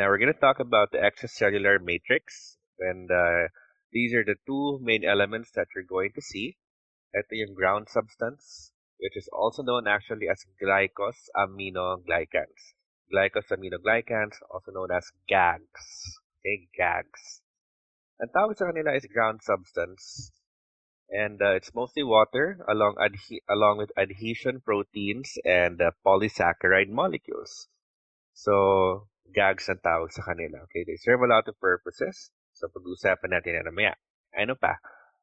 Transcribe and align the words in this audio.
Now 0.00 0.08
we're 0.08 0.16
going 0.16 0.32
to 0.32 0.40
talk 0.40 0.60
about 0.60 0.92
the 0.92 0.98
extracellular 1.04 1.76
matrix, 1.78 2.56
and 2.78 3.10
uh, 3.10 3.48
these 3.92 4.14
are 4.14 4.24
the 4.24 4.36
two 4.46 4.78
main 4.80 5.04
elements 5.04 5.50
that 5.52 5.66
you're 5.76 5.84
going 5.84 6.12
to 6.14 6.22
see. 6.22 6.56
Ito 7.12 7.36
yung 7.36 7.52
ground 7.52 7.92
substance, 7.92 8.72
which 8.96 9.14
is 9.14 9.28
also 9.28 9.62
known 9.62 9.86
actually 9.86 10.26
as 10.32 10.40
glycosaminoglycans. 10.56 12.72
Glycosaminoglycans, 13.12 14.40
also 14.48 14.72
known 14.72 14.88
as 14.90 15.12
GAGs. 15.28 16.16
Okay, 16.40 16.72
GAGs. 16.72 17.44
Ang 18.24 18.32
tawag 18.32 18.56
sa 18.56 18.72
kanila 18.72 18.96
is 18.96 19.04
ground 19.04 19.44
substance. 19.44 20.32
And 21.12 21.36
uh, 21.44 21.60
it's 21.60 21.76
mostly 21.76 22.08
water 22.08 22.64
along, 22.64 22.96
along 23.52 23.76
with 23.76 23.92
adhesion 24.00 24.64
proteins 24.64 25.36
and 25.44 25.76
uh, 25.76 25.92
polysaccharide 26.00 26.88
molecules. 26.88 27.68
So, 28.32 29.10
gags 29.32 29.70
ang 29.70 29.80
tawag 29.80 30.10
sa 30.12 30.26
kanila. 30.26 30.62
Okay, 30.68 30.84
they 30.84 30.98
serve 30.98 31.22
a 31.22 31.30
lot 31.30 31.46
of 31.46 31.58
purposes. 31.58 32.30
So, 32.54 32.68
pag-usapan 32.68 33.30
natin 33.32 33.56
na 33.56 33.70
namaya. 33.70 33.94
Ano 34.36 34.54
pa? 34.58 34.78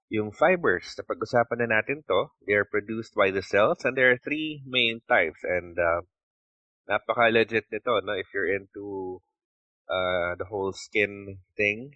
Yung 0.07 0.31
fibers, 0.31 0.95
na 0.95 1.03
pag-usapan 1.03 1.67
na 1.67 1.79
natin 1.79 2.01
to, 2.07 2.31
they 2.47 2.55
are 2.55 2.67
produced 2.67 3.11
by 3.13 3.29
the 3.29 3.43
cells 3.43 3.83
and 3.83 3.99
there 3.99 4.15
are 4.15 4.21
three 4.23 4.63
main 4.63 5.03
types. 5.05 5.43
And 5.43 5.75
uh, 5.75 6.07
napaka-legit 6.87 7.67
nito, 7.67 7.99
no? 8.01 8.15
If 8.15 8.31
you're 8.31 8.47
into 8.47 9.19
uh, 9.91 10.39
the 10.39 10.47
whole 10.47 10.71
skin 10.71 11.43
thing, 11.59 11.91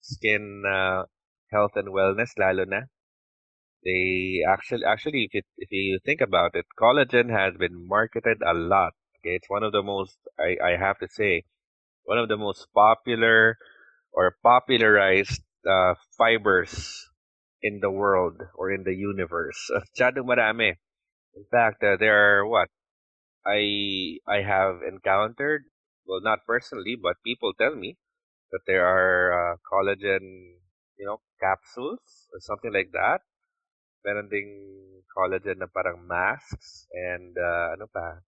skin 0.00 0.62
uh, 0.62 1.10
health 1.50 1.74
and 1.74 1.90
wellness, 1.90 2.30
lalo 2.38 2.64
na. 2.64 2.86
They 3.84 4.42
actually, 4.46 4.84
actually, 4.86 5.30
if 5.30 5.34
you, 5.34 5.42
if 5.58 5.70
you 5.70 5.98
think 6.04 6.20
about 6.20 6.54
it, 6.54 6.66
collagen 6.78 7.30
has 7.30 7.54
been 7.58 7.86
marketed 7.86 8.42
a 8.42 8.54
lot. 8.54 8.94
Okay, 9.18 9.34
it's 9.34 9.50
one 9.50 9.62
of 9.62 9.72
the 9.72 9.82
most, 9.82 10.18
I, 10.38 10.58
I 10.62 10.76
have 10.78 10.98
to 10.98 11.08
say, 11.10 11.42
one 12.08 12.16
of 12.16 12.28
the 12.32 12.40
most 12.40 12.72
popular 12.72 13.60
or 14.12 14.36
popularized 14.42 15.44
uh, 15.68 15.94
fibers 16.16 17.04
in 17.62 17.80
the 17.80 17.90
world 17.92 18.40
or 18.56 18.72
in 18.72 18.84
the 18.84 18.96
universe. 18.96 19.60
Masyadong 19.76 20.24
marami. 20.24 20.72
In 21.36 21.44
fact, 21.52 21.84
uh, 21.84 21.96
there 22.00 22.16
are 22.16 22.46
what 22.48 22.68
I 23.46 24.18
I 24.28 24.40
have 24.42 24.80
encountered. 24.86 25.68
Well, 26.08 26.24
not 26.24 26.46
personally, 26.48 26.96
but 26.96 27.20
people 27.24 27.52
tell 27.52 27.76
me 27.76 27.98
that 28.52 28.64
there 28.66 28.86
are 28.86 29.32
uh, 29.32 29.54
collagen, 29.68 30.56
you 30.96 31.04
know, 31.04 31.20
capsules 31.40 32.28
or 32.32 32.40
something 32.40 32.72
like 32.72 32.90
that. 32.96 33.20
Meron 34.04 34.28
ding 34.32 34.50
collagen 35.12 35.60
na 35.60 35.68
parang 35.68 36.06
masks 36.08 36.88
and 36.92 37.36
uh, 37.36 37.76
ano 37.76 37.86
pa, 37.92 38.24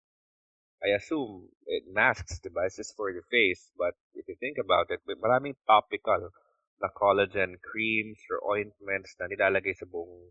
I 0.78 0.94
assume 0.94 1.50
it 1.66 1.90
masks 1.90 2.38
devices 2.38 2.94
for 2.96 3.10
your 3.10 3.26
face, 3.30 3.70
but 3.76 3.94
if 4.14 4.28
you 4.28 4.36
think 4.38 4.58
about 4.62 4.90
it, 4.90 5.02
maraming 5.06 5.58
topical 5.66 6.30
na 6.78 6.88
collagen 6.94 7.58
creams 7.58 8.18
or 8.30 8.38
ointments 8.54 9.18
na 9.18 9.26
nilalagay 9.26 9.74
sa 9.74 9.90
buong 9.90 10.30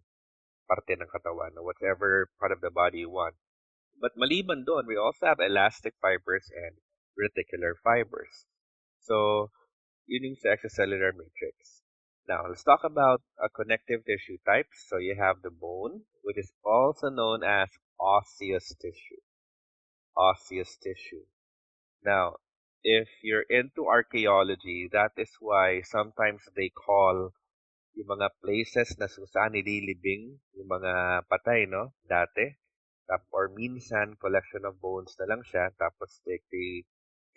parte 0.68 0.96
ng 0.96 1.12
katawan, 1.12 1.52
or 1.60 1.64
whatever 1.68 2.32
part 2.40 2.56
of 2.56 2.64
the 2.64 2.72
body 2.72 3.04
you 3.04 3.12
want. 3.12 3.36
But 4.00 4.16
maliban 4.16 4.64
doon, 4.64 4.88
we 4.88 4.96
also 4.96 5.28
have 5.28 5.40
elastic 5.44 5.96
fibers 6.00 6.48
and 6.52 6.80
reticular 7.20 7.76
fibers. 7.84 8.48
So, 9.04 9.52
yun 10.08 10.32
yung 10.32 10.40
sa 10.40 10.56
extracellular 10.56 11.12
matrix. 11.12 11.84
Now, 12.28 12.48
let's 12.48 12.64
talk 12.64 12.84
about 12.84 13.24
a 13.40 13.52
connective 13.52 14.04
tissue 14.08 14.40
types. 14.48 14.88
So, 14.88 15.00
you 15.00 15.16
have 15.20 15.44
the 15.44 15.52
bone, 15.52 16.08
which 16.24 16.38
is 16.38 16.52
also 16.64 17.10
known 17.10 17.44
as 17.44 17.68
osseous 18.00 18.72
tissue. 18.80 19.24
Osseous 20.18 20.76
tissue. 20.82 21.30
Now, 22.02 22.42
if 22.84 23.08
you're 23.22 23.46
into 23.50 23.86
archaeology, 23.86 24.90
that 24.92 25.14
is 25.18 25.30
why 25.40 25.86
sometimes 25.86 26.42
they 26.58 26.74
call 26.74 27.38
yung 27.94 28.10
mga 28.18 28.30
places 28.42 28.98
na 28.98 29.06
saan 29.06 29.54
nililibing 29.54 30.42
yung 30.58 30.70
mga 30.70 31.26
patay, 31.30 31.70
no? 31.70 31.94
Dati. 32.10 32.58
Or 33.32 33.54
minsan, 33.54 34.18
collection 34.20 34.66
of 34.66 34.82
bones 34.82 35.16
na 35.22 35.30
lang 35.30 35.42
siya. 35.46 35.70
Tapos 35.78 36.22
they, 36.26 36.42
they 36.50 36.84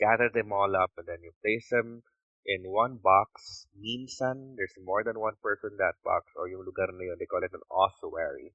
gather 0.00 0.32
them 0.32 0.52
all 0.52 0.72
up 0.74 0.92
and 0.96 1.06
then 1.06 1.20
you 1.22 1.32
place 1.44 1.68
them 1.68 2.02
in 2.44 2.64
one 2.68 2.96
box. 3.00 3.66
Minsan, 3.76 4.56
there's 4.56 4.74
more 4.80 5.04
than 5.04 5.20
one 5.20 5.36
person 5.44 5.76
in 5.76 5.80
that 5.80 6.00
box 6.02 6.26
or 6.36 6.48
yung 6.48 6.64
lugar 6.64 6.88
na 6.88 7.04
yun, 7.04 7.16
they 7.20 7.28
call 7.28 7.44
it 7.44 7.52
an 7.52 7.64
ossuary. 7.68 8.52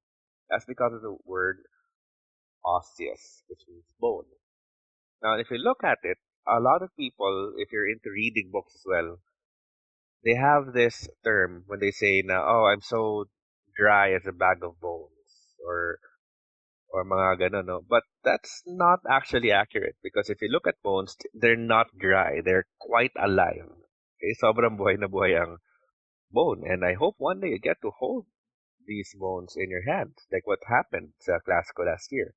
That's 0.50 0.66
because 0.66 0.94
of 0.94 1.02
the 1.02 1.16
word 1.26 1.62
osseous, 2.66 3.44
which 3.48 3.62
means 3.68 3.86
bone. 4.00 4.26
Now, 5.22 5.38
if 5.38 5.50
you 5.50 5.58
look 5.58 5.84
at 5.84 5.98
it, 6.02 6.18
a 6.46 6.60
lot 6.60 6.82
of 6.82 6.90
people, 6.98 7.54
if 7.56 7.70
you're 7.72 7.88
into 7.88 8.10
reading 8.10 8.50
books 8.52 8.74
as 8.74 8.84
well, 8.86 9.18
they 10.24 10.34
have 10.34 10.74
this 10.74 11.08
term 11.24 11.64
when 11.66 11.80
they 11.80 11.90
say 11.90 12.22
na, 12.22 12.42
oh, 12.42 12.66
I'm 12.66 12.82
so 12.82 13.26
dry 13.76 14.12
as 14.12 14.26
a 14.26 14.32
bag 14.32 14.58
of 14.62 14.80
bones 14.80 15.10
or 15.64 15.98
or 16.90 17.04
mga 17.04 17.50
ganun, 17.50 17.66
no? 17.66 17.80
But 17.86 18.04
that's 18.24 18.62
not 18.66 19.00
actually 19.08 19.52
accurate 19.52 19.96
because 20.02 20.30
if 20.30 20.40
you 20.40 20.48
look 20.48 20.66
at 20.66 20.82
bones, 20.82 21.16
they're 21.34 21.56
not 21.56 21.86
dry. 21.98 22.40
They're 22.44 22.66
quite 22.80 23.12
alive. 23.18 23.68
Okay, 24.16 24.32
sobrang 24.40 24.78
buhay 24.78 24.98
na 24.98 25.10
buhay 25.10 25.36
ang 25.36 25.58
bone. 26.32 26.64
And 26.64 26.84
I 26.84 26.94
hope 26.94 27.16
one 27.18 27.40
day 27.40 27.52
you 27.52 27.60
get 27.60 27.82
to 27.82 27.92
hold 27.92 28.26
these 28.86 29.12
bones 29.18 29.54
in 29.58 29.68
your 29.68 29.84
hands, 29.84 30.24
like 30.32 30.46
what 30.46 30.62
happened 30.66 31.12
sa 31.20 31.38
class 31.42 31.68
ko 31.74 31.82
last 31.84 32.08
year. 32.14 32.32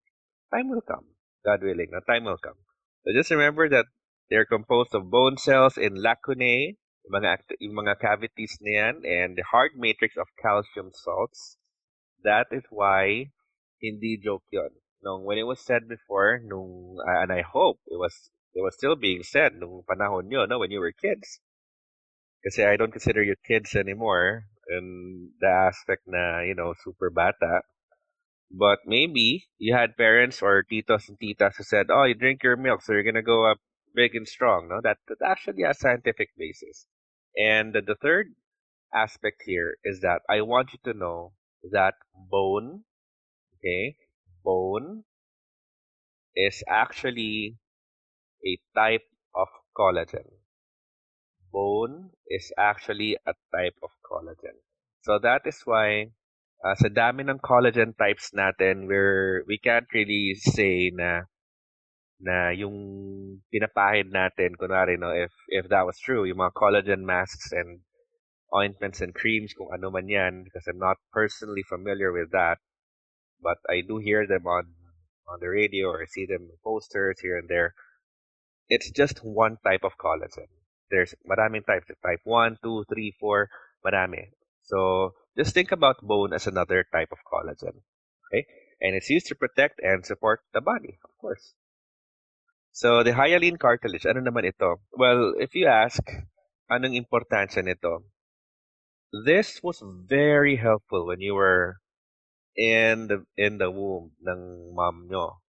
Time 0.53 0.69
will 0.69 0.81
come. 0.81 1.05
God 1.45 1.61
willing, 1.63 1.89
no? 1.91 1.99
time 2.07 2.25
will 2.25 2.37
come. 2.37 2.57
So 3.05 3.13
just 3.13 3.31
remember 3.31 3.69
that 3.69 3.85
they're 4.29 4.45
composed 4.45 4.93
of 4.93 5.09
bone 5.09 5.37
cells 5.37 5.77
in 5.77 5.95
lacunae, 5.95 6.77
yung 7.05 7.13
mga, 7.13 7.37
yung 7.59 7.73
mga 7.73 7.99
cavities 7.99 8.57
na 8.61 8.71
yan, 8.71 8.95
and 9.05 9.37
the 9.37 9.43
hard 9.43 9.71
matrix 9.75 10.17
of 10.17 10.27
calcium 10.41 10.91
salts. 10.93 11.57
That 12.23 12.47
is 12.51 12.63
why 12.69 13.31
hindi 13.81 14.19
joke 14.19 14.43
yon. 14.51 14.69
Nung, 15.01 15.23
when 15.23 15.37
it 15.37 15.47
was 15.47 15.63
said 15.63 15.87
before, 15.87 16.41
nung, 16.43 16.99
uh, 16.99 17.23
and 17.23 17.31
I 17.31 17.41
hope 17.41 17.79
it 17.87 17.95
was, 17.95 18.29
it 18.53 18.61
was 18.61 18.75
still 18.75 18.95
being 18.95 19.23
said 19.23 19.55
nung 19.55 19.83
panahon 19.87 20.27
nyo, 20.27 20.45
no, 20.45 20.59
when 20.59 20.71
you 20.71 20.79
were 20.79 20.91
kids. 20.91 21.39
Kasi 22.43 22.63
I 22.63 22.75
don't 22.75 22.91
consider 22.91 23.23
you 23.23 23.35
kids 23.47 23.75
anymore 23.75 24.43
in 24.67 25.31
the 25.39 25.47
aspect 25.47 26.03
na, 26.07 26.41
you 26.43 26.55
know, 26.55 26.73
super 26.83 27.09
bata. 27.09 27.63
But 28.51 28.79
maybe 28.85 29.47
you 29.57 29.75
had 29.75 29.97
parents 29.97 30.41
or 30.41 30.63
titos 30.63 31.07
and 31.07 31.19
titas 31.19 31.55
who 31.57 31.63
said, 31.63 31.87
oh, 31.89 32.03
you 32.03 32.15
drink 32.15 32.43
your 32.43 32.57
milk, 32.57 32.81
so 32.81 32.93
you're 32.93 33.03
to 33.13 33.21
go 33.21 33.45
up 33.45 33.59
big 33.95 34.15
and 34.15 34.27
strong. 34.27 34.67
No, 34.69 34.81
that, 34.81 34.97
that 35.07 35.17
actually 35.25 35.63
has 35.63 35.79
scientific 35.79 36.29
basis. 36.37 36.87
And 37.35 37.73
the 37.73 37.95
third 38.01 38.33
aspect 38.93 39.43
here 39.45 39.77
is 39.83 40.01
that 40.01 40.21
I 40.29 40.41
want 40.41 40.73
you 40.73 40.79
to 40.91 40.97
know 40.97 41.33
that 41.71 41.93
bone, 42.13 42.85
okay, 43.57 43.97
bone 44.43 45.03
is 46.35 46.63
actually 46.67 47.57
a 48.45 48.59
type 48.75 49.05
of 49.35 49.47
collagen. 49.77 50.25
Bone 51.51 52.11
is 52.27 52.51
actually 52.57 53.17
a 53.27 53.33
type 53.55 53.75
of 53.83 53.89
collagen. 54.09 54.57
So 55.01 55.19
that 55.19 55.41
is 55.45 55.61
why 55.65 56.11
uh, 56.63 56.75
sa 56.75 56.89
dami 56.91 57.23
ng 57.23 57.39
collagen 57.39 57.95
types 57.95 58.31
natin, 58.35 58.87
we're, 58.87 59.43
we 59.47 59.57
can't 59.57 59.87
really 59.93 60.35
say 60.35 60.91
na 60.93 61.23
na 62.19 62.51
yung 62.51 62.75
pinapahid 63.47 64.11
natin, 64.11 64.59
kunwari, 64.59 64.99
no, 64.99 65.15
if, 65.15 65.31
if 65.47 65.71
that 65.71 65.87
was 65.87 65.95
true, 66.03 66.27
yung 66.27 66.43
mga 66.43 66.51
collagen 66.51 67.07
masks 67.07 67.55
and 67.55 67.79
ointments 68.51 68.99
and 68.99 69.15
creams, 69.15 69.55
kung 69.55 69.71
ano 69.71 69.87
man 69.89 70.11
yan, 70.11 70.43
because 70.43 70.67
I'm 70.67 70.83
not 70.83 70.99
personally 71.15 71.63
familiar 71.63 72.11
with 72.11 72.31
that, 72.35 72.59
but 73.39 73.57
I 73.71 73.87
do 73.87 74.03
hear 74.03 74.27
them 74.27 74.43
on, 74.47 74.67
on 75.31 75.39
the 75.39 75.47
radio 75.47 75.95
or 75.95 76.03
see 76.11 76.27
them 76.27 76.51
in 76.51 76.59
posters 76.59 77.23
here 77.23 77.39
and 77.39 77.47
there. 77.47 77.73
It's 78.67 78.91
just 78.91 79.23
one 79.23 79.57
type 79.63 79.87
of 79.87 79.95
collagen. 79.95 80.51
There's 80.91 81.15
maraming 81.23 81.65
types, 81.65 81.87
type 82.03 82.21
1, 82.25 82.57
2, 82.61 82.83
3, 82.89 83.15
4, 83.19 83.49
marami. 83.85 84.23
So, 84.63 85.13
just 85.37 85.53
think 85.53 85.71
about 85.71 86.01
bone 86.01 86.33
as 86.33 86.47
another 86.47 86.85
type 86.91 87.11
of 87.11 87.19
collagen. 87.25 87.81
Okay? 88.29 88.45
And 88.81 88.95
it's 88.95 89.09
used 89.09 89.27
to 89.27 89.35
protect 89.35 89.79
and 89.81 90.05
support 90.05 90.41
the 90.53 90.61
body, 90.61 90.99
of 91.03 91.11
course. 91.19 91.53
So, 92.71 93.03
the 93.03 93.13
hyaline 93.13 93.57
cartilage, 93.57 94.05
ano 94.05 94.21
naman 94.21 94.45
ito? 94.45 94.79
Well, 94.93 95.35
if 95.35 95.55
you 95.55 95.67
ask, 95.67 95.99
anong 96.69 96.95
importansya 96.95 97.65
nito? 97.65 98.05
This 99.09 99.59
was 99.65 99.81
very 99.81 100.55
helpful 100.61 101.09
when 101.09 101.19
you 101.19 101.33
were 101.33 101.81
in 102.53 103.09
the 103.09 103.25
in 103.33 103.57
the 103.57 103.73
womb 103.73 104.13
ng 104.21 104.73
mom 104.77 105.09
nyo. 105.09 105.41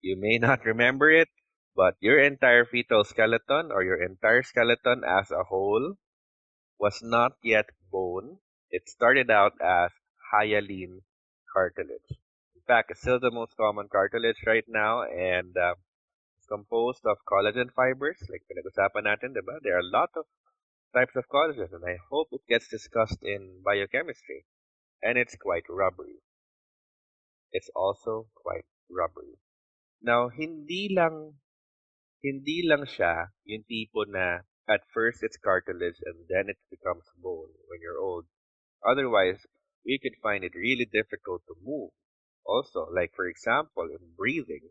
You 0.00 0.16
may 0.16 0.40
not 0.40 0.64
remember 0.72 1.12
it, 1.12 1.28
but 1.76 2.00
your 2.00 2.18
entire 2.18 2.64
fetal 2.64 3.04
skeleton 3.04 3.68
or 3.70 3.84
your 3.84 4.00
entire 4.00 4.42
skeleton 4.42 5.04
as 5.04 5.30
a 5.30 5.44
whole 5.44 6.00
was 6.80 7.04
not 7.04 7.36
yet 7.44 7.68
bone. 7.92 8.40
It 8.72 8.88
started 8.88 9.30
out 9.30 9.52
as 9.60 9.92
hyaline 10.32 11.02
cartilage. 11.52 12.10
In 12.56 12.62
fact, 12.66 12.90
it's 12.90 13.00
still 13.00 13.20
the 13.20 13.30
most 13.30 13.54
common 13.56 13.88
cartilage 13.92 14.40
right 14.46 14.64
now, 14.66 15.02
and 15.04 15.54
uh, 15.56 15.74
composed 16.48 17.04
of 17.04 17.18
collagen 17.28 17.70
fibers, 17.76 18.18
like 18.32 18.42
pinag-usapan 18.48 19.04
natin, 19.04 19.36
diba? 19.36 19.60
There 19.62 19.76
are 19.76 19.84
a 19.84 19.94
lot 19.94 20.10
of 20.16 20.24
types 20.96 21.16
of 21.16 21.28
collagen, 21.28 21.72
and 21.72 21.84
I 21.84 21.98
hope 22.10 22.28
it 22.32 22.48
gets 22.48 22.68
discussed 22.68 23.22
in 23.22 23.60
biochemistry. 23.64 24.44
And 25.02 25.18
it's 25.18 25.36
quite 25.36 25.68
rubbery. 25.68 26.22
It's 27.52 27.70
also 27.76 28.28
quite 28.34 28.64
rubbery. 28.88 29.36
Now, 30.00 30.30
hindi 30.30 30.88
lang 30.90 31.36
hindi 32.22 32.62
lang 32.62 32.86
siya 32.86 33.34
yung 33.42 33.66
tipo 33.66 34.06
na 34.06 34.46
at 34.70 34.86
first 34.94 35.26
it's 35.26 35.36
cartilage 35.36 35.98
and 36.06 36.22
then 36.30 36.46
it 36.46 36.58
becomes 36.70 37.10
bone 37.18 37.50
when 37.66 37.82
you're 37.82 37.98
old. 37.98 38.30
Otherwise, 38.84 39.46
we 39.86 39.98
could 39.98 40.14
find 40.22 40.44
it 40.44 40.54
really 40.54 40.86
difficult 40.86 41.42
to 41.46 41.54
move. 41.62 41.90
Also, 42.44 42.88
like 42.90 43.14
for 43.14 43.26
example, 43.26 43.86
in 43.90 44.14
breathing, 44.16 44.70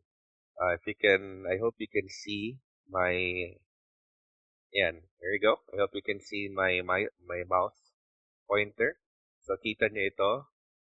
uh, 0.61 0.73
if 0.73 0.81
you 0.85 0.95
can, 0.95 1.45
I 1.47 1.57
hope 1.57 1.75
you 1.79 1.87
can 1.87 2.09
see 2.09 2.59
my, 2.89 3.55
yan, 4.73 5.01
there 5.19 5.33
you 5.33 5.39
go. 5.41 5.55
I 5.73 5.79
hope 5.79 5.91
you 5.93 6.03
can 6.03 6.19
see 6.19 6.49
my, 6.53 6.81
my, 6.83 7.07
my 7.25 7.43
mouse 7.47 7.79
pointer. 8.47 8.99
So, 9.41 9.55
kita 9.57 9.89
niyo 9.89 10.11
ito. 10.11 10.31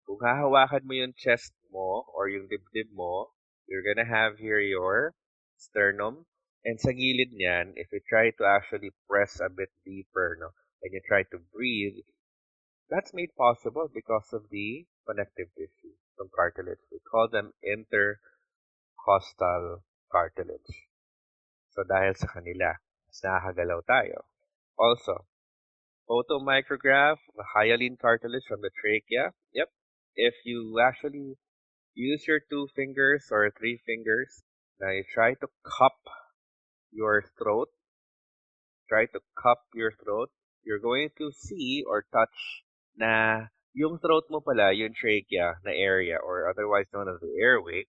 Kung 0.02 0.18
hahawakan 0.18 0.88
mo 0.88 0.92
yung 0.96 1.14
chest 1.14 1.54
mo 1.70 2.08
or 2.10 2.26
yung 2.26 2.50
dibdib 2.50 2.90
mo, 2.90 3.30
you're 3.68 3.86
gonna 3.86 4.08
have 4.08 4.40
here 4.40 4.58
your 4.58 5.14
sternum. 5.56 6.26
And 6.64 6.78
sa 6.80 6.90
gilid 6.90 7.34
niyan, 7.34 7.74
if 7.78 7.90
you 7.92 8.00
try 8.06 8.30
to 8.34 8.44
actually 8.46 8.90
press 9.06 9.38
a 9.38 9.50
bit 9.50 9.70
deeper, 9.86 10.38
no, 10.40 10.50
and 10.82 10.90
you 10.90 11.02
try 11.06 11.22
to 11.30 11.38
breathe, 11.54 12.02
that's 12.92 13.16
made 13.16 13.32
possible 13.36 13.88
because 13.88 14.28
of 14.36 14.44
the 14.52 14.84
connective 15.08 15.48
tissue 15.56 15.96
from 16.16 16.28
cartilage. 16.36 16.84
We 16.92 17.00
call 17.08 17.28
them 17.32 17.52
intercostal 17.64 18.20
cartilage. 20.12 20.92
So 21.72 21.88
dahil 21.88 22.12
sa 22.20 22.28
kanila, 22.28 22.76
mas 23.08 23.24
nakakagalaw 23.24 23.80
tayo. 23.88 24.28
Also, 24.76 25.24
photomicrograph, 26.04 27.16
the 27.32 27.48
hyaline 27.56 27.96
cartilage 27.96 28.44
from 28.44 28.60
the 28.60 28.68
trachea. 28.76 29.32
Yep. 29.56 29.72
If 30.12 30.34
you 30.44 30.76
actually 30.84 31.40
use 31.96 32.28
your 32.28 32.44
two 32.52 32.68
fingers 32.76 33.32
or 33.32 33.48
three 33.56 33.80
fingers, 33.88 34.44
now 34.76 34.92
you 34.92 35.08
try 35.08 35.32
to 35.40 35.48
cup 35.64 35.96
your 36.92 37.24
throat, 37.40 37.72
try 38.88 39.08
to 39.08 39.20
cup 39.32 39.64
your 39.72 39.96
throat, 39.96 40.28
you're 40.60 40.84
going 40.84 41.08
to 41.16 41.32
see 41.32 41.82
or 41.88 42.04
touch 42.12 42.62
na 42.96 43.46
yung 43.72 43.98
throat 43.98 44.28
mo 44.28 44.40
pala, 44.44 44.72
yung 44.72 44.92
trachea 44.92 45.56
na 45.64 45.72
area, 45.72 46.20
or 46.20 46.48
otherwise 46.48 46.86
known 46.92 47.08
as 47.08 47.20
the 47.20 47.32
airway, 47.40 47.84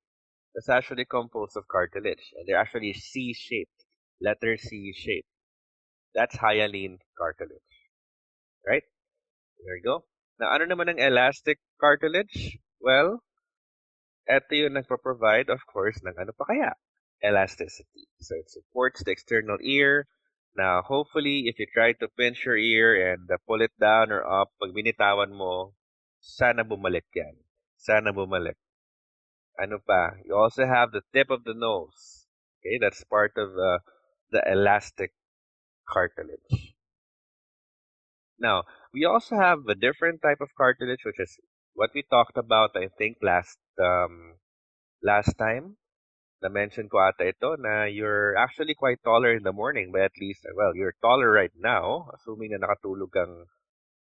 is 0.56 0.70
actually 0.70 1.06
composed 1.06 1.58
of 1.58 1.68
cartilage. 1.68 2.32
And 2.38 2.48
they're 2.48 2.62
actually 2.62 2.94
C-shaped, 2.94 3.84
letter 4.22 4.58
C-shaped. 4.58 5.28
That's 6.16 6.38
hyaline 6.38 7.00
cartilage. 7.18 7.74
Right? 8.66 8.84
There 9.66 9.76
you 9.76 9.84
go. 9.84 10.06
Now, 10.40 10.56
ano 10.56 10.66
naman 10.66 10.90
ang 10.90 11.00
elastic 11.00 11.60
cartilage? 11.80 12.58
Well, 12.80 13.24
eto 14.30 14.56
yung 14.56 14.80
nagpo-provide, 14.80 15.52
of 15.52 15.64
course, 15.68 16.00
ng 16.04 16.16
ano 16.16 16.32
pa 16.32 16.48
kaya? 16.48 16.72
Elasticity. 17.24 18.08
So, 18.20 18.36
it 18.40 18.48
supports 18.48 19.04
the 19.04 19.12
external 19.12 19.60
ear, 19.60 20.08
Now, 20.56 20.84
hopefully, 20.86 21.50
if 21.50 21.58
you 21.58 21.66
try 21.74 21.94
to 21.94 22.08
pinch 22.08 22.46
your 22.46 22.58
ear 22.58 23.14
and 23.14 23.30
uh, 23.32 23.38
pull 23.48 23.62
it 23.62 23.74
down 23.80 24.12
or 24.12 24.22
up, 24.22 24.54
pag 24.62 24.70
binitawan 24.70 25.34
mo, 25.34 25.74
sana 26.22 26.62
bumalik 26.62 27.10
yan. 27.16 27.42
Sana 27.78 28.14
bumalik. 28.14 28.58
Ano 29.58 29.82
pa? 29.82 30.14
You 30.26 30.38
also 30.38 30.66
have 30.70 30.94
the 30.94 31.02
tip 31.10 31.34
of 31.34 31.44
the 31.44 31.58
nose. 31.58 32.30
Okay, 32.62 32.78
that's 32.78 33.04
part 33.04 33.34
of 33.38 33.58
uh, 33.58 33.82
the 34.30 34.46
elastic 34.46 35.14
cartilage. 35.90 36.78
Now, 38.38 38.64
we 38.94 39.06
also 39.06 39.36
have 39.36 39.66
a 39.68 39.76
different 39.76 40.22
type 40.22 40.42
of 40.42 40.54
cartilage, 40.56 41.02
which 41.06 41.20
is 41.20 41.38
what 41.74 41.90
we 41.94 42.06
talked 42.06 42.38
about, 42.38 42.78
I 42.78 42.94
think, 42.94 43.18
last 43.22 43.58
um, 43.82 44.38
last 45.02 45.34
time 45.38 45.78
na-mention 46.44 46.92
ko 46.92 47.00
ata 47.00 47.32
ito 47.32 47.56
na 47.56 47.88
you're 47.88 48.36
actually 48.36 48.76
quite 48.76 49.00
taller 49.00 49.32
in 49.32 49.48
the 49.48 49.56
morning 49.56 49.96
but 49.96 50.12
at 50.12 50.20
least, 50.20 50.44
well, 50.60 50.76
you're 50.76 51.00
taller 51.00 51.32
right 51.32 51.56
now, 51.56 52.12
assuming 52.12 52.52
na 52.52 52.60
nakatulog 52.60 53.16
kang 53.16 53.48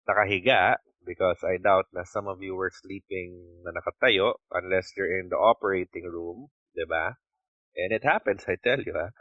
nakahiga 0.03 0.75
because 1.07 1.39
I 1.47 1.63
doubt 1.63 1.87
na 1.95 2.03
some 2.03 2.27
of 2.27 2.43
you 2.43 2.59
were 2.59 2.75
sleeping 2.75 3.63
na 3.63 3.71
nakatayo 3.71 4.35
unless 4.51 4.91
you're 4.99 5.15
in 5.15 5.31
the 5.31 5.39
operating 5.39 6.03
room, 6.11 6.51
di 6.75 6.83
ba? 6.83 7.15
And 7.79 7.95
it 7.95 8.03
happens, 8.03 8.43
I 8.51 8.59
tell 8.59 8.83
you, 8.83 8.91
ha? 8.91 9.15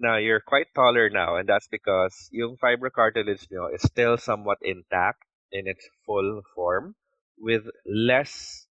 Now, 0.00 0.16
you're 0.16 0.42
quite 0.42 0.74
taller 0.74 1.06
now 1.06 1.38
and 1.38 1.46
that's 1.46 1.70
because 1.70 2.28
yung 2.34 2.58
fibrocartilage 2.58 3.46
nyo 3.46 3.70
is 3.70 3.86
still 3.86 4.18
somewhat 4.18 4.58
intact 4.66 5.22
in 5.54 5.70
its 5.70 5.86
full 6.02 6.42
form 6.54 6.98
with 7.38 7.62
less 7.86 8.66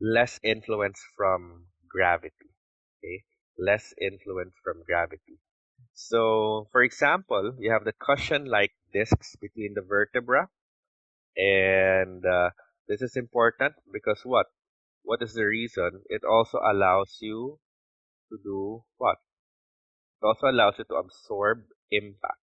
less 0.00 0.40
influence 0.42 0.98
from 1.14 1.68
gravity 1.86 2.49
okay, 3.00 3.24
less 3.58 3.94
influence 4.00 4.52
from 4.62 4.84
gravity. 4.84 5.40
So, 5.94 6.68
for 6.72 6.82
example, 6.82 7.56
you 7.58 7.72
have 7.72 7.84
the 7.84 7.96
cushion-like 7.96 8.72
discs 8.92 9.36
between 9.40 9.72
the 9.74 9.82
vertebra, 9.82 10.48
and 11.36 12.24
uh, 12.24 12.50
this 12.88 13.00
is 13.00 13.16
important 13.16 13.74
because 13.92 14.20
what? 14.24 14.46
What 15.02 15.22
is 15.22 15.32
the 15.32 15.44
reason? 15.44 16.04
It 16.08 16.22
also 16.24 16.60
allows 16.60 17.16
you 17.20 17.58
to 18.30 18.38
do 18.44 18.84
what? 18.98 19.16
It 20.20 20.26
also 20.26 20.48
allows 20.48 20.76
you 20.78 20.84
to 20.84 20.96
absorb 21.00 21.64
impact. 21.90 22.44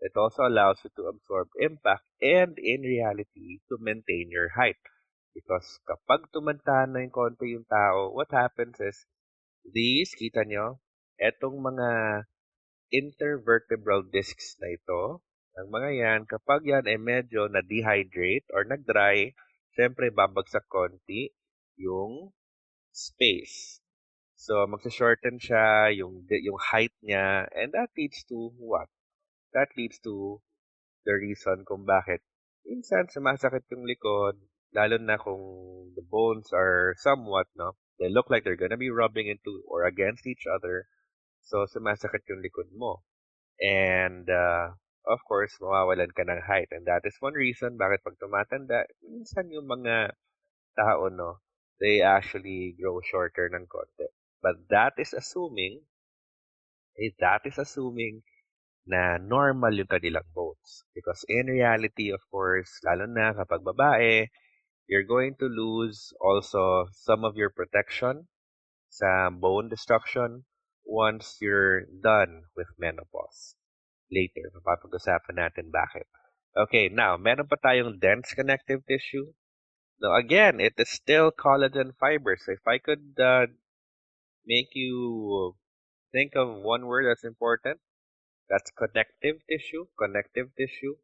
It 0.00 0.12
also 0.16 0.44
allows 0.44 0.84
you 0.84 0.90
to 0.96 1.08
absorb 1.08 1.48
impact 1.58 2.04
and 2.20 2.58
in 2.58 2.82
reality, 2.82 3.60
to 3.70 3.78
maintain 3.80 4.28
your 4.28 4.50
height. 4.52 4.76
Because 5.32 5.80
kapag 5.88 6.28
tumanda 6.30 6.86
na 6.86 7.00
yung 7.00 7.10
konti 7.10 7.56
yung 7.56 7.64
tao, 7.64 8.12
what 8.12 8.30
happens 8.30 8.78
is 8.78 9.06
These, 9.64 10.12
kita 10.20 10.44
nyo, 10.44 10.80
etong 11.16 11.56
mga 11.56 11.88
intervertebral 12.92 14.06
discs 14.12 14.60
na 14.60 14.68
ito, 14.70 15.24
ang 15.56 15.68
mga 15.70 15.90
yan, 15.94 16.20
kapag 16.28 16.66
yan 16.66 16.84
ay 16.84 16.98
medyo 16.98 17.46
na-dehydrate 17.48 18.44
or 18.52 18.66
nag-dry, 18.66 19.32
syempre 19.72 20.10
babagsak 20.10 20.66
konti 20.68 21.32
yung 21.78 22.34
space. 22.92 23.80
So, 24.34 24.66
magsa-shorten 24.68 25.40
siya, 25.40 25.94
yung, 25.94 26.26
yung 26.28 26.60
height 26.60 26.94
niya, 27.00 27.48
and 27.54 27.72
that 27.72 27.90
leads 27.96 28.26
to 28.28 28.52
what? 28.58 28.90
That 29.54 29.70
leads 29.78 30.02
to 30.04 30.42
the 31.06 31.14
reason 31.14 31.62
kung 31.64 31.86
bakit 31.86 32.20
minsan 32.66 33.06
sumasakit 33.06 33.68
yung 33.70 33.86
likod, 33.86 34.40
lalo 34.74 34.96
na 34.98 35.20
kung 35.20 35.40
the 35.94 36.02
bones 36.02 36.50
are 36.50 36.96
somewhat, 36.98 37.46
no? 37.54 37.78
They 37.98 38.08
look 38.10 38.30
like 38.30 38.44
they're 38.44 38.58
gonna 38.60 38.80
be 38.80 38.90
rubbing 38.90 39.28
into 39.28 39.62
or 39.66 39.84
against 39.84 40.26
each 40.26 40.46
other. 40.50 40.88
So, 41.44 41.66
sumasakit 41.68 42.26
yung 42.28 42.42
likod 42.42 42.72
mo. 42.74 43.04
And, 43.60 44.28
uh, 44.30 44.74
of 45.06 45.20
course, 45.28 45.52
mawawalan 45.60 46.14
ka 46.16 46.24
ng 46.24 46.42
height. 46.48 46.72
And 46.72 46.86
that 46.88 47.04
is 47.04 47.16
one 47.20 47.34
reason 47.36 47.76
bakit 47.76 48.02
pag 48.04 48.18
tumatanda, 48.18 48.88
minsan 49.04 49.52
yung 49.52 49.68
mga 49.68 50.16
tao, 50.76 51.08
no, 51.12 51.40
they 51.80 52.02
actually 52.02 52.74
grow 52.80 53.00
shorter 53.04 53.50
ng 53.52 53.66
konti. 53.68 54.08
But 54.42 54.68
that 54.70 54.94
is 55.00 55.12
assuming, 55.14 55.84
eh, 56.98 57.12
that 57.20 57.42
is 57.46 57.58
assuming 57.58 58.22
na 58.86 59.16
normal 59.20 59.72
yung 59.72 59.88
kanilang 59.88 60.28
bones. 60.36 60.84
Because 60.92 61.24
in 61.28 61.48
reality, 61.48 62.12
of 62.12 62.20
course, 62.28 62.68
lalo 62.84 63.08
na 63.08 63.32
kapag 63.32 63.64
babae, 63.64 64.28
you're 64.86 65.06
going 65.06 65.34
to 65.40 65.46
lose 65.46 66.12
also 66.20 66.86
some 66.92 67.24
of 67.24 67.36
your 67.36 67.50
protection 67.50 68.28
sa 68.88 69.30
bone 69.30 69.68
destruction 69.68 70.44
once 70.84 71.38
you're 71.40 71.88
done 72.02 72.44
with 72.56 72.68
menopause. 72.78 73.56
Later, 74.12 74.52
mapapag-usapan 74.52 75.40
natin 75.40 75.72
bakit. 75.72 76.06
Okay, 76.54 76.86
now, 76.92 77.16
meron 77.16 77.48
pa 77.50 77.56
tayong 77.58 77.98
dense 77.98 78.30
connective 78.36 78.86
tissue. 78.86 79.34
Now, 79.98 80.14
again, 80.14 80.60
it 80.60 80.78
is 80.78 80.92
still 80.92 81.32
collagen 81.32 81.96
fibers. 81.98 82.44
So 82.44 82.52
if 82.52 82.62
I 82.68 82.78
could 82.78 83.16
uh, 83.18 83.50
make 84.46 84.76
you 84.76 85.56
think 86.12 86.36
of 86.36 86.62
one 86.62 86.86
word 86.86 87.08
that's 87.08 87.24
important, 87.24 87.80
that's 88.46 88.70
connective 88.76 89.40
tissue, 89.48 89.88
connective 89.98 90.52
tissue, 90.54 91.00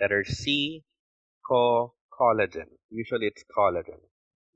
letter 0.00 0.24
C, 0.24 0.84
co, 1.44 1.95
collagen. 2.16 2.72
Usually 2.88 3.28
it's 3.28 3.44
collagen. 3.52 4.00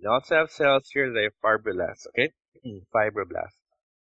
You 0.00 0.09
also 0.09 0.37
have 0.37 0.50
cells 0.50 0.88
here 0.97 1.12
that 1.12 1.29
are 1.29 1.37
fibroblasts, 1.45 2.09
okay? 2.09 2.33
fibroblasts. 2.88 3.61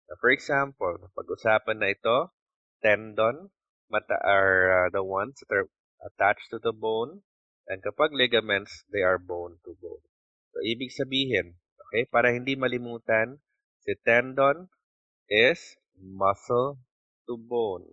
Now, 0.08 0.16
for 0.22 0.30
example, 0.30 1.10
pag-usapan 1.18 1.82
na 1.82 1.90
ito, 1.92 2.32
tendon, 2.86 3.50
mata 3.90 4.16
are 4.22 4.86
uh, 4.86 4.90
the 4.94 5.02
ones 5.02 5.42
that 5.42 5.50
are 5.50 5.68
attached 6.06 6.54
to 6.54 6.62
the 6.62 6.72
bone. 6.72 7.26
And 7.68 7.84
kapag 7.84 8.14
ligaments, 8.14 8.86
they 8.94 9.02
are 9.02 9.18
bone 9.20 9.60
to 9.66 9.76
bone. 9.82 10.06
So, 10.54 10.64
ibig 10.64 10.94
sabihin, 10.94 11.60
okay, 11.90 12.08
para 12.08 12.32
hindi 12.32 12.56
malimutan, 12.56 13.42
si 13.84 13.98
tendon 14.06 14.72
is 15.28 15.60
muscle 15.98 16.80
to 17.28 17.36
bone. 17.36 17.84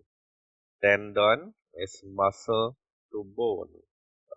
Tendon 0.79 1.57
is 1.75 2.05
muscle 2.07 2.79
to 3.11 3.25
bone. 3.25 3.73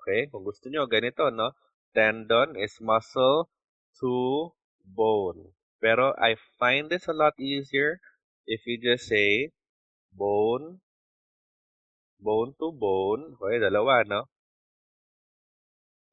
Okay? 0.08 0.32
Kung 0.32 0.48
gusto 0.48 0.72
nyo, 0.72 0.88
ganito, 0.88 1.28
no? 1.28 1.52
Tendon 1.92 2.56
is 2.56 2.80
muscle 2.80 3.52
to 4.00 4.56
bone. 4.88 5.52
Pero 5.84 6.16
I 6.16 6.40
find 6.56 6.88
this 6.88 7.12
a 7.12 7.14
lot 7.14 7.36
easier 7.36 8.00
if 8.48 8.64
you 8.64 8.80
just 8.80 9.12
say 9.12 9.52
bone, 10.16 10.80
bone 12.24 12.56
to 12.56 12.72
bone. 12.72 13.36
Okay, 13.36 13.60
dalawa, 13.60 14.08
no? 14.08 14.32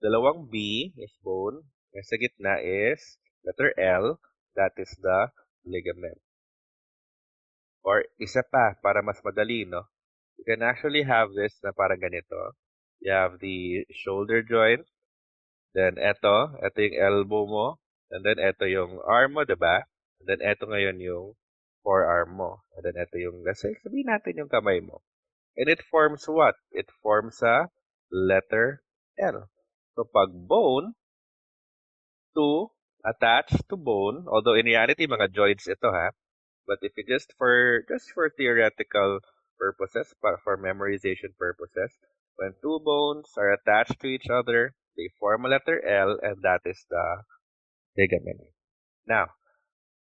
Dalawang 0.02 0.50
B 0.50 0.90
is 0.98 1.14
bone. 1.22 1.62
And 1.94 2.02
sa 2.02 2.18
gitna 2.18 2.58
is 2.58 2.98
letter 3.46 3.70
L. 3.78 4.18
That 4.58 4.74
is 4.74 4.90
the 4.98 5.30
ligament. 5.62 6.18
Or 7.86 8.02
isa 8.18 8.42
pa, 8.42 8.74
para 8.82 9.06
mas 9.06 9.22
madali, 9.22 9.70
no? 9.70 9.86
You 10.34 10.42
can 10.42 10.66
actually 10.66 11.06
have 11.06 11.30
this 11.30 11.54
na 11.62 11.70
parang 11.70 12.02
ganito. 12.02 12.58
You 13.04 13.12
have 13.12 13.36
the 13.38 13.84
shoulder 13.92 14.40
joint. 14.40 14.88
Then 15.76 16.00
eto, 16.00 16.56
eto 16.64 16.80
yung 16.80 16.96
elbow 16.96 17.44
mo. 17.44 17.66
And 18.08 18.24
then 18.24 18.40
eto 18.40 18.64
yung 18.64 19.04
arm 19.04 19.36
mo, 19.36 19.44
diba? 19.44 19.84
And 20.20 20.26
then 20.26 20.40
eto 20.40 20.64
ngayon 20.64 21.04
yung 21.04 21.36
forearm 21.84 22.40
mo. 22.40 22.64
And 22.72 22.88
then 22.88 22.96
eto 22.96 23.20
yung, 23.20 23.44
let's 23.44 23.60
say, 23.60 23.76
sabihin 23.84 24.08
natin 24.08 24.40
yung 24.40 24.48
kamay 24.48 24.80
mo. 24.80 25.04
And 25.52 25.68
it 25.68 25.84
forms 25.84 26.24
what? 26.24 26.56
It 26.72 26.88
forms 27.04 27.44
a 27.44 27.68
letter 28.08 28.80
L. 29.20 29.52
So 29.94 30.08
pag 30.08 30.32
bone, 30.32 30.96
to 32.34 32.72
attach 33.04 33.52
to 33.68 33.76
bone, 33.76 34.26
although 34.26 34.56
in 34.56 34.66
reality, 34.66 35.06
mga 35.06 35.30
joints 35.30 35.68
ito 35.68 35.92
ha. 35.92 36.10
But 36.66 36.80
if 36.80 36.96
you 36.96 37.04
just 37.04 37.36
for, 37.36 37.84
just 37.86 38.10
for 38.16 38.32
theoretical 38.32 39.20
purposes, 39.60 40.10
for 40.18 40.56
memorization 40.56 41.36
purposes, 41.36 41.92
when 42.36 42.54
two 42.62 42.80
bones 42.84 43.30
are 43.36 43.52
attached 43.52 44.00
to 44.00 44.08
each 44.08 44.28
other, 44.30 44.74
they 44.96 45.10
form 45.18 45.44
a 45.44 45.48
letter 45.48 45.84
L, 45.86 46.18
and 46.22 46.42
that 46.42 46.60
is 46.64 46.84
the 46.88 47.22
ligament. 47.96 48.40
Now, 49.06 49.26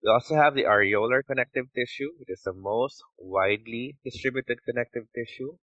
we 0.03 0.11
also 0.11 0.35
have 0.35 0.53
the 0.53 0.63
areolar 0.63 1.25
connective 1.25 1.65
tissue, 1.73 2.11
which 2.19 2.29
is 2.29 2.43
the 2.43 2.53
most 2.53 3.01
widely 3.17 3.97
distributed 4.03 4.59
connective 4.63 5.07
tissue. 5.15 5.57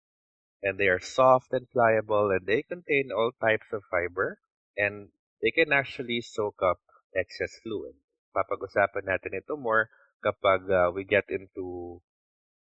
And 0.63 0.79
they 0.79 0.87
are 0.87 1.01
soft 1.01 1.53
and 1.53 1.69
pliable, 1.71 2.31
and 2.31 2.47
they 2.47 2.63
contain 2.63 3.11
all 3.15 3.33
types 3.41 3.67
of 3.73 3.83
fiber, 3.91 4.39
and 4.77 5.11
they 5.43 5.51
can 5.51 5.73
actually 5.73 6.21
soak 6.23 6.63
up 6.63 6.79
excess 7.15 7.59
fluid. 7.63 7.95
Papag-usapan 8.35 9.05
natin 9.05 9.37
ito 9.37 9.59
more 9.59 9.91
kapag 10.23 10.71
uh, 10.71 10.89
we 10.95 11.05
get 11.05 11.27
into 11.29 12.01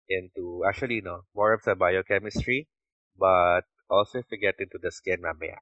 into 0.08 0.64
actually 0.66 1.00
no 1.04 1.28
more 1.36 1.52
of 1.52 1.62
the 1.62 1.76
biochemistry, 1.76 2.66
but 3.18 3.62
also 3.88 4.18
if 4.18 4.26
we 4.30 4.38
get 4.38 4.56
into 4.58 4.78
the 4.82 4.90
skin 4.90 5.20
mamaya. 5.22 5.58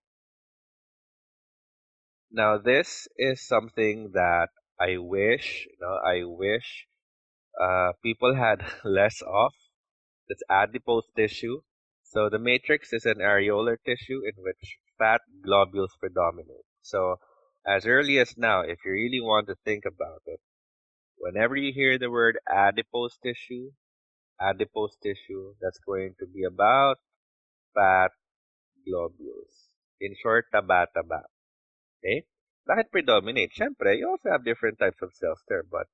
Now 2.31 2.59
this 2.59 3.09
is 3.17 3.47
something 3.47 4.13
that 4.13 4.49
I 4.81 4.97
wish, 4.99 5.67
you 5.67 5.77
know, 5.81 5.99
I 6.05 6.25
wish 6.25 6.87
uh, 7.61 7.93
people 8.03 8.35
had 8.35 8.65
less 8.85 9.23
of. 9.23 9.53
It's 10.29 10.43
adipose 10.49 11.11
tissue. 11.17 11.63
So 12.05 12.29
the 12.31 12.39
matrix 12.39 12.93
is 12.93 13.05
an 13.07 13.19
areolar 13.19 13.77
tissue 13.85 14.23
in 14.25 14.43
which 14.43 14.79
fat 14.99 15.23
globules 15.43 15.97
predominate. 16.01 16.65
So 16.83 17.19
as 17.67 17.87
early 17.87 18.19
as 18.19 18.37
now, 18.39 18.63
if 18.63 18.79
you 18.85 18.93
really 18.93 19.21
want 19.21 19.49
to 19.49 19.57
think 19.65 19.85
about 19.85 20.23
it, 20.27 20.41
whenever 21.19 21.57
you 21.57 21.73
hear 21.73 21.99
the 21.99 22.11
word 22.11 22.39
adipose 22.49 23.19
tissue, 23.19 23.73
adipose 24.41 24.97
tissue, 25.03 25.55
that's 25.61 25.79
going 25.81 26.15
to 26.21 26.27
be 26.27 26.45
about 26.45 26.99
fat 27.75 28.13
globules. 28.87 29.71
In 30.01 30.17
short, 30.17 30.49
taba-taba. 30.53 31.29
Okay? 32.01 32.25
Bakit 32.69 32.93
predominate? 32.93 33.53
Siyempre, 33.53 33.99
you 33.99 34.09
also 34.09 34.31
have 34.31 34.45
different 34.45 34.79
types 34.79 35.01
of 35.03 35.11
cells 35.17 35.43
there, 35.49 35.65
but 35.65 35.89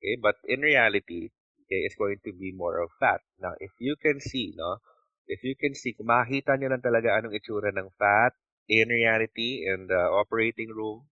okay, 0.00 0.16
but 0.20 0.36
in 0.48 0.60
reality, 0.60 1.30
okay, 1.64 1.80
it's 1.86 1.94
going 1.96 2.18
to 2.24 2.32
be 2.32 2.52
more 2.52 2.80
of 2.82 2.90
fat. 2.98 3.20
Now, 3.38 3.54
if 3.60 3.70
you 3.78 3.96
can 4.00 4.20
see, 4.20 4.52
no, 4.56 4.78
if 5.26 5.44
you 5.44 5.54
can 5.56 5.74
see, 5.74 5.94
kung 5.94 6.10
makikita 6.10 6.58
nyo 6.58 6.68
lang 6.72 6.84
talaga 6.84 7.16
anong 7.16 7.36
itsura 7.36 7.72
ng 7.72 7.94
fat, 7.96 8.36
in 8.68 8.88
reality, 8.88 9.64
in 9.64 9.86
the 9.88 10.02
operating 10.12 10.72
room, 10.72 11.08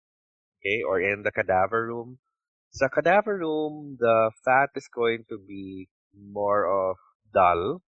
okay, 0.61 0.83
or 0.83 1.01
in 1.01 1.23
the 1.23 1.33
cadaver 1.33 1.89
room, 1.89 2.19
sa 2.73 2.89
cadaver 2.89 3.37
room, 3.39 3.97
the 4.01 4.33
fat 4.45 4.73
is 4.77 4.89
going 4.89 5.25
to 5.29 5.37
be 5.37 5.89
more 6.13 6.65
of 6.65 6.97
dull, 7.33 7.85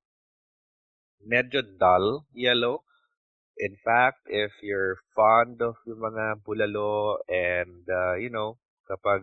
medyo 1.22 1.62
dull 1.78 2.26
yellow. 2.34 2.82
In 3.54 3.78
fact, 3.86 4.26
if 4.26 4.50
you're 4.66 4.98
fond 5.14 5.62
of 5.62 5.78
yung 5.86 6.02
mga 6.02 6.42
bulalo 6.42 7.22
and, 7.30 7.86
uh, 7.86 8.18
you 8.18 8.30
know, 8.30 8.58
kapag 8.90 9.22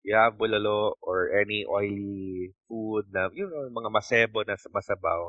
you 0.00 0.16
have 0.16 0.40
bulalo 0.40 0.96
or 1.04 1.36
any 1.36 1.68
oily 1.68 2.56
food 2.64 3.04
na, 3.12 3.28
you 3.36 3.44
know, 3.44 3.68
mga 3.68 3.92
masebo 3.92 4.48
na 4.48 4.56
masabaw, 4.72 5.28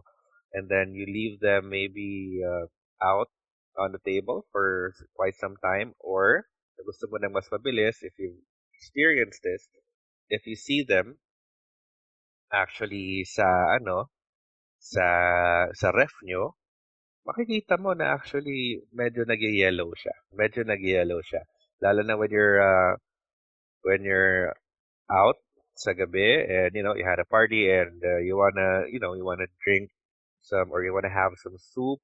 and 0.55 0.71
then 0.71 0.95
you 0.95 1.03
leave 1.03 1.43
them 1.43 1.67
maybe 1.67 2.39
uh, 2.39 2.71
out 3.03 3.27
on 3.75 3.91
the 3.91 4.01
table 4.07 4.47
for 4.51 4.95
quite 5.13 5.35
some 5.35 5.59
time, 5.59 5.91
or 5.99 6.47
gusto 6.85 7.09
mo 7.11 7.19
ng 7.19 7.35
mas 7.35 7.51
mabilis, 7.51 7.99
if 7.99 8.15
you've 8.15 8.39
experienced 8.79 9.43
this, 9.43 9.67
if 10.29 10.45
you 10.47 10.55
see 10.55 10.87
them 10.87 11.19
actually 12.53 13.27
sa 13.27 13.75
ano, 13.75 14.07
sa 14.87 15.07
sa 15.75 15.91
ref 15.91 16.13
nyo, 16.23 16.55
makikita 17.27 17.75
mo 17.75 17.91
na 17.91 18.15
actually 18.15 18.79
medyo 18.95 19.27
nag-yellow 19.27 19.91
siya. 19.91 20.15
Medyo 20.31 20.63
nag-yellow 20.63 21.19
siya. 21.19 21.43
Lalo 21.83 22.01
na 22.07 22.15
when 22.15 22.31
you're 22.31 22.59
uh, 22.63 22.95
when 23.83 24.01
you're 24.07 24.55
out 25.11 25.37
sa 25.77 25.91
gabi 25.93 26.41
and 26.47 26.71
you 26.73 26.81
know 26.81 26.95
you 26.95 27.05
had 27.05 27.19
a 27.21 27.27
party 27.27 27.69
and 27.69 27.99
uh, 28.01 28.17
you 28.23 28.33
wanna 28.39 28.87
you 28.89 28.99
know 28.99 29.13
you 29.13 29.27
wanna 29.27 29.45
drink 29.61 29.91
some 30.41 30.71
or 30.71 30.81
you 30.81 30.95
wanna 30.95 31.11
have 31.11 31.35
some 31.43 31.59
soup, 31.59 31.99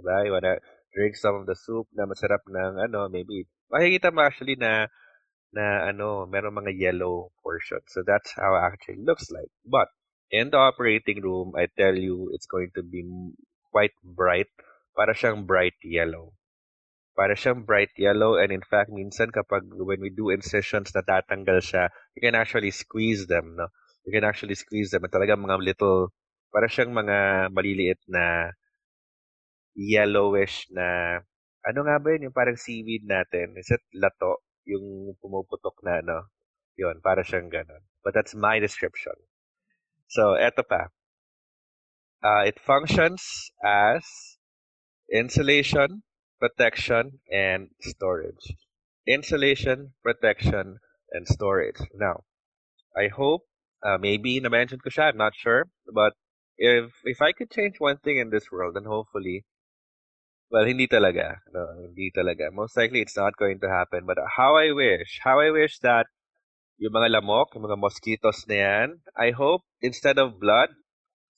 diba? 0.00 0.24
You 0.24 0.32
wanna 0.32 0.56
drink 0.96 1.16
some 1.20 1.36
of 1.36 1.44
the 1.46 1.54
soup 1.54 1.86
na 1.92 2.08
masarap 2.08 2.40
ng 2.48 2.80
ano 2.88 3.12
maybe 3.12 3.44
makikita 3.68 4.10
mo 4.10 4.24
actually 4.24 4.56
na 4.56 4.88
na 5.54 5.92
ano 5.92 6.26
meron 6.26 6.56
mga 6.56 6.72
yellow 6.74 7.30
portion. 7.44 7.84
So 7.92 8.02
that's 8.02 8.32
how 8.34 8.56
it 8.56 8.64
actually 8.72 9.04
looks 9.04 9.30
like. 9.30 9.52
But 9.62 9.92
in 10.30 10.50
the 10.50 10.60
operating 10.60 11.20
room, 11.20 11.52
I 11.56 11.68
tell 11.76 11.94
you, 11.94 12.30
it's 12.32 12.46
going 12.46 12.70
to 12.76 12.82
be 12.82 13.04
quite 13.72 13.94
bright. 14.02 14.50
Para 14.94 15.14
siyang 15.14 15.46
bright 15.46 15.74
yellow. 15.82 16.32
Para 17.18 17.34
siyang 17.34 17.66
bright 17.66 17.90
yellow 17.98 18.38
and 18.38 18.50
in 18.54 18.62
fact, 18.62 18.90
minsan 18.90 19.30
kapag 19.34 19.66
when 19.74 19.98
we 19.98 20.10
do 20.10 20.30
incisions 20.30 20.94
na 20.94 21.02
tatanggal 21.02 21.58
siya, 21.62 21.90
you 22.14 22.22
can 22.22 22.34
actually 22.38 22.70
squeeze 22.70 23.26
them, 23.26 23.58
no? 23.58 23.70
You 24.06 24.14
can 24.14 24.26
actually 24.26 24.54
squeeze 24.54 24.90
them. 24.94 25.02
Talaga 25.10 25.34
mga 25.34 25.58
little, 25.62 26.14
para 26.54 26.70
siyang 26.70 26.94
mga 26.94 27.50
maliliit 27.50 27.98
na 28.06 28.54
yellowish 29.74 30.70
na, 30.70 31.18
ano 31.66 31.78
nga 31.82 31.98
ba 31.98 32.14
yun? 32.14 32.30
Yung 32.30 32.36
parang 32.36 32.58
seaweed 32.58 33.02
natin. 33.02 33.58
Is 33.58 33.70
it 33.74 33.82
lato? 33.90 34.44
Yung 34.68 35.18
pumuputok 35.18 35.82
na, 35.82 35.98
no? 36.04 36.30
Yun, 36.78 37.02
para 37.02 37.26
siyang 37.26 37.50
ganun. 37.50 37.82
But 38.06 38.14
that's 38.14 38.34
my 38.38 38.62
description. 38.62 39.14
So, 40.08 40.36
eto 40.38 40.62
pa. 40.68 40.88
Uh, 42.22 42.44
it 42.46 42.58
functions 42.58 43.50
as 43.64 44.02
insulation, 45.12 46.02
protection, 46.40 47.20
and 47.30 47.68
storage. 47.80 48.56
Insulation, 49.06 49.92
protection, 50.02 50.78
and 51.12 51.28
storage. 51.28 51.76
Now, 51.94 52.24
I 52.96 53.08
hope, 53.08 53.42
uh, 53.84 53.98
maybe 53.98 54.40
na-mention 54.40 54.78
ko 54.80 54.88
siya, 54.88 55.12
I'm 55.12 55.18
not 55.18 55.34
sure, 55.36 55.66
but 55.92 56.14
if 56.56 56.92
if 57.04 57.20
I 57.20 57.32
could 57.32 57.50
change 57.50 57.76
one 57.78 57.98
thing 57.98 58.18
in 58.18 58.30
this 58.30 58.50
world, 58.50 58.76
then 58.76 58.84
hopefully, 58.84 59.44
well, 60.50 60.64
hindi 60.64 60.86
talaga. 60.86 61.38
No, 61.52 61.66
hindi 61.76 62.12
talaga. 62.16 62.52
Most 62.52 62.76
likely, 62.76 63.00
it's 63.00 63.16
not 63.16 63.36
going 63.36 63.58
to 63.60 63.68
happen. 63.68 64.06
But 64.06 64.18
how 64.36 64.56
I 64.56 64.72
wish, 64.72 65.20
how 65.22 65.40
I 65.40 65.50
wish 65.50 65.78
that 65.80 66.06
yung 66.78 66.94
mga 66.94 67.20
lamok, 67.20 67.54
yung 67.54 67.70
mga 67.70 67.78
mosquitoes 67.78 68.46
na 68.50 68.56
yan, 68.56 68.88
I 69.14 69.30
hope 69.30 69.62
instead 69.78 70.18
of 70.18 70.42
blood, 70.42 70.74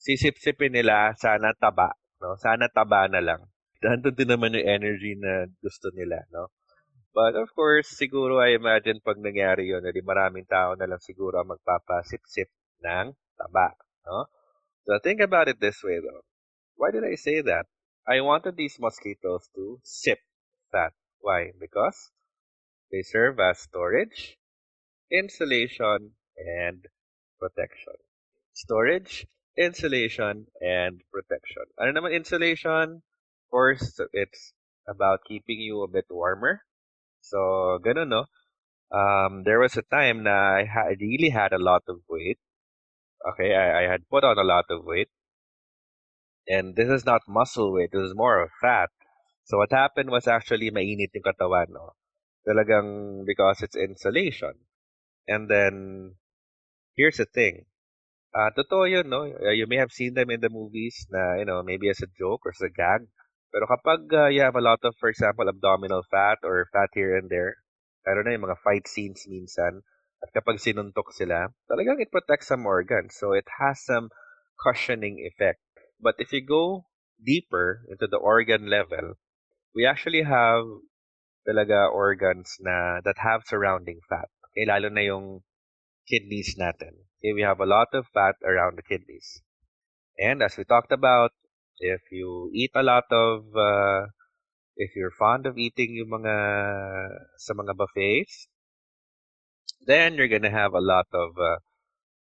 sisip-sipin 0.01 0.73
nila 0.73 1.13
sana 1.17 1.53
taba. 1.53 1.93
No? 2.21 2.37
Sana 2.41 2.69
taba 2.69 3.05
na 3.09 3.21
lang. 3.21 3.41
Nandun 3.85 4.17
din 4.17 4.29
naman 4.33 4.57
yung 4.57 4.65
energy 4.65 5.13
na 5.17 5.45
gusto 5.61 5.93
nila. 5.93 6.25
No? 6.33 6.49
But 7.13 7.37
of 7.37 7.49
course, 7.53 7.89
siguro 7.97 8.41
I 8.41 8.57
imagine 8.57 9.01
pag 9.01 9.17
nangyari 9.17 9.73
yun, 9.73 9.85
edi 9.85 10.05
maraming 10.05 10.45
tao 10.45 10.77
na 10.77 10.85
lang 10.85 11.01
siguro 11.01 11.41
ang 11.41 11.49
magpapasip-sip 11.53 12.49
ng 12.85 13.13
taba. 13.37 13.73
No? 14.05 14.29
So 14.85 14.97
think 15.01 15.21
about 15.21 15.49
it 15.49 15.61
this 15.61 15.81
way 15.81 16.01
though. 16.01 16.25
Why 16.77 16.93
did 16.93 17.05
I 17.05 17.17
say 17.17 17.41
that? 17.41 17.65
I 18.07 18.21
wanted 18.21 18.55
these 18.55 18.77
mosquitoes 18.79 19.49
to 19.57 19.81
sip 19.83 20.21
fat. 20.71 20.93
Why? 21.19 21.51
Because 21.59 22.13
they 22.93 23.01
serve 23.01 23.41
as 23.41 23.59
storage, 23.59 24.36
insulation, 25.11 26.13
and 26.37 26.85
protection. 27.39 27.95
storage, 28.53 29.27
insulation, 29.57 30.47
and 30.61 31.01
protection. 31.13 31.63
Ano 31.77 31.93
naman 31.93 32.17
insulation? 32.17 33.05
Of 33.05 33.47
course, 33.53 33.99
it's 34.13 34.53
about 34.89 35.23
keeping 35.29 35.61
you 35.61 35.83
a 35.83 35.91
bit 35.91 36.05
warmer. 36.09 36.65
So, 37.21 37.77
ganun, 37.83 38.09
no? 38.09 38.25
Um, 38.91 39.43
there 39.45 39.59
was 39.59 39.77
a 39.77 39.83
time 39.83 40.23
na 40.23 40.63
I, 40.63 40.65
ha- 40.65 40.95
really 40.99 41.29
had 41.29 41.53
a 41.53 41.61
lot 41.61 41.83
of 41.87 42.01
weight. 42.09 42.39
Okay, 43.21 43.53
I, 43.55 43.85
I 43.85 43.91
had 43.91 44.09
put 44.09 44.23
on 44.23 44.37
a 44.37 44.47
lot 44.47 44.65
of 44.69 44.85
weight. 44.85 45.09
And 46.47 46.75
this 46.75 46.89
is 46.89 47.05
not 47.05 47.21
muscle 47.27 47.73
weight, 47.73 47.91
this 47.91 48.01
is 48.01 48.15
more 48.15 48.41
of 48.41 48.49
fat. 48.61 48.89
So 49.45 49.57
what 49.57 49.71
happened 49.71 50.09
was 50.09 50.27
actually 50.27 50.71
mainit 50.71 51.13
yung 51.13 51.23
katawan, 51.23 51.69
no? 51.69 51.93
Talagang 52.47 53.25
because 53.25 53.61
it's 53.61 53.75
insulation. 53.75 54.55
And 55.27 55.51
then, 55.51 56.15
here's 56.95 57.17
the 57.17 57.27
thing. 57.27 57.67
Uh, 58.31 58.51
totoo 58.55 58.89
yun, 58.89 59.09
no? 59.09 59.27
Uh, 59.27 59.51
you 59.51 59.67
may 59.67 59.77
have 59.77 59.91
seen 59.91 60.13
them 60.13 60.29
in 60.29 60.39
the 60.39 60.49
movies 60.49 61.07
na, 61.09 61.35
you 61.35 61.45
know, 61.45 61.63
maybe 61.63 61.89
as 61.89 62.01
a 62.01 62.11
joke 62.17 62.45
or 62.45 62.51
as 62.55 62.63
a 62.63 62.71
gag. 62.71 63.07
Pero 63.51 63.67
kapag 63.67 64.07
uh, 64.11 64.27
you 64.27 64.41
have 64.41 64.55
a 64.55 64.63
lot 64.63 64.79
of, 64.83 64.95
for 64.99 65.09
example, 65.09 65.47
abdominal 65.47 66.03
fat 66.11 66.39
or 66.43 66.67
fat 66.71 66.91
here 66.93 67.17
and 67.17 67.29
there, 67.29 67.55
lalo 68.05 68.23
na 68.23 68.35
yung 68.35 68.45
mga 68.47 68.61
fight 68.63 68.87
scenes 68.87 69.25
minsan, 69.27 69.83
at 70.23 70.29
kapag 70.33 70.59
sinuntok 70.59 71.13
sila, 71.13 71.49
talagang 71.69 71.99
it 71.99 72.11
protects 72.11 72.47
some 72.47 72.65
organs. 72.65 73.15
So 73.17 73.33
it 73.33 73.47
has 73.59 73.83
some 73.83 74.09
cushioning 74.59 75.23
effect. 75.25 75.61
But 75.99 76.15
if 76.19 76.33
you 76.33 76.45
go 76.45 76.85
deeper 77.17 77.85
into 77.89 78.07
the 78.07 78.17
organ 78.17 78.69
level, 78.69 79.17
we 79.73 79.85
actually 79.85 80.23
have 80.23 80.65
talaga 81.47 81.89
organs 81.89 82.57
na 82.59 83.01
that 83.01 83.17
have 83.17 83.47
surrounding 83.47 84.01
fat. 84.09 84.29
Okay, 84.57 84.65
lalo 84.65 84.89
na 84.89 85.05
yung 85.05 85.45
kidneys 86.09 86.57
natin. 86.57 87.05
Okay, 87.21 87.37
we 87.37 87.45
have 87.45 87.61
a 87.61 87.69
lot 87.69 87.93
of 87.93 88.09
fat 88.09 88.33
around 88.41 88.73
the 88.73 88.81
kidneys. 88.81 89.45
And 90.17 90.41
as 90.41 90.57
we 90.57 90.65
talked 90.65 90.89
about, 90.89 91.29
if 91.77 92.01
you 92.09 92.49
eat 92.57 92.73
a 92.73 92.81
lot 92.81 93.05
of 93.13 93.53
uh, 93.53 94.09
if 94.73 94.97
you're 94.97 95.13
fond 95.13 95.45
of 95.45 95.61
eating 95.61 95.93
yung 95.93 96.09
mga 96.09 96.33
sa 97.37 97.53
mga 97.53 97.77
buffets, 97.77 98.49
then 99.85 100.17
you're 100.17 100.33
gonna 100.33 100.49
have 100.49 100.73
a 100.73 100.81
lot 100.81 101.05
of 101.13 101.37
uh, 101.37 101.61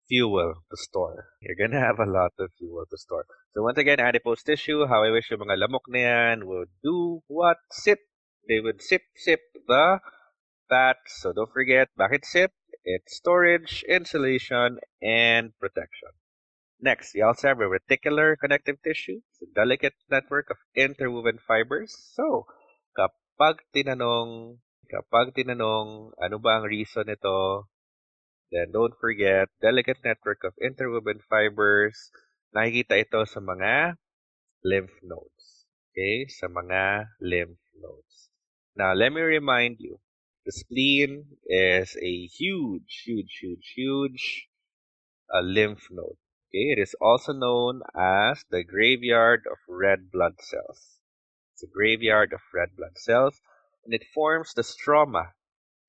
fuel 0.06 0.54
to 0.70 0.78
store. 0.78 1.34
You're 1.42 1.58
gonna 1.58 1.82
have 1.82 1.98
a 1.98 2.06
lot 2.06 2.38
of 2.38 2.54
fuel 2.62 2.86
to 2.94 2.98
store. 3.02 3.26
So 3.58 3.66
once 3.66 3.82
again, 3.82 3.98
adipose 3.98 4.46
tissue, 4.46 4.86
how 4.86 5.02
I 5.02 5.10
wish 5.10 5.34
yung 5.34 5.50
mga 5.50 5.66
lamok 5.66 5.90
na 5.90 5.98
yan 5.98 6.46
would 6.46 6.70
do 6.86 7.26
what? 7.26 7.58
Sip. 7.74 7.98
They 8.46 8.62
would 8.62 8.86
sip, 8.86 9.02
sip 9.18 9.42
the 9.66 9.98
fat. 10.70 11.02
So 11.10 11.34
don't 11.34 11.52
forget, 11.52 11.90
bakit 11.98 12.24
sip? 12.24 12.54
It's 12.86 13.18
storage, 13.18 13.84
insulation, 13.90 14.80
and 15.02 15.52
protection. 15.60 16.16
Next, 16.80 17.14
you 17.14 17.26
also 17.28 17.50
have 17.50 17.60
a 17.60 17.68
reticular 17.68 18.40
connective 18.40 18.80
tissue. 18.82 19.20
It's 19.20 19.44
a 19.44 19.52
delicate 19.54 20.00
network 20.10 20.48
of 20.50 20.58
interwoven 20.72 21.38
fibers. 21.44 21.92
So, 22.16 22.48
kapag 22.96 23.60
tinanong, 23.76 24.64
kapag 24.88 25.36
tinanong, 25.36 26.16
ano 26.16 26.38
ba 26.40 26.64
ang 26.64 26.72
reason 26.72 27.12
nito? 27.12 27.68
Then 28.50 28.72
don't 28.72 28.96
forget, 28.96 29.52
delicate 29.60 30.00
network 30.08 30.48
of 30.48 30.56
interwoven 30.64 31.20
fibers. 31.28 32.16
Nakikita 32.56 32.96
ito 32.96 33.28
sa 33.28 33.44
mga 33.44 34.00
lymph 34.64 34.96
nodes. 35.04 35.68
Okay? 35.92 36.32
Sa 36.32 36.48
mga 36.48 37.12
lymph 37.20 37.60
nodes. 37.76 38.32
Now, 38.80 38.96
let 38.96 39.12
me 39.12 39.20
remind 39.20 39.84
you, 39.84 40.00
the 40.50 40.54
spleen 40.54 41.38
is 41.46 41.96
a 42.02 42.26
huge, 42.26 43.04
huge, 43.06 43.38
huge, 43.40 43.72
huge 43.76 44.48
uh, 45.32 45.42
lymph 45.42 45.86
node. 45.92 46.18
Okay, 46.50 46.74
it 46.74 46.80
is 46.80 46.96
also 47.00 47.34
known 47.34 47.84
as 47.96 48.44
the 48.50 48.64
graveyard 48.64 49.46
of 49.46 49.60
red 49.70 50.10
blood 50.12 50.42
cells. 50.42 50.98
It's 51.54 51.62
a 51.62 51.68
graveyard 51.68 52.34
of 52.34 52.40
red 52.52 52.70
blood 52.76 52.98
cells, 52.98 53.40
and 53.86 53.94
it 53.94 54.08
forms 54.12 54.56
the 54.56 54.64
stroma. 54.64 55.34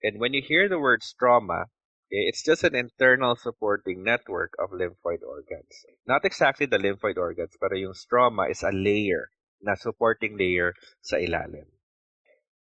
And 0.02 0.20
when 0.20 0.34
you 0.34 0.42
hear 0.42 0.68
the 0.68 0.78
word 0.78 1.00
stroma, 1.00 1.64
it's 2.10 2.44
just 2.44 2.62
an 2.62 2.74
internal 2.74 3.36
supporting 3.36 4.04
network 4.04 4.52
of 4.58 4.76
lymphoid 4.76 5.22
organs. 5.26 5.86
Not 6.06 6.26
exactly 6.26 6.66
the 6.66 6.76
lymphoid 6.76 7.16
organs, 7.16 7.56
but 7.58 7.74
yung 7.74 7.94
stroma 7.94 8.50
is 8.50 8.62
a 8.62 8.72
layer, 8.72 9.30
na 9.62 9.74
supporting 9.74 10.36
layer 10.36 10.74
sa 11.00 11.16
ilalim. 11.16 11.64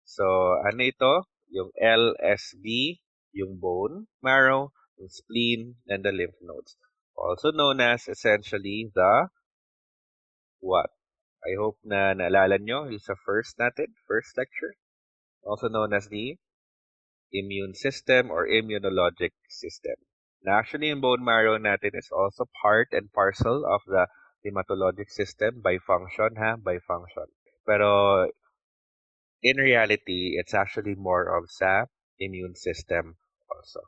So, 0.04 0.62
ano 0.62 0.84
ito? 0.84 1.26
Yung 1.50 1.70
LSB, 1.80 2.98
yung 3.32 3.58
bone 3.58 4.06
marrow, 4.22 4.72
yung 4.96 5.08
spleen, 5.08 5.76
and 5.88 6.04
the 6.04 6.12
lymph 6.12 6.38
nodes 6.42 6.76
also 7.18 7.50
known 7.50 7.80
as 7.80 8.06
essentially 8.08 8.90
the 8.94 9.28
what? 10.60 10.90
I 11.42 11.54
hope 11.58 11.78
na 11.82 12.14
naalala 12.14 12.58
nyo 12.58 12.86
yung 12.90 13.02
sa 13.02 13.14
first 13.14 13.58
natin, 13.58 13.94
first 14.06 14.34
lecture. 14.38 14.74
Also 15.42 15.70
known 15.70 15.94
as 15.94 16.10
the 16.10 16.38
immune 17.30 17.74
system 17.74 18.30
or 18.30 18.46
immunologic 18.46 19.34
system. 19.46 19.94
Now, 20.42 20.58
actually, 20.58 20.90
yung 20.90 21.02
bone 21.02 21.22
marrow 21.22 21.58
natin 21.58 21.94
is 21.98 22.10
also 22.14 22.46
part 22.62 22.90
and 22.94 23.10
parcel 23.10 23.66
of 23.66 23.82
the 23.86 24.06
hematologic 24.42 25.10
system 25.10 25.62
by 25.62 25.78
function, 25.82 26.38
ha? 26.38 26.54
By 26.58 26.78
function. 26.82 27.26
Pero, 27.66 28.30
in 29.42 29.56
reality, 29.56 30.36
it's 30.38 30.54
actually 30.54 30.94
more 30.94 31.36
of 31.36 31.50
sa 31.50 31.86
immune 32.18 32.54
system 32.54 33.16
also. 33.50 33.80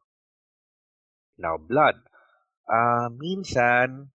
Now, 1.39 1.57
blood. 1.57 1.97
Uh, 2.69 3.09
minsan, 3.11 4.11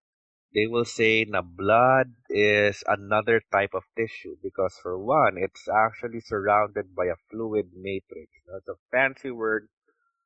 they 0.53 0.67
will 0.67 0.85
say 0.85 1.25
na 1.25 1.41
blood 1.41 2.13
is 2.29 2.83
another 2.87 3.41
type 3.51 3.73
of 3.73 3.83
tissue 3.97 4.37
because 4.41 4.77
for 4.81 4.97
one, 4.97 5.35
it's 5.37 5.67
actually 5.67 6.21
surrounded 6.21 6.95
by 6.95 7.07
a 7.07 7.19
fluid 7.29 7.71
matrix. 7.75 8.31
That's 8.47 8.69
a 8.69 8.79
fancy 8.91 9.31
word 9.31 9.67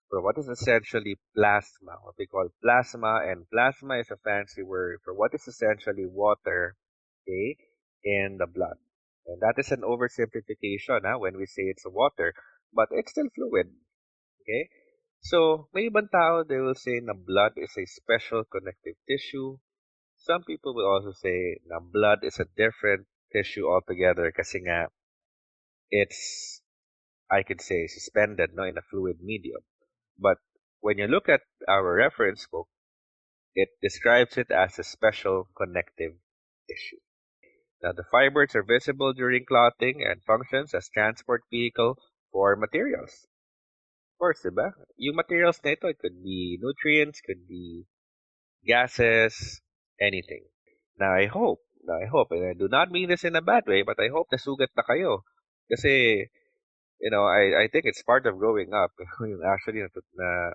for 0.10 0.22
what 0.22 0.38
is 0.38 0.48
essentially 0.48 1.18
plasma, 1.36 1.98
what 2.02 2.16
they 2.18 2.26
call 2.26 2.50
plasma, 2.62 3.22
and 3.26 3.50
plasma 3.50 4.00
is 4.00 4.12
a 4.12 4.18
fancy 4.18 4.64
word 4.64 5.00
for 5.04 5.14
what 5.14 5.34
is 5.34 5.48
essentially 5.48 6.06
water, 6.06 6.76
okay, 7.24 7.58
in 8.04 8.38
the 8.38 8.48
blood. 8.48 8.78
And 9.30 9.42
that 9.46 9.62
is 9.62 9.70
an 9.72 9.86
oversimplification 9.86 11.06
huh, 11.06 11.20
when 11.20 11.38
we 11.38 11.46
say 11.46 11.70
it's 11.70 11.86
water, 11.86 12.34
but 12.74 12.90
it's 12.90 13.12
still 13.12 13.30
fluid, 13.30 13.70
okay? 14.42 14.70
So, 15.22 15.70
may 15.74 15.90
ibang 15.90 16.10
tao, 16.10 16.42
they 16.42 16.58
will 16.58 16.74
say 16.74 16.98
na 17.04 17.14
blood 17.14 17.54
is 17.56 17.78
a 17.78 17.86
special 17.86 18.42
connective 18.50 18.98
tissue. 19.06 19.62
Some 20.18 20.44
people 20.44 20.74
will 20.74 20.90
also 20.90 21.14
say 21.14 21.62
na 21.68 21.78
blood 21.80 22.24
is 22.24 22.40
a 22.40 22.50
different 22.58 23.06
tissue 23.30 23.70
altogether 23.70 24.34
kasi 24.34 24.66
nga 24.66 24.90
it's, 25.92 26.62
I 27.30 27.44
could 27.44 27.62
say, 27.62 27.86
suspended 27.86 28.56
no, 28.56 28.64
in 28.64 28.78
a 28.78 28.88
fluid 28.90 29.22
medium. 29.22 29.62
But 30.18 30.42
when 30.80 30.98
you 30.98 31.06
look 31.06 31.30
at 31.30 31.46
our 31.68 31.94
reference 31.94 32.48
book, 32.50 32.68
it 33.54 33.70
describes 33.82 34.38
it 34.38 34.50
as 34.50 34.80
a 34.80 34.84
special 34.84 35.50
connective 35.56 36.18
tissue. 36.68 37.02
Now, 37.82 37.94
the 37.94 38.04
fibers 38.12 38.56
are 38.56 38.64
visible 38.64 39.14
during 39.14 39.46
clotting 39.46 40.04
and 40.04 40.24
functions 40.24 40.74
as 40.74 40.90
transport 40.90 41.44
vehicle 41.52 41.98
for 42.32 42.56
materials 42.56 43.28
course, 44.20 44.44
diba? 44.44 44.76
Yung 45.00 45.16
materials 45.16 45.64
ito, 45.64 45.88
it 45.88 45.98
could 45.98 46.20
be 46.20 46.60
nutrients, 46.60 47.24
could 47.24 47.48
be 47.48 47.88
gases, 48.68 49.64
anything. 49.96 50.44
Now, 51.00 51.16
I 51.16 51.32
hope, 51.32 51.64
now 51.88 51.96
I 51.96 52.06
hope, 52.12 52.36
and 52.36 52.44
I 52.44 52.54
do 52.54 52.68
not 52.68 52.92
mean 52.92 53.08
this 53.08 53.24
in 53.24 53.40
a 53.40 53.42
bad 53.42 53.64
way, 53.66 53.82
but 53.88 53.96
I 53.98 54.12
hope 54.12 54.28
nasugat 54.28 54.76
na 54.76 54.84
kayo. 54.84 55.24
Kasi, 55.72 56.28
you 57.00 57.10
know, 57.10 57.24
I, 57.24 57.64
I 57.64 57.66
think 57.72 57.88
it's 57.88 58.04
part 58.04 58.28
of 58.28 58.38
growing 58.38 58.76
up. 58.76 58.92
Actually, 59.56 59.88
na, 59.88 60.52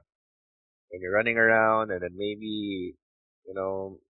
when 0.92 1.00
you're 1.00 1.16
running 1.16 1.40
around 1.40 1.90
and 1.90 2.04
then 2.04 2.12
maybe, 2.12 2.92
you 3.48 3.54
know, 3.56 4.03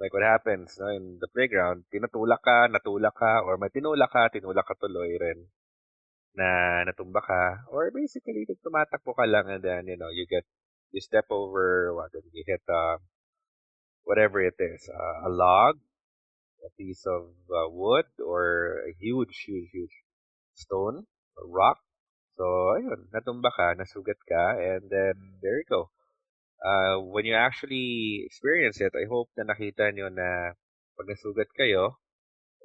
like 0.00 0.12
what 0.12 0.22
happens 0.22 0.76
no, 0.80 0.88
in 0.92 1.18
the 1.20 1.28
playground, 1.32 1.84
tinutulak 1.92 2.42
ka, 2.44 2.68
natulak 2.68 3.16
ka, 3.16 3.40
or 3.46 3.56
may 3.56 3.72
tinulak 3.72 4.12
ka, 4.12 4.28
tinulak 4.28 4.66
ka 4.68 4.74
tuloy 4.76 5.16
rin. 5.16 5.48
na 6.36 6.84
natumba 6.84 7.24
ka 7.24 7.64
or 7.72 7.88
basically 7.88 8.44
tumatakbo 8.60 9.16
ka 9.16 9.24
lang 9.24 9.48
and 9.48 9.64
then 9.64 9.88
you 9.88 9.96
know 9.96 10.12
you 10.12 10.28
get 10.28 10.44
you 10.92 11.00
step 11.00 11.24
over 11.32 11.96
what 11.96 12.12
you 12.12 12.44
hit 12.44 12.60
uh, 12.68 13.00
whatever 14.04 14.44
it 14.44 14.54
is 14.60 14.84
uh, 14.92 15.16
a 15.28 15.30
log 15.32 15.80
a 16.60 16.70
piece 16.76 17.08
of 17.08 17.32
uh, 17.48 17.68
wood 17.72 18.04
or 18.20 18.84
a 18.84 18.92
huge 19.00 19.32
huge 19.48 19.72
huge 19.72 19.96
stone 20.52 21.08
or 21.40 21.48
rock 21.48 21.80
so 22.36 22.44
ayun 22.76 23.08
natumba 23.16 23.48
ka 23.48 23.72
nasugat 23.72 24.20
ka 24.28 24.60
and 24.60 24.92
then 24.92 25.16
there 25.40 25.56
you 25.56 25.68
go 25.72 25.88
uh, 26.62 26.96
when 27.02 27.26
you 27.26 27.34
actually 27.36 28.22
experience 28.24 28.80
it 28.80 28.94
I 28.96 29.08
hope 29.10 29.28
na 29.36 29.50
nakita 29.50 29.92
nyo 29.92 30.08
na 30.08 30.54
pag 30.96 31.08
nasugat 31.08 31.50
kayo 31.52 32.00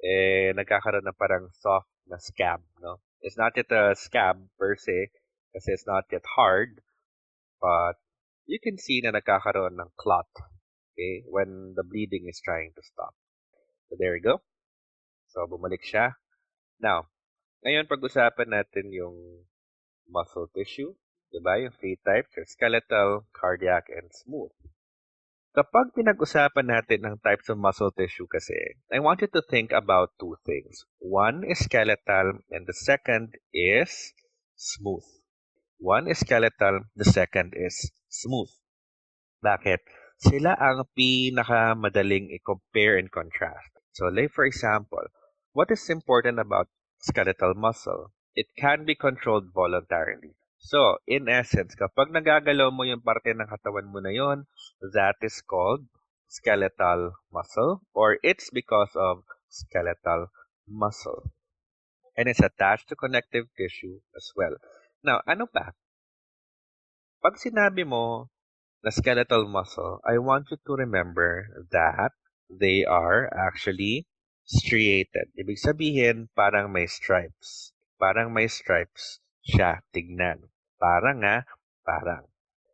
eh 0.02 0.54
nagkakaroon 0.56 1.06
ng 1.06 1.18
parang 1.18 1.50
soft 1.58 1.90
na 2.08 2.18
scab 2.18 2.62
no 2.80 3.02
It's 3.22 3.38
not 3.38 3.54
yet 3.54 3.70
a 3.70 3.94
scab 3.94 4.50
per 4.58 4.74
se, 4.74 5.14
kasi 5.54 5.68
it's 5.70 5.86
not 5.86 6.10
yet 6.10 6.26
hard, 6.26 6.82
but 7.62 7.94
you 8.50 8.58
can 8.58 8.82
see 8.82 8.98
na 8.98 9.14
nagkakaroon 9.14 9.78
ng 9.78 9.94
clot 9.94 10.26
Okay? 10.92 11.22
When 11.30 11.78
the 11.78 11.86
bleeding 11.86 12.26
is 12.26 12.42
trying 12.42 12.74
to 12.74 12.82
stop. 12.82 13.14
So 13.88 13.96
there 13.96 14.12
we 14.12 14.20
go. 14.20 14.42
So 15.30 15.46
bumalik 15.46 15.86
siya. 15.86 16.18
Now, 16.82 17.06
ngayon 17.62 17.86
pag-usapan 17.86 18.50
natin 18.50 18.90
yung 18.90 19.46
muscle 20.10 20.50
tissue. 20.50 20.92
Diba? 21.32 21.56
Yung 21.64 21.72
three 21.80 21.96
types, 22.04 22.28
yung 22.36 22.44
skeletal, 22.44 23.24
cardiac, 23.32 23.88
and 23.88 24.12
smooth. 24.12 24.52
Kapag 25.52 25.92
pinag-usapan 25.92 26.68
natin 26.68 27.00
ng 27.04 27.16
types 27.20 27.48
of 27.48 27.60
muscle 27.60 27.92
tissue 27.92 28.28
kasi, 28.28 28.56
I 28.88 29.00
want 29.00 29.20
you 29.20 29.28
to 29.32 29.44
think 29.44 29.72
about 29.72 30.16
two 30.16 30.36
things. 30.48 30.88
One 31.00 31.44
is 31.44 31.64
skeletal 31.64 32.40
and 32.48 32.64
the 32.64 32.72
second 32.72 33.36
is 33.52 34.16
smooth. 34.56 35.04
One 35.76 36.08
is 36.08 36.24
skeletal, 36.24 36.88
the 36.96 37.04
second 37.04 37.52
is 37.52 37.76
smooth. 38.08 38.48
Bakit? 39.44 39.84
Sila 40.24 40.56
ang 40.56 40.88
pinakamadaling 40.96 42.32
i-compare 42.32 42.96
and 42.96 43.12
contrast. 43.12 43.72
So, 43.92 44.08
like 44.08 44.32
for 44.32 44.48
example, 44.48 45.04
what 45.52 45.68
is 45.68 45.84
important 45.92 46.40
about 46.40 46.72
skeletal 46.96 47.52
muscle? 47.52 48.12
It 48.32 48.48
can 48.56 48.88
be 48.88 48.96
controlled 48.96 49.52
voluntarily. 49.52 50.32
So, 50.62 51.02
in 51.10 51.26
essence, 51.26 51.74
kapag 51.74 52.14
nagagalaw 52.14 52.70
mo 52.70 52.86
yung 52.86 53.02
parte 53.02 53.34
ng 53.34 53.50
katawan 53.50 53.90
mo 53.90 53.98
na 53.98 54.14
yon, 54.14 54.46
that 54.94 55.18
is 55.18 55.42
called 55.42 55.90
skeletal 56.30 57.18
muscle 57.34 57.82
or 57.90 58.22
it's 58.22 58.46
because 58.54 58.94
of 58.94 59.26
skeletal 59.50 60.30
muscle. 60.70 61.34
And 62.14 62.30
it's 62.30 62.38
attached 62.38 62.88
to 62.88 62.96
connective 62.96 63.50
tissue 63.58 64.06
as 64.14 64.30
well. 64.38 64.54
Now, 65.02 65.18
ano 65.26 65.50
pa? 65.50 65.74
Pag 67.18 67.42
sinabi 67.42 67.82
mo 67.82 68.30
na 68.86 68.94
skeletal 68.94 69.50
muscle, 69.50 69.98
I 70.06 70.22
want 70.22 70.46
you 70.54 70.62
to 70.62 70.72
remember 70.78 71.50
that 71.74 72.14
they 72.46 72.86
are 72.86 73.26
actually 73.34 74.06
striated. 74.46 75.34
Ibig 75.34 75.58
sabihin, 75.58 76.30
parang 76.38 76.70
may 76.70 76.86
stripes. 76.86 77.74
Parang 77.98 78.30
may 78.30 78.46
stripes 78.46 79.18
siya 79.42 79.82
tignan. 79.90 80.51
Parang 80.82 81.22
nga, 81.22 81.46
parang. 81.86 82.26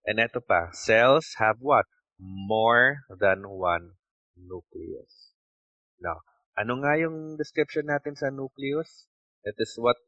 And 0.09 0.17
eto 0.17 0.41
pa, 0.41 0.73
cells 0.73 1.37
have 1.37 1.61
what? 1.61 1.85
More 2.17 3.05
than 3.13 3.45
one 3.45 4.01
nucleus. 4.33 5.37
Now, 6.01 6.25
ano 6.57 6.81
nga 6.81 6.97
yung 6.97 7.37
description 7.37 7.93
natin 7.93 8.17
sa 8.17 8.33
nucleus? 8.33 9.05
It 9.45 9.61
is 9.61 9.77
what, 9.77 10.01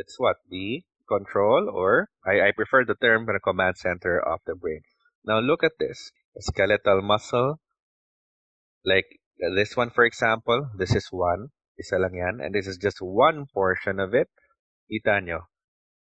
it's 0.00 0.16
what? 0.16 0.40
The 0.48 0.80
control 1.04 1.68
or, 1.68 2.08
I, 2.24 2.48
I 2.48 2.50
prefer 2.56 2.88
the 2.88 2.96
term 2.96 3.28
the 3.28 3.36
command 3.44 3.76
center 3.76 4.16
of 4.16 4.40
the 4.48 4.56
brain. 4.56 4.80
Now 5.20 5.44
look 5.44 5.60
at 5.60 5.76
this. 5.76 6.16
Skeletal 6.40 7.04
muscle, 7.04 7.60
like 8.80 9.20
this 9.36 9.76
one 9.76 9.90
for 9.92 10.08
example, 10.08 10.72
this 10.78 10.96
is 10.96 11.12
one. 11.12 11.52
Isa 11.76 12.00
lang 12.00 12.16
yan. 12.16 12.40
And 12.40 12.54
this 12.54 12.64
is 12.64 12.80
just 12.80 13.04
one 13.04 13.44
portion 13.52 14.00
of 14.00 14.16
it. 14.16 14.32
Kita 14.88 15.20
nyo. 15.20 15.49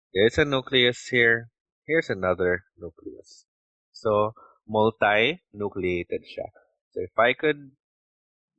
There's 0.09 0.39
a 0.39 0.45
nucleus 0.45 1.09
here. 1.13 1.51
Here's 1.85 2.09
another 2.09 2.65
nucleus. 2.73 3.45
So, 3.93 4.33
multi-nucleated 4.65 6.25
siya. 6.25 6.49
So, 6.89 7.05
if 7.05 7.13
I 7.13 7.37
could 7.37 7.77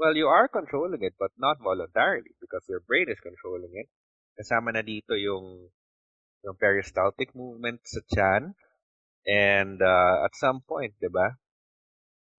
Well, 0.00 0.16
you 0.16 0.28
are 0.32 0.48
controlling 0.48 1.04
it, 1.04 1.16
but 1.20 1.32
not 1.36 1.60
voluntarily 1.60 2.32
because 2.40 2.64
your 2.68 2.80
brain 2.80 3.12
is 3.12 3.20
controlling 3.20 3.72
it. 3.76 3.88
Kasama 4.36 4.72
na 4.72 4.80
dito 4.80 5.12
yung, 5.16 5.72
yung 6.44 6.56
peristaltic 6.56 7.36
movement 7.36 7.84
sa 7.84 8.00
chan. 8.08 8.42
And 9.28 9.80
uh, 9.80 10.24
at 10.24 10.36
some 10.36 10.64
point, 10.64 10.96
di 11.00 11.08
ba, 11.08 11.36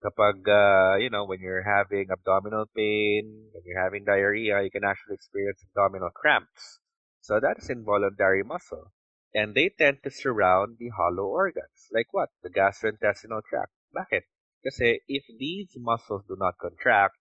kapag, 0.03 0.45
uh, 0.47 0.95
you 0.97 1.10
know, 1.10 1.25
when 1.25 1.41
you're 1.41 1.65
having 1.65 2.07
abdominal 2.12 2.65
pain, 2.75 3.49
when 3.53 3.63
you're 3.65 3.81
having 3.81 4.05
diarrhea, 4.05 4.62
you 4.62 4.71
can 4.71 4.83
actually 4.83 5.15
experience 5.15 5.63
abdominal 5.63 6.10
cramps. 6.13 6.79
So 7.21 7.39
that 7.39 7.57
is 7.60 7.69
involuntary 7.69 8.43
muscle. 8.43 8.93
And 9.33 9.53
they 9.53 9.69
tend 9.69 10.03
to 10.03 10.12
surround 10.12 10.77
the 10.79 10.89
hollow 10.89 11.27
organs. 11.27 11.89
Like 11.91 12.07
what? 12.12 12.29
The 12.41 12.49
gastrointestinal 12.49 13.41
tract. 13.49 13.71
Bakit? 13.93 14.23
Kasi 14.63 15.01
if 15.07 15.25
these 15.38 15.75
muscles 15.77 16.23
do 16.27 16.36
not 16.39 16.57
contract, 16.57 17.17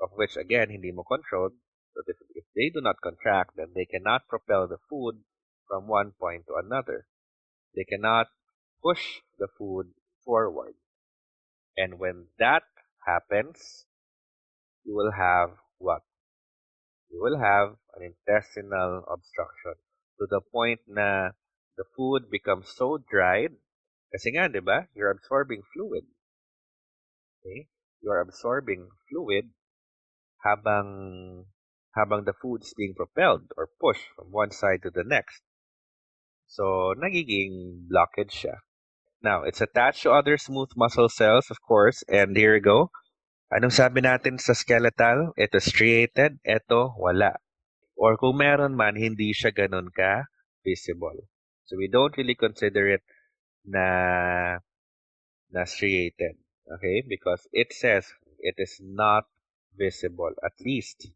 of 0.00 0.10
which 0.14 0.36
again, 0.36 0.70
hindi 0.70 0.92
mo 0.92 1.02
controlled, 1.02 1.52
so 1.94 2.02
if, 2.06 2.16
if 2.34 2.44
they 2.54 2.70
do 2.70 2.80
not 2.80 3.02
contract, 3.02 3.56
then 3.56 3.72
they 3.74 3.84
cannot 3.84 4.28
propel 4.28 4.68
the 4.68 4.78
food 4.88 5.24
from 5.66 5.88
one 5.88 6.12
point 6.18 6.46
to 6.46 6.54
another. 6.54 7.06
They 7.74 7.84
cannot 7.84 8.28
push 8.82 9.20
the 9.38 9.48
food 9.58 9.92
forward. 10.24 10.74
And 11.80 11.96
when 11.96 12.28
that 12.36 12.68
happens, 13.08 13.88
you 14.84 14.92
will 14.92 15.16
have 15.16 15.56
what? 15.78 16.04
You 17.08 17.24
will 17.24 17.40
have 17.40 17.80
an 17.96 18.04
intestinal 18.04 19.00
obstruction 19.08 19.80
to 20.20 20.28
the 20.28 20.44
point 20.52 20.80
na 20.84 21.32
the 21.80 21.88
food 21.96 22.28
becomes 22.28 22.68
so 22.68 23.00
dried. 23.00 23.56
Kasi 24.12 24.36
nga, 24.36 24.52
di 24.52 24.60
ba? 24.60 24.92
You're 24.92 25.08
absorbing 25.08 25.64
fluid. 25.72 26.04
Okay? 27.40 27.72
You're 28.04 28.20
absorbing 28.20 28.92
fluid 29.08 29.48
habang 30.44 31.48
habang 31.96 32.28
the 32.28 32.36
food 32.36 32.60
is 32.60 32.76
being 32.76 32.92
propelled 32.92 33.48
or 33.56 33.72
pushed 33.80 34.04
from 34.12 34.28
one 34.28 34.52
side 34.52 34.84
to 34.84 34.92
the 34.92 35.04
next. 35.04 35.40
So, 36.46 36.92
nagiging 36.92 37.88
blockage 37.88 38.36
siya. 38.36 38.60
Now, 39.22 39.44
it's 39.44 39.60
attached 39.60 40.02
to 40.04 40.12
other 40.12 40.38
smooth 40.38 40.70
muscle 40.76 41.08
cells, 41.08 41.50
of 41.50 41.60
course, 41.60 42.02
and 42.08 42.36
here 42.36 42.54
we 42.56 42.60
go. 42.60 42.90
Anong 43.52 43.74
sabi 43.74 44.00
natin 44.00 44.40
sa 44.40 44.56
skeletal? 44.56 45.36
Ito 45.36 45.58
striated, 45.60 46.40
ito 46.40 46.94
wala. 46.96 47.36
Or 48.00 48.16
kung 48.16 48.40
meron 48.40 48.78
man, 48.78 48.96
hindi 48.96 49.36
siya 49.36 49.52
ganun 49.52 49.92
ka 49.92 50.24
visible. 50.64 51.28
So 51.68 51.76
we 51.76 51.92
don't 51.92 52.16
really 52.16 52.38
consider 52.38 52.88
it 52.88 53.04
na 53.66 54.56
na 55.52 55.62
striated. 55.68 56.40
Okay? 56.64 57.04
Because 57.04 57.44
it 57.52 57.76
says 57.76 58.08
it 58.40 58.56
is 58.56 58.80
not 58.80 59.28
visible, 59.76 60.32
at 60.40 60.56
least 60.64 61.12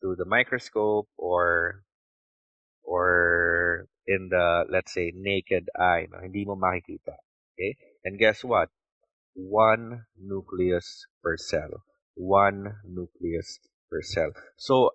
through 0.00 0.16
the 0.20 0.28
microscope 0.28 1.08
or 1.16 1.80
or 2.82 3.86
in 4.06 4.28
the, 4.30 4.64
let's 4.70 4.92
say, 4.92 5.12
naked 5.14 5.68
eye. 5.78 6.06
No? 6.10 6.18
Hindi 6.20 6.44
mo 6.44 6.56
makikita. 6.56 7.16
Okay? 7.54 7.76
And 8.04 8.18
guess 8.18 8.44
what? 8.44 8.68
One 9.34 10.06
nucleus 10.18 11.06
per 11.22 11.36
cell. 11.36 11.84
One 12.14 12.74
nucleus 12.84 13.60
per 13.88 14.02
cell. 14.02 14.32
So, 14.56 14.90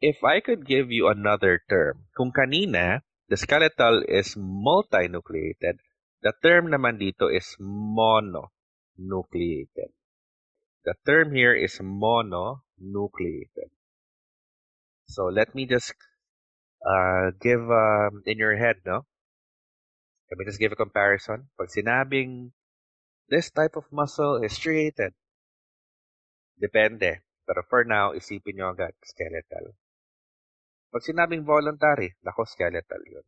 if 0.00 0.24
I 0.24 0.40
could 0.40 0.66
give 0.66 0.90
you 0.90 1.08
another 1.08 1.62
term, 1.68 2.06
kung 2.16 2.32
kanina, 2.32 3.02
the 3.28 3.36
skeletal 3.36 4.02
is 4.06 4.34
multinucleated, 4.36 5.78
the 6.22 6.32
term 6.42 6.68
naman 6.68 6.98
dito 7.00 7.28
is 7.32 7.56
mononucleated. 7.60 9.92
The 10.86 10.94
term 11.04 11.34
here 11.34 11.54
is 11.54 11.78
mononucleated. 11.82 13.70
So 15.06 15.26
let 15.26 15.54
me 15.54 15.66
just 15.66 15.94
uh, 16.86 17.34
give 17.42 17.66
um, 17.66 18.22
in 18.24 18.38
your 18.38 18.56
head, 18.56 18.76
no? 18.86 19.02
Let 20.30 20.38
me 20.38 20.44
just 20.46 20.58
give 20.58 20.72
a 20.72 20.78
comparison. 20.78 21.50
Pag 21.58 21.70
sinabing 21.74 22.50
this 23.28 23.50
type 23.50 23.74
of 23.74 23.90
muscle 23.90 24.42
is 24.42 24.54
striated, 24.54 25.14
depende. 26.58 27.26
Pero 27.46 27.62
for 27.70 27.86
now, 27.86 28.10
isipin 28.10 28.58
nyo 28.58 28.74
agad, 28.74 28.94
skeletal. 29.02 29.74
Pag 30.90 31.02
sinabing 31.02 31.46
voluntary, 31.46 32.14
nako, 32.22 32.46
skeletal 32.46 33.02
yun. 33.06 33.26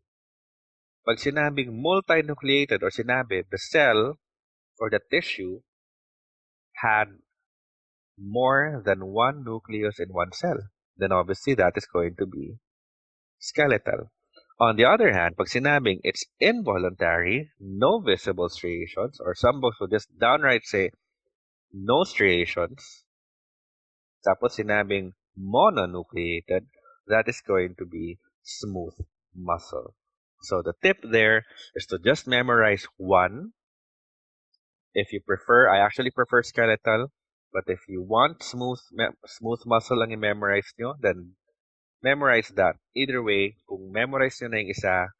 Pag 1.07 1.18
sinabing 1.18 1.83
multinucleated 1.83 2.83
or 2.83 2.90
sinabi 2.90 3.42
the 3.51 3.59
cell 3.59 4.18
or 4.79 4.90
the 4.90 5.03
tissue 5.11 5.62
had 6.83 7.11
more 8.18 8.83
than 8.85 9.07
one 9.14 9.42
nucleus 9.42 9.99
in 9.99 10.11
one 10.11 10.31
cell, 10.31 10.59
then 10.97 11.11
obviously 11.11 11.55
that 11.55 11.75
is 11.79 11.87
going 11.87 12.14
to 12.18 12.27
be 12.27 12.59
skeletal. 13.38 14.11
On 14.61 14.77
the 14.77 14.85
other 14.85 15.12
hand, 15.12 15.37
pag 15.37 15.46
sinabing 15.46 16.01
it's 16.03 16.27
involuntary, 16.40 17.51
no 17.61 18.01
visible 18.01 18.48
striations, 18.48 19.20
or 19.20 19.35
some 19.35 19.61
books 19.61 19.79
will 19.79 19.87
just 19.87 20.11
downright 20.18 20.66
say 20.66 20.90
no 21.72 22.03
striations, 22.03 23.05
tapos 24.27 24.59
sinabing 24.59 25.14
mononucleated, 25.38 26.66
that 27.07 27.29
is 27.29 27.40
going 27.40 27.74
to 27.79 27.87
be 27.87 28.18
smooth 28.42 28.94
muscle. 29.35 29.94
So 30.42 30.62
the 30.62 30.74
tip 30.83 30.98
there 31.03 31.44
is 31.74 31.87
to 31.87 31.98
just 31.98 32.27
memorize 32.27 32.87
one. 32.96 33.53
If 34.94 35.12
you 35.12 35.20
prefer, 35.20 35.70
I 35.70 35.79
actually 35.79 36.11
prefer 36.11 36.42
skeletal, 36.42 37.12
but 37.53 37.64
if 37.66 37.87
you 37.88 38.03
want 38.03 38.42
smooth 38.42 38.79
smooth 39.27 39.62
muscle 39.66 39.98
lang 39.98 40.12
i-memorize 40.12 40.74
nyo, 40.79 40.94
then 40.98 41.37
memorize 42.02 42.48
that. 42.54 42.76
Either 42.94 43.22
way, 43.22 43.56
kung 43.66 43.90
memorize 43.90 44.38
nyo 44.40 44.48
na 44.48 44.58
yung 44.62 44.70
isa, 44.70 45.11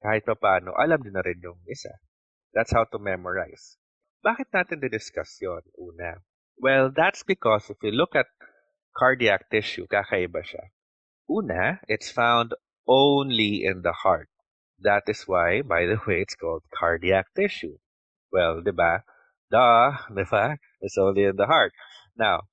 kahit 0.00 0.24
pa 0.24 0.36
paano, 0.36 0.72
alam 0.76 1.00
nyo 1.00 1.12
na 1.12 1.24
rin 1.24 1.40
yung 1.40 1.60
isa. 1.68 1.92
That's 2.52 2.72
how 2.72 2.84
to 2.88 2.98
memorize. 2.98 3.78
Bakit 4.20 4.52
natin 4.52 4.84
didiscuss 4.84 5.40
yon 5.40 5.64
una? 5.80 6.20
Well, 6.60 6.92
that's 6.92 7.24
because 7.24 7.72
if 7.72 7.80
you 7.80 7.92
look 7.92 8.12
at 8.12 8.28
cardiac 8.92 9.48
tissue, 9.48 9.88
kakaiba 9.88 10.44
siya. 10.44 10.72
Una, 11.30 11.80
it's 11.88 12.12
found 12.12 12.52
only 12.84 13.64
in 13.64 13.80
the 13.80 13.92
heart. 13.92 14.28
That 14.80 15.04
is 15.08 15.24
why, 15.24 15.62
by 15.62 15.86
the 15.86 16.00
way, 16.04 16.20
it's 16.20 16.34
called 16.34 16.64
cardiac 16.68 17.32
tissue. 17.32 17.78
Well, 18.32 18.60
di 18.60 18.72
ba? 18.72 19.04
Duh, 19.48 19.96
di 20.12 20.24
ba? 20.28 20.58
It's 20.80 20.98
only 20.98 21.24
in 21.24 21.36
the 21.36 21.46
heart. 21.46 21.72
Now, 22.16 22.48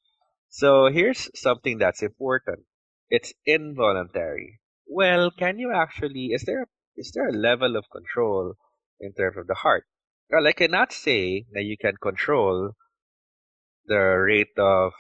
so 0.47 0.87
here's 0.87 1.27
something 1.35 1.79
that's 1.79 2.03
important. 2.03 2.63
It's 3.09 3.33
involuntary. 3.45 4.59
Well, 4.87 5.31
can 5.31 5.59
you 5.59 5.71
actually, 5.73 6.31
is 6.33 6.43
there, 6.43 6.67
is 6.95 7.11
there 7.13 7.29
a 7.29 7.31
level 7.31 7.75
of 7.75 7.85
control 7.91 8.55
in 8.99 9.13
terms 9.13 9.37
of 9.37 9.47
the 9.47 9.55
heart? 9.55 9.85
Well, 10.29 10.47
I 10.47 10.51
cannot 10.51 10.91
say 10.91 11.45
that 11.53 11.63
you 11.63 11.77
can 11.79 11.95
control 12.01 12.75
the 13.85 13.95
rate 13.95 14.57
of 14.57 14.93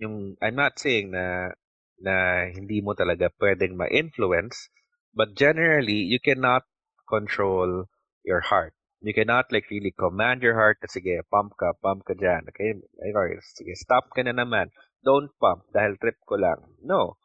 yung 0.00 0.34
I'm 0.42 0.56
not 0.56 0.80
saying 0.80 1.12
na 1.12 1.52
na 2.00 2.48
hindi 2.48 2.80
mo 2.80 2.96
talaga 2.96 3.28
pwedeng 3.36 3.76
ma-influence, 3.76 4.72
but 5.12 5.36
generally, 5.36 6.00
you 6.08 6.18
cannot 6.18 6.64
control 7.04 7.86
your 8.24 8.40
heart. 8.40 8.72
You 9.04 9.12
cannot 9.12 9.52
like 9.52 9.68
really 9.68 9.92
command 9.92 10.40
your 10.40 10.56
heart 10.56 10.80
na 10.80 10.88
sige, 10.88 11.20
pump 11.28 11.56
ka, 11.60 11.76
pump 11.84 12.08
ka 12.08 12.16
dyan. 12.16 12.48
Okay? 12.48 12.80
okay 12.80 13.36
sige, 13.56 13.72
stop 13.76 14.08
ka 14.16 14.24
na 14.24 14.32
naman. 14.32 14.72
Don't 15.00 15.32
pump 15.40 15.64
dahil 15.72 15.96
trip 15.96 16.20
ko 16.28 16.36
lang. 16.36 16.76
No. 16.84 17.16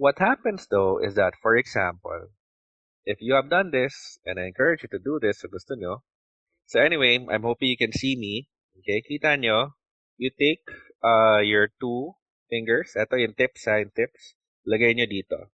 What 0.00 0.18
happens 0.18 0.66
though 0.66 0.98
is 0.98 1.14
that, 1.20 1.36
for 1.38 1.56
example, 1.56 2.32
if 3.04 3.20
you 3.20 3.34
have 3.34 3.50
done 3.50 3.70
this, 3.70 4.18
and 4.24 4.40
I 4.40 4.48
encourage 4.48 4.82
you 4.82 4.90
to 4.96 5.02
do 5.02 5.20
this 5.20 5.42
so 5.42 5.48
gusto 5.52 5.74
nyo. 5.76 6.02
So 6.66 6.80
anyway, 6.80 7.20
I'm 7.20 7.44
hoping 7.44 7.68
you 7.68 7.80
can 7.80 7.92
see 7.92 8.16
me. 8.16 8.48
Okay, 8.80 9.04
kita 9.04 9.36
nyo. 9.36 9.76
You 10.16 10.32
take 10.32 10.64
uh, 11.04 11.44
your 11.44 11.68
two 11.76 12.16
fingers. 12.48 12.96
Ito 12.96 13.20
yung 13.20 13.36
tips 13.36 13.68
ha, 13.68 13.82
yung 13.82 13.92
tips. 13.92 14.38
Lagay 14.64 14.96
nyo 14.96 15.04
dito. 15.04 15.52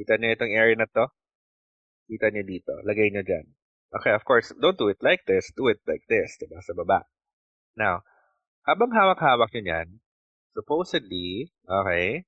Kita 0.00 0.16
nyo 0.16 0.32
itong 0.32 0.52
area 0.54 0.76
na 0.78 0.88
to? 0.88 1.10
Kita 2.06 2.30
nyo 2.32 2.44
dito. 2.46 2.72
Lagay 2.86 3.12
nyo 3.12 3.24
dyan. 3.26 3.46
Okay, 3.96 4.12
of 4.12 4.22
course, 4.24 4.52
don't 4.60 4.78
do 4.78 4.88
it 4.92 5.00
like 5.00 5.24
this. 5.26 5.48
Do 5.56 5.68
it 5.72 5.80
like 5.88 6.04
this, 6.06 6.36
diba? 6.36 6.60
Sa 6.62 6.76
baba. 6.76 7.08
Now, 7.76 8.04
habang 8.66 8.92
hawak-hawak 8.92 9.50
nyo 9.56 9.62
yan, 9.62 9.88
supposedly, 10.56 11.52
okay, 11.68 12.24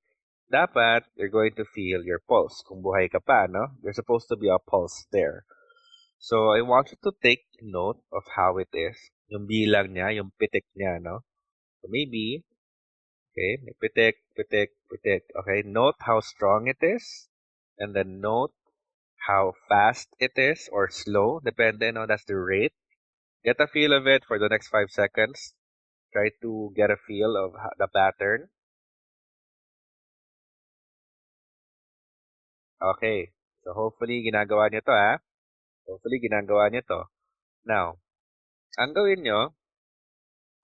dapat 0.53 1.09
you're 1.17 1.33
going 1.33 1.57
to 1.57 1.65
feel 1.65 2.05
your 2.05 2.21
pulse. 2.21 2.61
Kung 2.61 2.85
buhay 2.85 3.09
ka 3.09 3.25
pa, 3.25 3.49
no? 3.49 3.73
There's 3.81 3.97
supposed 3.97 4.29
to 4.29 4.37
be 4.37 4.53
a 4.53 4.61
pulse 4.61 5.09
there. 5.09 5.49
So, 6.21 6.53
I 6.53 6.61
want 6.61 6.93
you 6.93 6.99
to 7.09 7.13
take 7.25 7.49
note 7.65 8.05
of 8.13 8.29
how 8.37 8.61
it 8.61 8.69
is. 8.77 8.97
Yung 9.33 9.49
bilang 9.49 9.97
niya, 9.97 10.13
yung 10.21 10.37
pitik 10.37 10.69
niya, 10.77 11.01
no? 11.01 11.25
So, 11.81 11.89
maybe, 11.89 12.45
okay, 13.33 13.63
may 13.65 13.73
pitik, 13.81 14.21
pitik, 14.37 14.77
pitik. 14.93 15.25
Okay, 15.33 15.65
note 15.65 15.97
how 16.05 16.21
strong 16.21 16.69
it 16.69 16.83
is. 16.85 17.31
And 17.79 17.95
then 17.95 18.21
note 18.21 18.53
how 19.31 19.55
fast 19.69 20.11
it 20.19 20.35
is 20.35 20.69
or 20.73 20.91
slow, 20.91 21.39
depending 21.45 21.97
on 21.97 22.09
that's 22.09 22.27
the 22.27 22.35
rate. 22.35 22.75
Get 23.45 23.63
a 23.63 23.71
feel 23.71 23.95
of 23.95 24.07
it 24.07 24.27
for 24.27 24.39
the 24.39 24.49
next 24.49 24.69
five 24.69 24.91
seconds. 24.91 25.55
Try 26.13 26.31
to 26.41 26.73
get 26.75 26.91
a 26.91 26.97
feel 26.97 27.37
of 27.37 27.53
the 27.79 27.89
pattern. 27.89 28.49
Okay. 32.81 33.33
So 33.65 33.75
hopefully 33.75 34.25
ginagawa 34.25 34.71
niyo 34.71 34.83
to 34.87 34.95
ha. 34.95 35.13
Hopefully 35.85 36.23
ginagawa 36.23 36.71
niyo 36.71 36.83
to. 36.89 37.01
Now, 37.67 38.01
ang 38.79 38.95
gawin 38.95 39.27
nyo, 39.27 39.53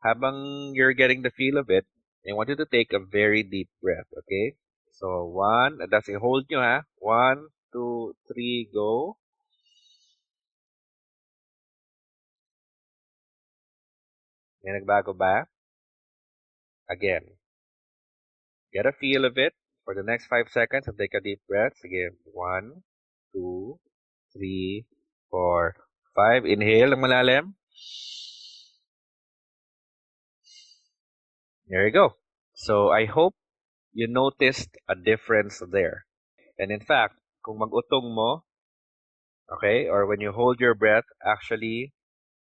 habang 0.01 0.73
you're 0.73 0.97
getting 0.97 1.21
the 1.21 1.35
feel 1.35 1.59
of 1.59 1.69
it, 1.69 1.85
I 2.25 2.33
want 2.33 2.49
you 2.49 2.57
to 2.57 2.69
take 2.69 2.93
a 2.97 3.03
very 3.03 3.43
deep 3.45 3.69
breath, 3.83 4.09
okay? 4.25 4.57
So, 4.95 5.29
one, 5.29 5.77
that's 5.91 6.09
a 6.09 6.17
hold 6.17 6.49
nyo 6.49 6.63
ha. 6.65 6.89
One, 6.97 7.53
two, 7.75 8.17
three, 8.31 8.71
go. 8.73 9.19
May 14.65 14.81
nagbago 14.81 15.13
ba? 15.13 15.45
Again. 16.89 17.37
Get 18.73 18.89
a 18.89 18.97
feel 18.97 19.29
of 19.29 19.37
it 19.37 19.53
for 19.85 19.93
the 19.93 20.03
next 20.03 20.25
five 20.27 20.49
seconds 20.49 20.89
and 20.89 20.97
take 20.97 21.13
a 21.13 21.21
deep 21.21 21.45
breath. 21.45 21.77
Again, 21.85 22.17
one, 22.25 22.81
two, 23.37 23.77
three, 24.33 24.89
four, 25.29 25.77
five. 26.17 26.49
Inhale 26.49 26.97
ng 26.97 27.05
malalim. 27.05 27.53
There 31.69 31.85
you 31.85 31.93
go. 31.93 32.17
So 32.57 32.89
I 32.89 33.05
hope 33.05 33.37
you 33.93 34.09
noticed 34.09 34.73
a 34.89 34.97
difference 34.97 35.61
there. 35.61 36.09
And 36.59 36.73
in 36.73 36.81
fact, 36.81 37.21
kung 37.45 37.61
mag-utong 37.61 38.17
mo, 38.17 38.49
okay, 39.53 39.93
or 39.93 40.09
when 40.09 40.25
you 40.25 40.33
hold 40.33 40.57
your 40.59 40.75
breath, 40.75 41.05
actually, 41.21 41.93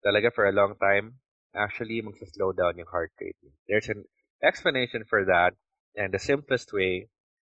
talaga 0.00 0.32
for 0.32 0.48
a 0.48 0.56
long 0.56 0.80
time, 0.80 1.20
actually, 1.56 2.02
magsa-slow 2.02 2.52
down 2.52 2.78
yung 2.78 2.86
heart 2.86 3.12
rate. 3.20 3.36
There's 3.68 3.88
an 3.88 4.04
explanation 4.42 5.04
for 5.08 5.24
that, 5.24 5.54
and 5.96 6.12
the 6.12 6.18
simplest 6.18 6.72
way, 6.72 7.08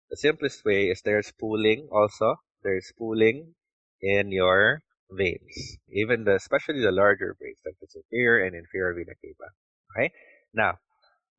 the 0.10 0.18
simplest 0.18 0.66
way 0.66 0.90
is 0.90 1.02
there's 1.02 1.32
pooling 1.40 1.88
also. 1.92 2.42
There's 2.64 2.92
pooling 2.98 3.56
in 4.02 4.32
your 4.32 4.84
veins, 5.10 5.78
even 5.90 6.26
the, 6.26 6.36
especially 6.36 6.82
the 6.82 6.92
larger 6.92 7.36
veins, 7.40 7.58
like 7.66 7.78
the 7.80 7.88
superior 7.88 8.46
and 8.46 8.56
inferior 8.56 8.94
vena 8.94 9.16
cava. 9.18 9.50
Okay? 9.94 10.14
Now, 10.54 10.80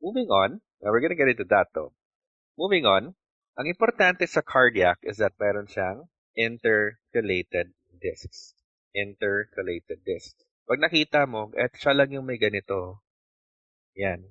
moving 0.01 0.27
on, 0.27 0.61
now 0.81 0.91
we're 0.91 1.01
gonna 1.01 1.15
get 1.15 1.29
into 1.29 1.45
that 1.49 1.67
though. 1.73 1.93
Moving 2.57 2.85
on, 2.85 3.15
Ang 3.53 3.69
importante 3.69 4.25
sa 4.25 4.41
cardiac 4.41 4.97
is 5.05 5.21
that 5.21 5.37
meron 5.37 5.69
siyang 5.69 6.09
intercalated 6.33 7.69
discs. 8.01 8.57
Intercalated 8.97 10.01
discs. 10.01 10.41
Pag 10.63 10.79
nakita 10.79 11.27
mo, 11.27 11.51
at 11.59 11.75
siya 11.75 11.91
lang 11.91 12.15
yung 12.15 12.23
may 12.23 12.39
ganito. 12.39 13.03
Yan. 13.99 14.23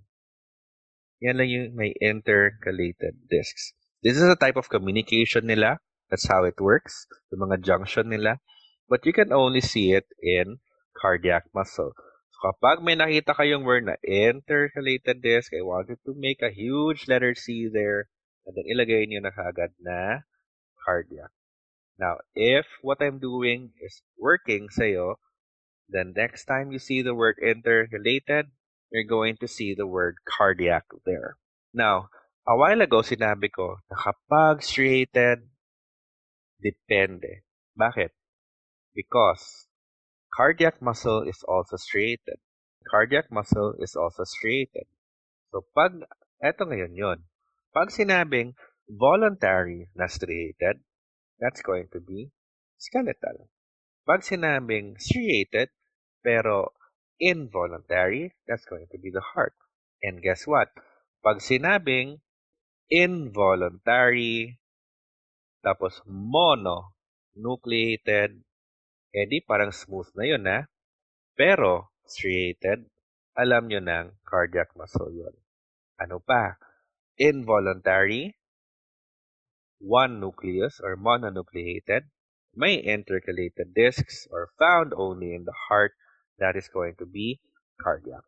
Yan 1.21 1.37
lang 1.39 1.51
yung 1.53 1.69
may 1.77 1.93
intercalated 2.01 3.15
discs. 3.29 3.77
This 4.03 4.19
is 4.19 4.27
a 4.27 4.35
type 4.35 4.59
of 4.59 4.73
communication 4.73 5.47
nila. 5.47 5.79
That's 6.11 6.27
how 6.27 6.43
it 6.43 6.59
works. 6.59 7.07
Yung 7.31 7.47
mga 7.47 7.63
junction 7.63 8.11
nila. 8.11 8.43
But 8.91 9.07
you 9.07 9.15
can 9.15 9.31
only 9.31 9.63
see 9.63 9.95
it 9.95 10.11
in 10.19 10.59
cardiac 10.99 11.47
muscle. 11.55 11.95
So 12.33 12.39
kapag 12.51 12.83
may 12.83 12.99
nakita 12.99 13.39
kayong 13.39 13.63
word 13.63 13.87
na 13.87 13.97
intercalated 14.03 15.23
disc, 15.23 15.55
I 15.55 15.63
want 15.63 15.89
you 15.89 15.99
to 16.11 16.13
make 16.19 16.43
a 16.43 16.51
huge 16.51 17.07
letter 17.07 17.37
C 17.39 17.71
there 17.71 18.11
and 18.43 18.59
then 18.59 18.67
ilagay 18.67 19.07
niyo 19.07 19.23
na 19.23 19.31
kagad 19.31 19.73
na 19.79 20.27
cardiac. 20.83 21.31
Now, 22.01 22.19
if 22.35 22.67
what 22.83 22.99
I'm 22.99 23.23
doing 23.23 23.71
is 23.79 24.03
working 24.19 24.67
sa'yo, 24.73 25.23
then 25.89 26.15
next 26.17 26.45
time 26.45 26.73
you 26.73 26.79
see 26.79 27.03
the 27.03 27.15
word 27.15 27.37
interrelated, 27.43 28.51
you're 28.91 29.09
going 29.09 29.37
to 29.41 29.49
see 29.49 29.75
the 29.75 29.87
word 29.87 30.17
cardiac 30.27 30.85
there. 31.05 31.37
Now, 31.73 32.09
a 32.47 32.57
while 32.57 32.81
ago 32.83 33.01
sinabi 33.01 33.49
ko 33.53 33.81
na 33.91 33.97
kapag 33.97 34.63
striated, 34.63 35.49
depende. 36.61 37.47
Bakit? 37.79 38.13
Because 38.93 39.69
cardiac 40.35 40.83
muscle 40.83 41.25
is 41.25 41.41
also 41.47 41.77
striated. 41.77 42.41
Cardiac 42.89 43.31
muscle 43.31 43.79
is 43.79 43.95
also 43.97 44.25
striated. 44.25 44.91
So 45.53 45.65
pag, 45.77 46.05
eto 46.43 46.67
ngayon 46.67 46.97
yon 46.97 47.19
Pag 47.73 47.89
sinabing 47.89 48.53
voluntary 48.89 49.89
na 49.97 50.09
striated, 50.09 50.85
that's 51.41 51.63
going 51.65 51.89
to 51.93 52.01
be 52.01 52.29
skeletal. 52.77 53.52
Pag 54.03 54.27
sinabing 54.27 54.99
striated, 54.99 55.71
pero 56.23 56.75
involuntary, 57.23 58.35
that's 58.47 58.67
going 58.67 58.87
to 58.91 58.99
be 58.99 59.11
the 59.11 59.23
heart. 59.23 59.55
And 60.03 60.19
guess 60.19 60.47
what? 60.47 60.75
Pag 61.23 61.39
sinabing 61.39 62.19
involuntary 62.91 64.59
Tapos 65.63 66.03
mononucleated, 66.11 68.43
edi 69.15 69.39
parang 69.47 69.71
smooth 69.71 70.11
na 70.19 70.27
yun 70.27 70.51
ha. 70.51 70.67
Pero 71.39 71.95
striated, 72.03 72.91
alam 73.39 73.71
nyo 73.71 73.79
ng 73.79 74.19
cardiac 74.27 74.75
muscle 74.75 75.15
yun. 75.15 75.31
Ano 76.03 76.19
pa? 76.19 76.59
Involuntary, 77.15 78.35
one 79.79 80.19
nucleus 80.19 80.83
or 80.83 80.99
mononucleated, 80.99 82.11
may 82.55 82.77
intercalated 82.77 83.75
discs 83.75 84.27
or 84.31 84.51
found 84.59 84.93
only 84.97 85.35
in 85.35 85.45
the 85.45 85.55
heart 85.69 85.93
that 86.39 86.57
is 86.57 86.69
going 86.69 86.95
to 86.99 87.07
be 87.07 87.41
cardiac. 87.81 88.25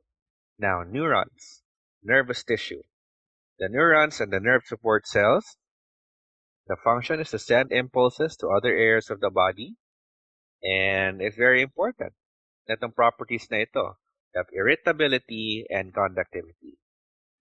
Now, 0.59 0.83
neurons, 0.83 1.63
nervous 2.03 2.45
tissue. 2.45 2.83
The 3.59 3.69
neurons 3.69 4.21
and 4.21 4.33
the 4.33 4.41
nerve 4.41 4.65
support 4.67 5.07
cells, 5.07 5.57
the 6.67 6.77
function 6.83 7.21
is 7.21 7.31
to 7.31 7.39
send 7.39 7.73
impulses 7.73 8.37
to 8.39 8.49
other 8.49 8.71
areas 8.71 9.11
of 9.11 9.21
the 9.21 9.31
body 9.31 9.77
and 10.65 11.21
it's 11.21 11.37
very 11.37 11.61
important. 11.61 12.17
Itong 12.65 12.97
properties 12.97 13.45
na 13.53 13.69
ito, 13.69 14.01
have 14.33 14.49
irritability 14.57 15.69
and 15.69 15.93
conductivity. 15.93 16.81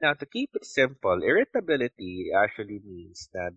Now, 0.03 0.13
to 0.19 0.27
keep 0.27 0.51
it 0.53 0.67
simple, 0.67 1.23
irritability 1.23 2.35
actually 2.35 2.83
means 2.83 3.31
that 3.31 3.55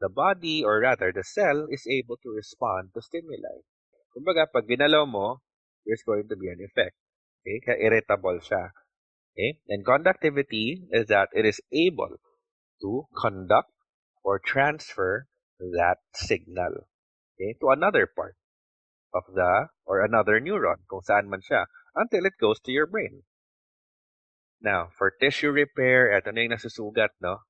the 0.00 0.08
body, 0.08 0.62
or 0.64 0.80
rather 0.80 1.12
the 1.12 1.24
cell, 1.24 1.66
is 1.70 1.86
able 1.90 2.16
to 2.22 2.30
respond 2.30 2.90
to 2.94 3.02
stimuli. 3.02 3.62
Kumbaga, 4.14 4.46
pag 4.50 4.66
ginalaw 4.66 5.06
mo, 5.06 5.42
there's 5.86 6.02
going 6.06 6.28
to 6.28 6.36
be 6.36 6.48
an 6.48 6.62
effect. 6.62 6.96
Okay? 7.42 7.58
Kaya 7.64 7.78
irritable 7.82 8.38
siya. 8.42 8.70
Okay? 9.34 9.58
And 9.68 9.84
conductivity 9.84 10.86
is 10.90 11.06
that 11.08 11.28
it 11.32 11.46
is 11.46 11.60
able 11.72 12.18
to 12.82 13.06
conduct 13.14 13.70
or 14.22 14.38
transfer 14.38 15.26
that 15.58 15.98
signal 16.14 16.86
okay, 17.38 17.54
to 17.60 17.70
another 17.70 18.06
part 18.06 18.34
of 19.14 19.22
the, 19.34 19.68
or 19.86 20.04
another 20.04 20.40
neuron, 20.40 20.84
kung 20.90 21.00
saan 21.00 21.30
man 21.30 21.40
siya, 21.40 21.64
until 21.94 22.26
it 22.26 22.36
goes 22.40 22.60
to 22.60 22.72
your 22.72 22.86
brain. 22.86 23.22
Now, 24.60 24.90
for 24.98 25.14
tissue 25.14 25.54
repair, 25.54 26.10
ito 26.10 26.34
na 26.34 26.42
yung 26.42 26.52
nasusugat, 26.58 27.14
no? 27.22 27.46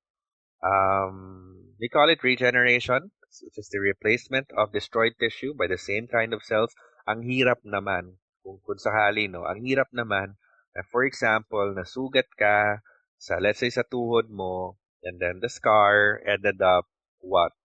Um, 0.61 1.58
we 1.79 1.87
call 1.87 2.09
it 2.09 2.23
regeneration, 2.23 3.11
which 3.41 3.57
is 3.57 3.69
the 3.71 3.79
replacement 3.79 4.51
of 4.55 4.73
destroyed 4.73 5.13
tissue 5.19 5.53
by 5.55 5.67
the 5.67 5.77
same 5.77 6.07
kind 6.07 6.33
of 6.33 6.43
cells. 6.43 6.75
Ang 7.07 7.23
hirap 7.23 7.63
naman, 7.63 8.19
kung, 8.43 8.59
kung 8.67 8.77
sakali, 8.77 9.31
no, 9.31 9.47
ang 9.47 9.63
hirap 9.63 9.87
naman, 9.95 10.35
na 10.75 10.83
for 10.91 11.07
example, 11.07 11.71
nasugat 11.71 12.27
ka 12.37 12.83
sa, 13.17 13.39
let's 13.39 13.59
say, 13.59 13.71
sa 13.71 13.87
tuhod 13.87 14.27
mo, 14.29 14.77
and 15.03 15.19
then 15.19 15.39
the 15.39 15.49
scar 15.49 16.19
ended 16.27 16.61
up 16.61 16.85
what? 17.23 17.55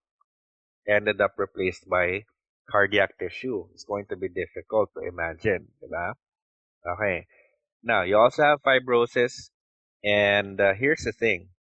Ended 0.87 1.21
up 1.21 1.35
replaced 1.37 1.89
by 1.91 2.25
cardiac 2.71 3.19
tissue. 3.19 3.67
It's 3.75 3.85
going 3.85 4.07
to 4.11 4.17
be 4.17 4.29
difficult 4.29 4.95
to 4.95 5.03
imagine, 5.03 5.75
diba? 5.83 6.15
Okay. 6.87 7.27
Now, 7.83 8.03
you 8.03 8.17
also 8.17 8.43
have 8.43 8.63
fibrosis, 8.63 9.51
and 10.05 10.61
uh, 10.61 10.73
here's 10.75 11.05
the 11.05 11.13
thing. 11.13 11.54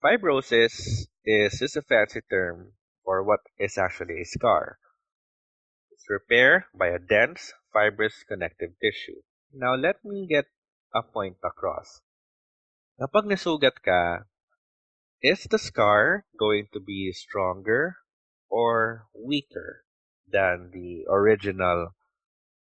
Fibrosis 0.00 1.04
is 1.26 1.58
just 1.60 1.76
a 1.76 1.82
fancy 1.82 2.22
term 2.30 2.72
for 3.04 3.22
what 3.22 3.40
is 3.58 3.76
actually 3.76 4.22
a 4.22 4.24
scar. 4.24 4.78
It's 5.92 6.08
repair 6.08 6.68
by 6.72 6.88
a 6.88 6.98
dense, 6.98 7.52
fibrous 7.70 8.24
connective 8.24 8.72
tissue. 8.80 9.20
Now, 9.52 9.74
let 9.76 10.02
me 10.02 10.26
get 10.26 10.46
a 10.94 11.02
point 11.02 11.36
across. 11.44 12.00
Kapag 12.96 13.28
nasugat 13.28 13.84
ka, 13.84 14.24
is 15.20 15.44
the 15.44 15.60
scar 15.60 16.24
going 16.32 16.72
to 16.72 16.80
be 16.80 17.12
stronger 17.12 18.00
or 18.48 19.04
weaker 19.12 19.84
than 20.24 20.72
the 20.72 21.04
original 21.12 21.92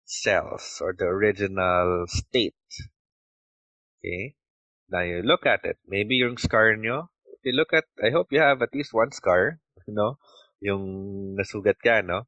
cells 0.06 0.78
or 0.78 0.94
the 0.94 1.10
original 1.10 2.06
state? 2.06 2.54
Okay? 3.98 4.38
Now 4.86 5.02
you 5.02 5.26
look 5.26 5.46
at 5.46 5.66
it. 5.66 5.82
Maybe 5.82 6.22
yung 6.22 6.38
scar 6.38 6.78
nyo 6.78 7.10
you 7.44 7.52
look 7.52 7.72
at, 7.72 7.84
I 8.02 8.10
hope 8.10 8.32
you 8.32 8.40
have 8.40 8.62
at 8.62 8.74
least 8.74 8.92
one 8.92 9.12
scar, 9.12 9.60
you 9.86 9.94
know, 9.94 10.18
yung 10.60 11.36
nasugat 11.36 11.80
ka, 11.84 12.00
no? 12.00 12.26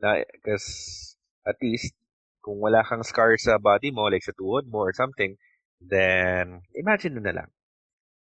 Na, 0.00 0.22
because 0.32 1.16
at 1.46 1.56
least, 1.62 1.94
kung 2.42 2.58
wala 2.58 2.82
kang 2.82 3.02
scar 3.02 3.38
sa 3.38 3.58
body 3.58 3.90
mo, 3.90 4.10
like 4.10 4.22
sa 4.22 4.34
tuhod 4.34 4.66
mo 4.66 4.82
or 4.82 4.92
something, 4.92 5.38
then, 5.80 6.62
imagine 6.74 7.18
na 7.22 7.34
lang. 7.34 7.50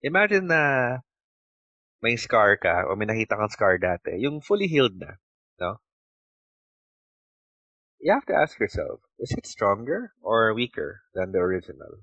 Imagine 0.03 0.47
na 0.47 0.63
may 2.03 2.17
scar 2.17 2.57
ka 2.57 2.89
o 2.89 2.97
may 2.97 3.07
nakita 3.07 3.37
kang 3.37 3.53
scar 3.53 3.77
dati, 3.77 4.17
yung 4.19 4.41
fully 4.41 4.67
healed 4.67 4.97
na, 4.99 5.21
no? 5.61 5.79
You 8.01 8.17
have 8.17 8.25
to 8.33 8.35
ask 8.35 8.59
yourself, 8.59 9.05
is 9.21 9.31
it 9.37 9.45
stronger 9.45 10.17
or 10.25 10.55
weaker 10.55 11.03
than 11.13 11.33
the 11.33 11.39
original? 11.39 12.01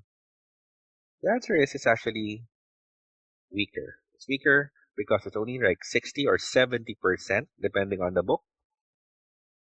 The 1.22 1.34
answer 1.34 1.58
is 1.58 1.74
it's 1.74 1.90
actually 1.90 2.46
weaker. 3.50 3.98
It's 4.18 4.26
weaker 4.26 4.74
because 4.98 5.22
it's 5.26 5.38
only 5.38 5.62
like 5.62 5.86
60 5.86 6.26
or 6.26 6.42
70%, 6.42 6.82
depending 7.62 8.02
on 8.02 8.14
the 8.14 8.22
book, 8.26 8.42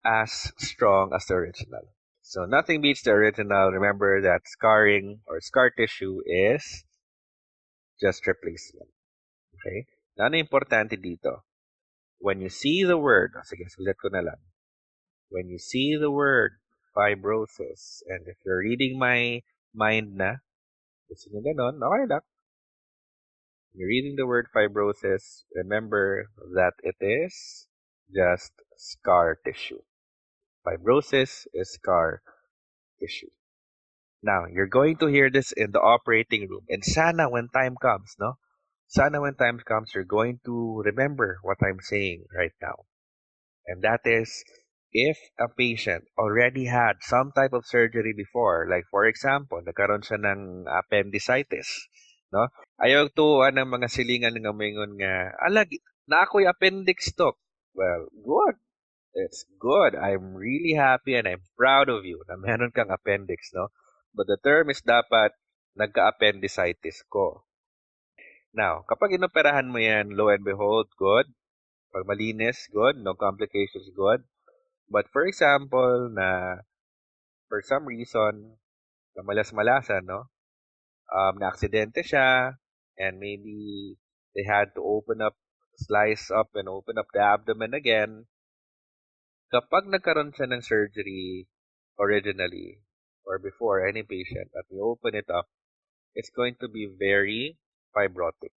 as 0.02 0.50
strong 0.56 1.12
as 1.12 1.26
the 1.26 1.34
original. 1.34 1.92
So 2.22 2.46
nothing 2.46 2.80
beats 2.80 3.02
the 3.02 3.12
original. 3.12 3.68
Remember 3.68 4.22
that 4.22 4.48
scarring 4.48 5.20
or 5.28 5.42
scar 5.42 5.68
tissue 5.68 6.24
is 6.24 6.84
just 8.00 8.26
replacement. 8.26 8.88
Okay? 9.60 9.84
Na 10.16 10.32
ano 10.32 10.40
importante 10.40 10.96
dito? 10.96 11.44
When 12.16 12.40
you 12.40 12.48
see 12.48 12.82
the 12.82 12.96
word, 12.96 13.36
oh. 13.36 13.44
When 15.28 15.48
you 15.48 15.58
see 15.58 15.96
the 16.00 16.10
word 16.10 16.52
fibrosis, 16.96 18.00
and 18.08 18.24
if 18.24 18.40
you're 18.44 18.64
reading 18.64 18.98
my 18.98 19.44
mind 19.74 20.16
na, 20.16 20.40
okay 21.12 22.04
lang. 22.08 22.24
You're 23.74 23.88
reading 23.88 24.16
the 24.16 24.26
word 24.26 24.46
fibrosis, 24.54 25.44
remember 25.54 26.26
that 26.54 26.74
it 26.82 26.96
is 27.00 27.66
just 28.14 28.52
scar 28.76 29.38
tissue. 29.44 29.80
Fibrosis 30.66 31.46
is 31.54 31.72
scar 31.72 32.22
tissue. 32.98 33.30
Now, 34.22 34.44
you're 34.52 34.68
going 34.68 34.96
to 34.98 35.06
hear 35.06 35.30
this 35.30 35.52
in 35.52 35.72
the 35.72 35.80
operating 35.80 36.48
room. 36.48 36.66
And 36.68 36.84
sana 36.84 37.30
when 37.30 37.48
time 37.48 37.76
comes, 37.80 38.16
no? 38.18 38.34
Sana 38.88 39.20
when 39.20 39.34
time 39.34 39.60
comes, 39.64 39.92
you're 39.94 40.04
going 40.04 40.40
to 40.44 40.82
remember 40.84 41.38
what 41.42 41.56
I'm 41.62 41.80
saying 41.80 42.24
right 42.36 42.52
now. 42.60 42.84
And 43.66 43.82
that 43.82 44.00
is, 44.04 44.44
if 44.92 45.16
a 45.38 45.46
patient 45.48 46.04
already 46.18 46.66
had 46.66 46.98
some 47.00 47.30
type 47.32 47.52
of 47.52 47.64
surgery 47.64 48.12
before, 48.12 48.66
like 48.68 48.84
for 48.90 49.06
example, 49.06 49.62
nagkaroon 49.62 50.02
siya 50.02 50.18
ng 50.18 50.66
appendicitis, 50.66 51.86
no? 52.30 52.50
Ayaw 52.80 53.10
tuwa 53.12 53.50
ng 53.50 53.68
mga 53.68 53.88
silingan 53.90 54.38
nga 54.38 54.54
mingon 54.54 54.96
nga, 54.98 55.34
alag, 55.42 55.70
na 56.06 56.26
ako'y 56.26 56.46
appendix 56.46 57.14
to. 57.14 57.34
Well, 57.74 58.10
good. 58.10 58.58
It's 59.14 59.46
good. 59.58 59.98
I'm 59.98 60.38
really 60.38 60.78
happy 60.78 61.18
and 61.18 61.26
I'm 61.26 61.42
proud 61.58 61.90
of 61.90 62.06
you 62.06 62.22
na 62.30 62.38
meron 62.38 62.70
kang 62.70 62.94
appendix, 62.94 63.50
no? 63.50 63.74
But 64.14 64.30
the 64.30 64.38
term 64.38 64.70
is 64.70 64.82
dapat 64.82 65.34
nagka-appendicitis 65.74 67.06
ko. 67.10 67.46
Now, 68.50 68.82
kapag 68.86 69.14
inoperahan 69.14 69.70
mo 69.70 69.78
yan, 69.78 70.18
lo 70.18 70.30
and 70.30 70.42
behold, 70.42 70.90
good. 70.98 71.30
Pag 71.94 72.06
malinis, 72.06 72.66
good. 72.70 72.98
No 72.98 73.14
complications, 73.14 73.90
good. 73.94 74.26
But 74.90 75.06
for 75.14 75.26
example, 75.26 76.10
na 76.10 76.58
for 77.46 77.62
some 77.62 77.86
reason, 77.86 78.58
na 79.14 79.22
malas-malasan, 79.22 80.06
no? 80.06 80.30
Um, 81.10 81.34
na-aksidente 81.38 82.06
siya, 82.06 82.54
and 82.98 83.18
maybe 83.18 83.98
they 84.34 84.46
had 84.46 84.70
to 84.74 84.82
open 84.82 85.20
up, 85.20 85.34
slice 85.76 86.30
up 86.30 86.54
and 86.54 86.70
open 86.70 86.98
up 86.98 87.10
the 87.12 87.22
abdomen 87.22 87.74
again. 87.74 88.26
Kapag 89.50 89.90
nagkaroon 89.90 90.30
siya 90.30 90.46
ng 90.50 90.62
surgery 90.62 91.50
originally, 91.98 92.80
or 93.26 93.42
before 93.42 93.82
any 93.82 94.06
patient, 94.06 94.50
at 94.54 94.66
you 94.70 94.80
open 94.82 95.18
it 95.18 95.26
up, 95.28 95.50
it's 96.14 96.30
going 96.30 96.54
to 96.62 96.70
be 96.70 96.86
very 96.86 97.58
fibrotic. 97.90 98.54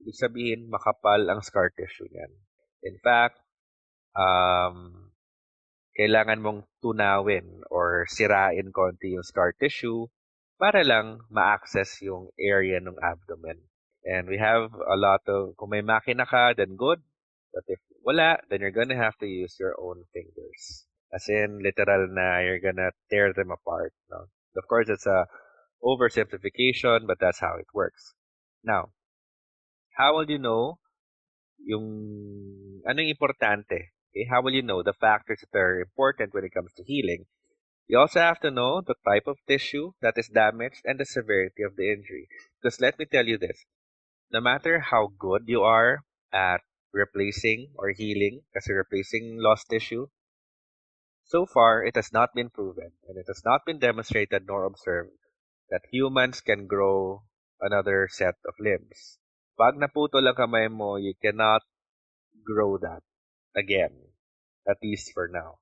Ibig 0.00 0.16
sabihin, 0.16 0.60
makapal 0.72 1.26
ang 1.28 1.44
scar 1.44 1.68
tissue 1.74 2.08
niyan. 2.08 2.32
In 2.86 2.96
fact, 3.02 3.42
um, 4.14 5.10
kailangan 5.98 6.38
mong 6.38 6.60
tunawin 6.78 7.66
or 7.68 8.06
sirain 8.06 8.70
konti 8.70 9.18
yung 9.18 9.26
scar 9.26 9.50
tissue 9.58 10.06
para 10.58 10.82
lang 10.82 11.22
ma-access 11.30 12.02
yung 12.02 12.34
area 12.34 12.82
ng 12.82 12.98
abdomen. 12.98 13.62
And 14.02 14.26
we 14.26 14.38
have 14.38 14.74
a 14.74 14.98
lot 14.98 15.22
of, 15.30 15.54
kung 15.54 15.70
may 15.70 15.82
makina 15.82 16.26
ka, 16.26 16.52
then 16.58 16.74
good. 16.74 16.98
But 17.54 17.64
if 17.66 17.80
wala, 18.02 18.42
then 18.50 18.60
you're 18.60 18.74
gonna 18.74 18.98
have 18.98 19.16
to 19.22 19.26
use 19.26 19.56
your 19.58 19.78
own 19.78 20.04
fingers. 20.12 20.86
As 21.14 21.24
in, 21.28 21.62
literal 21.62 22.08
na 22.10 22.40
you're 22.42 22.60
gonna 22.60 22.90
tear 23.10 23.32
them 23.32 23.50
apart. 23.50 23.94
No? 24.10 24.26
Of 24.56 24.66
course, 24.68 24.88
it's 24.88 25.06
a 25.06 25.26
oversimplification, 25.82 27.06
but 27.06 27.18
that's 27.20 27.40
how 27.40 27.56
it 27.58 27.70
works. 27.72 28.14
Now, 28.64 28.90
how 29.96 30.14
will 30.16 30.28
you 30.28 30.38
know 30.38 30.78
yung 31.62 32.82
anong 32.86 33.14
importante? 33.14 33.94
Okay, 34.10 34.26
how 34.30 34.42
will 34.42 34.54
you 34.54 34.62
know 34.62 34.82
the 34.82 34.96
factors 34.96 35.44
that 35.44 35.58
are 35.58 35.80
important 35.80 36.34
when 36.34 36.44
it 36.44 36.54
comes 36.54 36.72
to 36.74 36.82
healing? 36.82 37.26
You 37.88 37.98
also 37.98 38.20
have 38.20 38.38
to 38.40 38.50
know 38.50 38.82
the 38.82 39.00
type 39.02 39.26
of 39.26 39.40
tissue 39.48 39.92
that 40.02 40.18
is 40.18 40.28
damaged 40.28 40.84
and 40.84 41.00
the 41.00 41.06
severity 41.08 41.62
of 41.64 41.74
the 41.76 41.90
injury. 41.90 42.28
Because 42.60 42.80
let 42.80 42.98
me 42.98 43.06
tell 43.06 43.24
you 43.24 43.38
this, 43.38 43.64
no 44.30 44.40
matter 44.40 44.78
how 44.78 45.08
good 45.18 45.44
you 45.46 45.62
are 45.62 46.04
at 46.30 46.60
replacing 46.92 47.72
or 47.76 47.88
healing, 47.96 48.44
kasi 48.52 48.72
replacing 48.72 49.40
lost 49.40 49.70
tissue, 49.70 50.08
so 51.24 51.46
far 51.46 51.82
it 51.82 51.96
has 51.96 52.12
not 52.12 52.34
been 52.34 52.50
proven 52.50 52.92
and 53.08 53.16
it 53.16 53.24
has 53.26 53.40
not 53.44 53.64
been 53.64 53.78
demonstrated 53.78 54.44
nor 54.46 54.64
observed 54.64 55.16
that 55.70 55.88
humans 55.90 56.40
can 56.40 56.66
grow 56.66 57.24
another 57.60 58.08
set 58.10 58.36
of 58.44 58.54
limbs. 58.60 59.16
Pag 59.56 59.80
naputol 59.80 60.28
ang 60.28 60.36
kamay 60.36 60.68
mo, 60.68 60.96
you 60.96 61.16
cannot 61.16 61.64
grow 62.44 62.76
that 62.76 63.00
again, 63.56 64.12
at 64.68 64.76
least 64.84 65.12
for 65.12 65.28
now. 65.28 65.56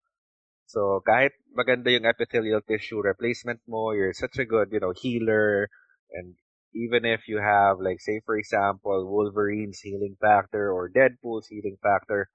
So, 0.66 1.00
kahit 1.06 1.32
maganda 1.54 1.94
yung 1.94 2.06
epithelial 2.06 2.60
tissue 2.62 3.00
replacement 3.00 3.60
mo, 3.66 3.92
you're 3.92 4.12
such 4.12 4.38
a 4.38 4.44
good, 4.44 4.70
you 4.72 4.80
know, 4.80 4.92
healer, 4.92 5.70
and 6.10 6.34
even 6.74 7.04
if 7.06 7.28
you 7.28 7.38
have, 7.38 7.78
like, 7.80 8.00
say, 8.00 8.20
for 8.26 8.36
example, 8.36 9.06
Wolverine's 9.06 9.80
healing 9.80 10.16
factor 10.20 10.70
or 10.72 10.90
Deadpool's 10.90 11.46
healing 11.48 11.78
factor, 11.80 12.28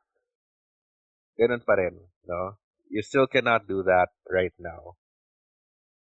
ganun 1.40 1.64
pa 1.68 1.76
rin, 1.76 1.96
no? 2.26 2.56
You 2.90 3.02
still 3.04 3.28
cannot 3.28 3.68
do 3.68 3.84
that 3.84 4.10
right 4.28 4.56
now. 4.58 4.96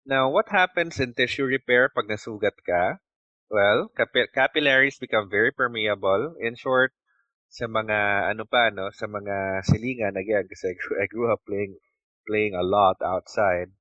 Now, 0.05 0.29
what 0.29 0.49
happens 0.49 0.99
in 0.99 1.13
tissue 1.13 1.45
repair 1.45 1.89
pag 1.93 2.07
nasugat 2.09 2.57
ka? 2.65 2.97
Well, 3.51 3.91
capillaries 4.33 4.97
become 4.97 5.29
very 5.29 5.51
permeable. 5.51 6.33
In 6.39 6.55
short, 6.55 6.95
sa 7.51 7.67
mga 7.67 8.31
ano 8.31 8.47
pa 8.47 8.71
no, 8.71 8.89
sa 8.95 9.05
mga 9.05 9.67
silingan 9.67 10.15
again 10.15 10.47
kasi 10.47 10.71
I 11.03 11.05
grew, 11.11 11.27
I 11.27 11.35
up 11.35 11.43
playing 11.43 11.75
playing 12.31 12.55
a 12.55 12.63
lot 12.63 12.95
outside. 13.03 13.75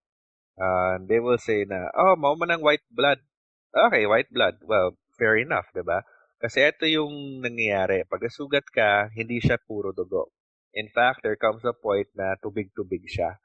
Uh, 0.58 0.98
they 1.06 1.22
will 1.22 1.38
say 1.38 1.62
na, 1.62 1.86
oh, 1.94 2.18
mau 2.18 2.34
man 2.34 2.58
white 2.58 2.82
blood. 2.90 3.22
Okay, 3.70 4.10
white 4.10 4.26
blood. 4.34 4.58
Well, 4.66 4.98
fair 5.14 5.38
enough, 5.38 5.70
'di 5.70 5.86
ba? 5.86 6.02
Kasi 6.42 6.66
ito 6.66 6.90
yung 6.90 7.38
nangyayari. 7.38 8.02
Pag 8.10 8.26
nasugat 8.26 8.66
ka, 8.74 9.12
hindi 9.14 9.38
siya 9.38 9.62
puro 9.62 9.94
dugo. 9.94 10.34
In 10.74 10.90
fact, 10.90 11.22
there 11.22 11.38
comes 11.38 11.62
a 11.62 11.76
point 11.76 12.10
na 12.18 12.34
tubig-tubig 12.42 13.06
siya. 13.06 13.38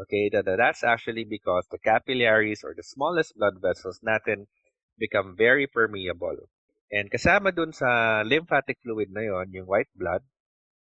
Okay, 0.00 0.28
that, 0.34 0.44
that's 0.44 0.82
actually 0.82 1.24
because 1.24 1.68
the 1.70 1.78
capillaries 1.78 2.66
or 2.66 2.74
the 2.74 2.82
smallest 2.82 3.36
blood 3.36 3.60
vessels 3.62 4.00
natin 4.02 4.50
become 4.98 5.38
very 5.38 5.70
permeable. 5.70 6.50
And 6.90 7.06
kasama 7.06 7.54
dun 7.54 7.70
sa 7.70 8.20
lymphatic 8.26 8.82
fluid 8.82 9.14
na 9.14 9.22
yon, 9.22 9.54
yung 9.54 9.70
white 9.70 9.92
blood, 9.94 10.26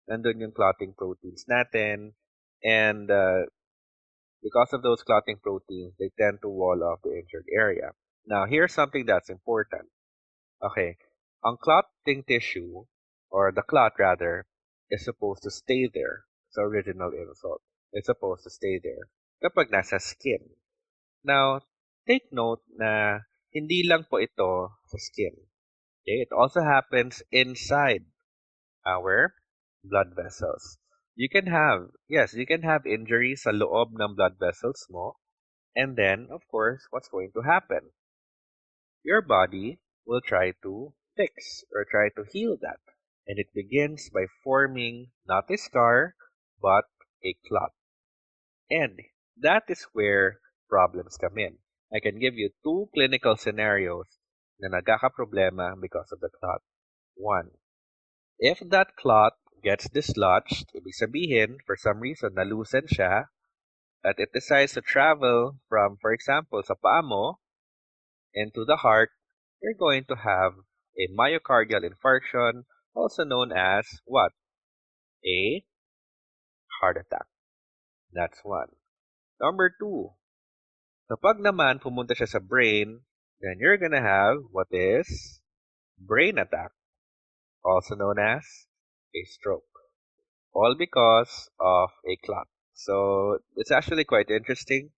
nandun 0.04 0.44
yung 0.44 0.52
clotting 0.52 0.92
proteins 0.92 1.48
natin. 1.48 2.12
And 2.60 3.08
uh, 3.08 3.48
because 4.44 4.76
of 4.76 4.84
those 4.84 5.02
clotting 5.02 5.40
proteins, 5.42 5.96
they 5.98 6.12
tend 6.20 6.38
to 6.42 6.48
wall 6.52 6.84
off 6.84 7.00
the 7.02 7.16
injured 7.16 7.48
area. 7.48 7.96
Now, 8.28 8.44
here's 8.44 8.76
something 8.76 9.06
that's 9.08 9.32
important. 9.32 9.88
Okay, 10.62 11.00
ang 11.40 11.56
clotting 11.56 12.22
tissue, 12.28 12.84
or 13.32 13.50
the 13.50 13.64
clot 13.64 13.92
rather, 13.98 14.44
is 14.90 15.04
supposed 15.04 15.42
to 15.42 15.50
stay 15.50 15.88
there. 15.88 16.28
It's 16.48 16.58
original 16.60 17.10
insult. 17.16 17.62
It's 17.92 18.06
supposed 18.06 18.44
to 18.44 18.50
stay 18.50 18.78
there 18.84 19.08
kapag 19.44 19.68
nasa 19.68 20.00
skin. 20.00 20.40
Now, 21.20 21.60
take 22.08 22.32
note 22.32 22.64
na 22.72 23.20
hindi 23.52 23.84
lang 23.84 24.08
po 24.08 24.16
ito 24.16 24.72
sa 24.88 24.98
skin. 24.98 25.36
Okay? 26.04 26.24
It 26.24 26.32
also 26.32 26.64
happens 26.64 27.20
inside 27.28 28.08
our 28.88 29.36
blood 29.84 30.16
vessels. 30.16 30.80
You 31.14 31.28
can 31.28 31.46
have, 31.46 31.94
yes, 32.08 32.34
you 32.34 32.46
can 32.46 32.62
have 32.62 32.86
injuries 32.86 33.46
sa 33.46 33.50
loob 33.54 33.94
ng 33.94 34.18
blood 34.18 34.34
vessels 34.38 34.86
mo. 34.90 35.16
And 35.74 35.94
then, 35.94 36.26
of 36.30 36.42
course, 36.50 36.86
what's 36.90 37.08
going 37.08 37.30
to 37.34 37.46
happen? 37.46 37.94
Your 39.02 39.22
body 39.22 39.78
will 40.06 40.20
try 40.20 40.54
to 40.62 40.94
fix 41.16 41.62
or 41.70 41.86
try 41.86 42.10
to 42.18 42.26
heal 42.26 42.58
that. 42.62 42.82
And 43.26 43.38
it 43.38 43.54
begins 43.54 44.10
by 44.10 44.26
forming 44.42 45.14
not 45.26 45.50
a 45.50 45.56
scar, 45.56 46.14
but 46.60 46.90
a 47.22 47.38
clot. 47.46 47.72
And 48.70 48.98
that 49.38 49.64
is 49.68 49.86
where 49.92 50.40
problems 50.68 51.16
come 51.16 51.38
in. 51.38 51.58
I 51.94 52.00
can 52.00 52.18
give 52.18 52.34
you 52.34 52.50
two 52.62 52.90
clinical 52.92 53.36
scenarios 53.36 54.10
na 54.58 54.68
nagkakaproblema 54.74 55.78
because 55.80 56.10
of 56.10 56.18
the 56.18 56.30
clot. 56.40 56.62
One, 57.14 57.54
if 58.38 58.58
that 58.70 58.96
clot 58.98 59.38
gets 59.64 59.88
dislodged, 59.88 60.68
ibig 60.76 60.92
sabihin, 60.92 61.56
for 61.64 61.74
some 61.74 61.98
reason, 62.04 62.36
nalusen 62.36 62.84
siya, 62.84 63.32
that 64.04 64.20
it 64.20 64.36
decides 64.36 64.76
to 64.76 64.84
travel 64.84 65.56
from, 65.72 65.96
for 65.96 66.12
example, 66.12 66.60
sa 66.60 66.76
paa 66.76 67.00
mo 67.00 67.40
into 68.36 68.68
the 68.68 68.84
heart, 68.84 69.08
you're 69.64 69.78
going 69.78 70.04
to 70.04 70.20
have 70.20 70.52
a 71.00 71.08
myocardial 71.08 71.80
infarction, 71.80 72.68
also 72.92 73.24
known 73.24 73.48
as 73.50 73.88
what? 74.04 74.36
A 75.24 75.64
heart 76.80 77.00
attack. 77.00 77.24
That's 78.12 78.44
one. 78.44 78.76
Number 79.40 79.72
two, 79.72 80.12
Kapag 81.04 81.36
naman 81.36 81.84
pumunta 81.84 82.16
siya 82.16 82.24
sa 82.24 82.40
brain, 82.40 83.04
then 83.44 83.60
you're 83.60 83.76
gonna 83.76 84.00
have 84.00 84.40
what 84.48 84.72
is 84.72 85.36
brain 86.00 86.40
attack, 86.40 86.72
also 87.60 87.92
known 87.92 88.16
as 88.16 88.40
a 89.14 89.24
stroke. 89.24 89.64
All 90.52 90.74
because 90.78 91.50
of 91.60 91.90
a 92.06 92.16
clot. 92.24 92.48
So 92.74 93.38
it's 93.56 93.70
actually 93.70 94.04
quite 94.04 94.30
interesting 94.30 94.90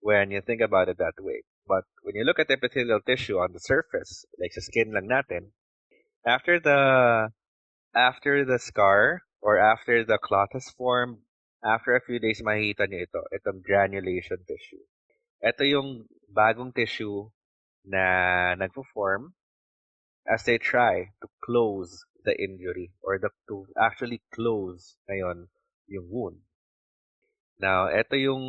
when 0.00 0.30
you 0.30 0.40
think 0.40 0.60
about 0.60 0.88
it 0.88 0.98
that 0.98 1.20
way. 1.20 1.44
But 1.66 1.84
when 2.02 2.16
you 2.16 2.24
look 2.24 2.38
at 2.38 2.48
the 2.48 2.54
epithelial 2.54 3.00
tissue 3.04 3.38
on 3.38 3.52
the 3.52 3.60
surface, 3.60 4.24
like 4.40 4.52
sa 4.52 4.60
skin 4.60 4.92
lang 4.92 5.08
natin, 5.08 5.52
after 6.24 6.58
the 6.58 7.28
after 7.94 8.44
the 8.44 8.58
scar 8.58 9.22
or 9.40 9.58
after 9.58 10.04
the 10.04 10.18
clot 10.18 10.48
has 10.52 10.70
formed, 10.70 11.18
after 11.64 11.94
a 11.94 12.00
few 12.00 12.18
days 12.18 12.40
makikita 12.40 12.88
niyo 12.88 13.04
ito, 13.04 13.22
itong 13.36 13.60
granulation 13.60 14.40
tissue. 14.48 14.82
Ito 15.44 15.62
yung 15.68 16.08
bagong 16.32 16.72
tissue 16.72 17.28
na 17.84 18.54
nagpo-form 18.56 19.36
as 20.28 20.44
they 20.44 20.58
try 20.58 21.12
to 21.20 21.28
close 21.44 22.04
the 22.28 22.36
injury 22.36 22.92
or 23.00 23.16
the, 23.16 23.32
to 23.48 23.64
actually 23.80 24.20
close 24.28 25.00
ngayon 25.08 25.48
yung 25.88 26.06
wound. 26.12 26.44
Now, 27.56 27.88
ito 27.88 28.14
yung 28.20 28.44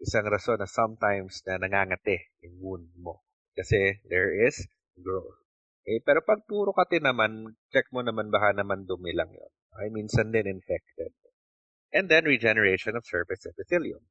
isang 0.00 0.24
rason 0.30 0.62
na 0.62 0.70
sometimes 0.70 1.42
na 1.44 1.58
nangangati 1.60 2.16
yung 2.46 2.56
wound 2.62 2.88
mo. 2.96 3.26
Kasi 3.52 4.00
there 4.08 4.32
is 4.32 4.56
growth. 4.96 5.42
Okay? 5.84 6.00
Pero 6.00 6.24
pag 6.24 6.46
puro 6.48 6.72
kati 6.72 7.02
naman, 7.02 7.58
check 7.74 7.90
mo 7.92 8.00
naman 8.00 8.32
baka 8.32 8.56
naman 8.56 8.88
dumi 8.88 9.12
lang 9.12 9.28
yun. 9.28 9.52
Okay? 9.76 9.88
Minsan 9.92 10.32
din 10.32 10.48
infected. 10.48 11.12
And 11.90 12.06
then 12.06 12.24
regeneration 12.24 12.94
of 12.94 13.04
surface 13.04 13.44
epithelium. 13.44 14.06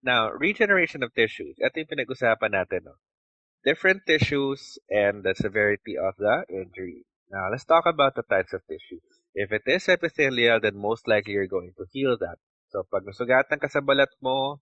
Now, 0.00 0.32
regeneration 0.32 1.04
of 1.04 1.12
tissues. 1.12 1.60
Ito 1.60 1.84
yung 1.84 1.92
pinag-usapan 1.92 2.56
natin. 2.56 2.88
No? 2.88 2.96
Different 3.60 4.08
tissues 4.08 4.80
and 4.88 5.20
the 5.20 5.36
severity 5.36 6.00
of 6.00 6.16
the 6.16 6.48
injury. 6.48 7.04
Now, 7.30 7.50
let's 7.50 7.64
talk 7.64 7.86
about 7.86 8.14
the 8.14 8.26
types 8.26 8.52
of 8.52 8.66
tissue. 8.66 8.98
If 9.34 9.52
it 9.52 9.62
is 9.66 9.88
epithelial, 9.88 10.60
then 10.60 10.76
most 10.76 11.06
likely 11.06 11.34
you're 11.34 11.46
going 11.46 11.72
to 11.78 11.86
heal 11.92 12.18
that. 12.18 12.42
So, 12.74 12.82
pag 12.90 13.06
nasugatan 13.06 13.62
ka 13.62 13.70
sa 13.70 13.80
balat 13.80 14.10
mo, 14.18 14.58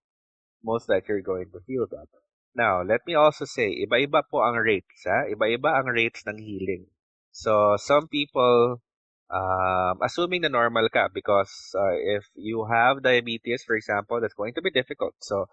most 0.60 0.88
likely 0.88 1.16
you're 1.16 1.24
going 1.24 1.48
to 1.52 1.60
heal 1.64 1.88
that. 1.88 2.08
Now, 2.52 2.84
let 2.84 3.04
me 3.08 3.14
also 3.16 3.44
say, 3.48 3.72
iba-iba 3.88 4.28
po 4.28 4.44
ang 4.44 4.60
rates. 4.60 5.08
Ha? 5.08 5.32
Iba-iba 5.32 5.80
ang 5.80 5.88
rates 5.88 6.28
ng 6.28 6.36
healing. 6.36 6.92
So, 7.32 7.80
some 7.80 8.08
people 8.08 8.84
um, 9.30 10.00
assuming 10.02 10.42
the 10.42 10.48
normal 10.48 10.88
ka 10.88 11.08
because 11.12 11.52
uh, 11.76 11.96
if 11.96 12.24
you 12.34 12.66
have 12.70 13.02
diabetes 13.02 13.62
for 13.64 13.76
example 13.76 14.20
that's 14.20 14.34
going 14.34 14.54
to 14.54 14.62
be 14.62 14.70
difficult 14.70 15.14
so 15.20 15.46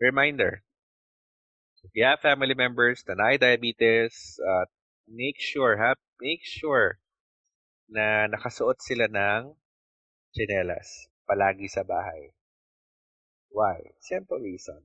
reminder 0.00 0.62
if 1.84 1.90
you 1.94 2.04
have 2.04 2.20
family 2.20 2.54
members 2.54 3.04
na 3.06 3.36
diabetes 3.36 4.40
uh, 4.40 4.64
make 5.08 5.40
sure 5.40 5.76
ha 5.76 5.96
make 6.20 6.42
sure 6.42 7.00
na 7.90 8.28
nakasuot 8.30 8.80
sila 8.80 9.06
ng 9.10 9.52
chinelas 10.32 11.08
palagi 11.28 11.68
sa 11.68 11.84
bahay 11.84 12.32
why 13.52 13.80
simple 14.00 14.40
reason 14.40 14.80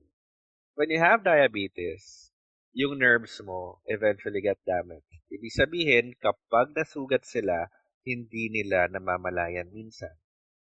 when 0.76 0.92
you 0.92 1.00
have 1.00 1.24
diabetes 1.24 2.30
yung 2.76 3.00
nerves 3.00 3.40
mo 3.42 3.82
eventually 3.88 4.44
get 4.44 4.60
damaged 4.62 5.10
ibig 5.32 5.52
sabihin 5.52 6.14
kapag 6.20 6.70
nasugat 6.76 7.26
sila 7.26 7.66
hindi 8.04 8.48
nila 8.48 8.88
namamalayan 8.88 9.68
minsan. 9.72 10.12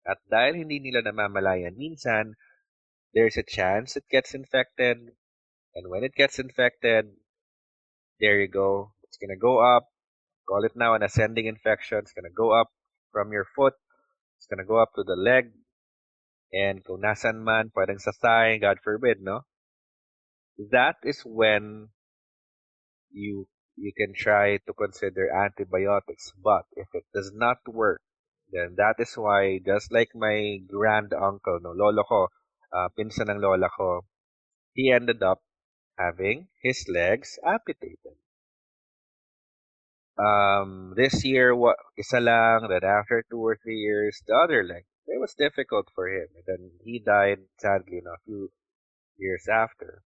At 0.04 0.20
dahil 0.28 0.66
hindi 0.66 0.80
nila 0.80 1.06
namamalayan 1.06 1.76
minsan, 1.76 2.36
there's 3.14 3.38
a 3.40 3.46
chance 3.46 3.96
it 3.96 4.08
gets 4.10 4.36
infected. 4.36 5.16
And 5.76 5.86
when 5.88 6.04
it 6.04 6.18
gets 6.18 6.40
infected, 6.40 7.14
there 8.20 8.42
you 8.42 8.50
go. 8.50 8.96
It's 9.20 9.28
going 9.28 9.36
to 9.36 9.42
go 9.42 9.60
up. 9.60 9.92
Call 10.48 10.64
it 10.64 10.80
now 10.80 10.96
an 10.96 11.04
ascending 11.04 11.46
infection. 11.46 12.00
It's 12.00 12.16
going 12.16 12.26
to 12.26 12.34
go 12.34 12.56
up. 12.56 12.72
from 13.12 13.32
your 13.32 13.46
foot. 13.56 13.74
It's 14.38 14.48
gonna 14.48 14.66
go 14.66 14.78
up 14.78 14.94
to 14.96 15.04
the 15.04 15.16
leg. 15.16 15.52
And 16.54 16.84
kung 16.84 17.02
nasan 17.02 17.46
man, 17.46 17.70
pwedeng 17.76 18.02
sa 18.02 18.12
thigh, 18.16 18.58
God 18.58 18.82
forbid, 18.82 19.22
no? 19.22 19.46
That 20.58 20.98
is 21.04 21.22
when 21.22 21.90
you 23.14 23.48
you 23.78 23.94
can 23.96 24.14
try 24.14 24.58
to 24.58 24.74
consider 24.74 25.30
antibiotics. 25.30 26.34
But 26.42 26.66
if 26.74 26.90
it 26.94 27.06
does 27.14 27.32
not 27.34 27.62
work, 27.68 28.02
then 28.50 28.76
that 28.78 28.98
is 29.00 29.14
why, 29.16 29.62
just 29.64 29.94
like 29.94 30.10
my 30.16 30.58
grand 30.66 31.14
uncle, 31.14 31.62
no, 31.62 31.72
lolo 31.72 32.04
ko, 32.04 32.28
uh, 32.74 32.90
pinsan 32.98 33.30
ng 33.30 33.40
lola 33.40 33.70
ko, 33.70 34.04
he 34.74 34.92
ended 34.92 35.22
up 35.22 35.40
having 35.98 36.50
his 36.64 36.90
legs 36.90 37.38
amputated. 37.46 38.18
Um, 40.20 40.94
this 40.98 41.24
year, 41.24 41.56
what, 41.56 41.78
isa 41.98 42.20
lang, 42.20 42.68
then 42.68 42.84
after 42.84 43.24
two 43.32 43.40
or 43.40 43.56
three 43.56 43.80
years, 43.80 44.22
the 44.28 44.36
other 44.36 44.64
leg. 44.64 44.84
It 45.08 45.20
was 45.20 45.34
difficult 45.34 45.88
for 45.96 46.10
him. 46.10 46.28
And 46.36 46.44
then 46.46 46.72
he 46.84 47.00
died, 47.00 47.40
sadly, 47.58 48.00
in 48.00 48.08
a 48.08 48.20
few 48.26 48.52
years 49.18 49.48
after. 49.48 50.04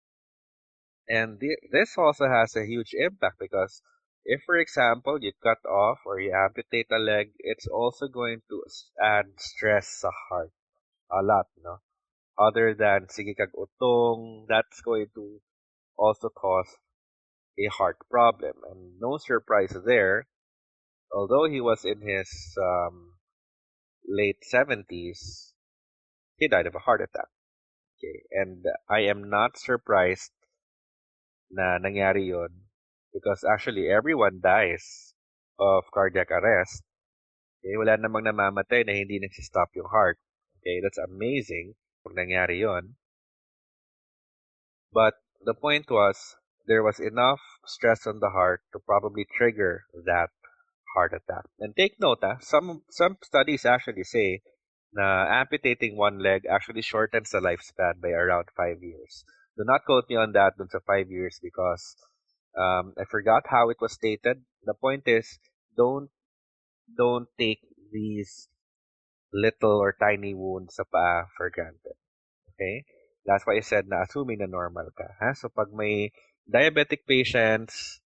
And 1.07 1.39
the, 1.39 1.55
this 1.71 1.97
also 1.97 2.27
has 2.27 2.55
a 2.55 2.65
huge 2.65 2.93
impact 2.93 3.39
because 3.39 3.81
if, 4.25 4.41
for 4.45 4.57
example, 4.57 5.17
you 5.19 5.31
cut 5.41 5.65
off 5.65 5.99
or 6.05 6.19
you 6.19 6.33
amputate 6.35 6.91
a 6.91 6.99
leg, 6.99 7.31
it's 7.39 7.67
also 7.67 8.07
going 8.07 8.41
to 8.49 8.63
add 9.01 9.25
stress 9.37 9.87
sa 9.87 10.11
heart 10.29 10.51
a 11.11 11.23
lot, 11.23 11.47
no? 11.63 11.79
Other 12.37 12.73
than 12.73 13.07
sige 13.07 13.35
kag 13.35 13.51
utong, 13.57 14.47
that's 14.47 14.81
going 14.81 15.07
to 15.15 15.41
also 15.97 16.29
cause 16.29 16.77
a 17.59 17.67
heart 17.67 17.97
problem. 18.09 18.53
And 18.69 18.99
no 18.99 19.17
surprise 19.17 19.75
there, 19.85 20.27
although 21.13 21.45
he 21.45 21.61
was 21.61 21.83
in 21.85 22.01
his 22.01 22.29
um, 22.57 23.15
late 24.07 24.39
70s, 24.53 25.51
he 26.37 26.47
died 26.47 26.67
of 26.67 26.75
a 26.75 26.79
heart 26.79 27.01
attack. 27.01 27.29
Okay, 27.97 28.23
and 28.31 28.65
I 28.89 29.01
am 29.05 29.29
not 29.29 29.57
surprised 29.61 30.33
na 31.51 31.77
nangyari 31.77 32.33
yon 32.33 32.49
because 33.13 33.45
actually 33.45 33.91
everyone 33.91 34.41
dies 34.41 35.13
of 35.59 35.85
cardiac 35.93 36.31
arrest. 36.31 36.81
Okay, 37.61 37.77
wala 37.77 37.99
namang 38.01 38.25
namamatay 38.25 38.81
na 38.87 38.97
hindi 38.97 39.21
nagsistop 39.21 39.69
yung 39.77 39.91
heart. 39.91 40.17
Okay, 40.57 40.81
that's 40.81 40.97
amazing 40.97 41.77
kung 42.01 42.17
nangyari 42.17 42.65
yon. 42.65 42.97
But 44.89 45.13
the 45.45 45.53
point 45.53 45.85
was, 45.93 46.17
there 46.71 46.87
was 46.87 47.03
enough 47.03 47.43
stress 47.67 48.07
on 48.07 48.23
the 48.23 48.31
heart 48.31 48.63
to 48.71 48.79
probably 48.79 49.27
trigger 49.27 49.83
that 50.07 50.31
heart 50.95 51.11
attack. 51.11 51.43
And 51.59 51.75
take 51.75 51.99
note, 51.99 52.23
ah, 52.23 52.39
some 52.39 52.83
some 52.87 53.19
studies 53.19 53.67
actually 53.67 54.07
say 54.07 54.39
na 54.95 55.27
amputating 55.27 55.99
one 55.99 56.23
leg 56.23 56.47
actually 56.47 56.81
shortens 56.81 57.35
the 57.35 57.43
lifespan 57.43 57.99
by 57.99 58.15
around 58.15 58.47
five 58.55 58.79
years. 58.79 59.27
Do 59.59 59.67
not 59.67 59.83
quote 59.83 60.07
me 60.07 60.15
on 60.15 60.31
that 60.31 60.55
dun 60.55 60.71
sa 60.71 60.79
five 60.87 61.11
years 61.11 61.43
because 61.43 61.83
um, 62.55 62.95
I 62.95 63.03
forgot 63.03 63.51
how 63.51 63.67
it 63.67 63.83
was 63.83 63.91
stated. 63.91 64.47
The 64.63 64.73
point 64.73 65.03
is, 65.11 65.27
don't 65.75 66.07
don't 66.87 67.27
take 67.35 67.59
these 67.91 68.47
little 69.35 69.75
or 69.75 69.91
tiny 69.91 70.31
wounds 70.31 70.79
sa 70.79 70.87
paa 70.87 71.27
for 71.35 71.51
granted. 71.51 71.99
Okay? 72.55 72.87
That's 73.27 73.43
why 73.43 73.59
I 73.59 73.63
said 73.63 73.91
na 73.91 74.07
assuming 74.07 74.39
na 74.39 74.47
normal 74.47 74.87
ka. 74.95 75.07
Ha? 75.19 75.35
So 75.35 75.51
pag 75.51 75.75
may 75.75 76.15
diabetic 76.49 77.05
patients, 77.07 78.01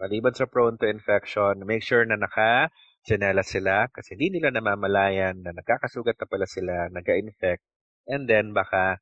maliban 0.00 0.34
sa 0.34 0.46
prone 0.46 0.78
to 0.78 0.86
infection, 0.88 1.64
make 1.66 1.82
sure 1.82 2.04
na 2.04 2.16
naka 2.16 2.70
sinela 3.06 3.42
sila 3.42 3.88
kasi 3.88 4.14
hindi 4.14 4.38
nila 4.38 4.52
namamalayan 4.52 5.40
na 5.40 5.56
nagkakasugat 5.56 6.18
na 6.20 6.26
pala 6.28 6.46
sila, 6.46 6.92
nag-infect, 6.92 7.62
and 8.06 8.28
then 8.28 8.52
baka 8.52 9.00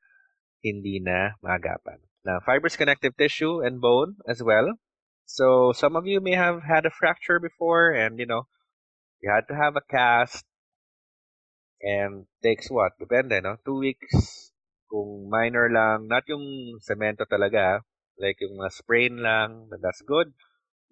hindi 0.62 0.98
na 1.02 1.36
maagapan. 1.42 2.02
Now, 2.26 2.42
fibrous 2.42 2.74
connective 2.74 3.14
tissue 3.14 3.62
and 3.62 3.78
bone 3.78 4.18
as 4.26 4.42
well. 4.42 4.74
So 5.26 5.70
some 5.74 5.94
of 5.94 6.06
you 6.06 6.22
may 6.22 6.34
have 6.34 6.62
had 6.62 6.86
a 6.86 6.94
fracture 6.94 7.38
before 7.38 7.90
and, 7.94 8.18
you 8.18 8.26
know, 8.26 8.46
you 9.22 9.30
had 9.30 9.46
to 9.48 9.54
have 9.54 9.74
a 9.74 9.84
cast 9.86 10.46
and 11.82 12.26
takes 12.42 12.70
what? 12.70 12.98
Depende, 12.98 13.42
no? 13.42 13.58
Two 13.64 13.78
weeks 13.78 14.50
kung 14.90 15.26
minor 15.30 15.70
lang, 15.70 16.06
not 16.06 16.22
yung 16.30 16.78
semento 16.82 17.26
talaga, 17.26 17.82
like 18.18 18.38
yung 18.40 18.58
mga 18.58 18.72
sprain 18.72 19.16
lang, 19.22 19.68
that's 19.82 20.02
good. 20.02 20.32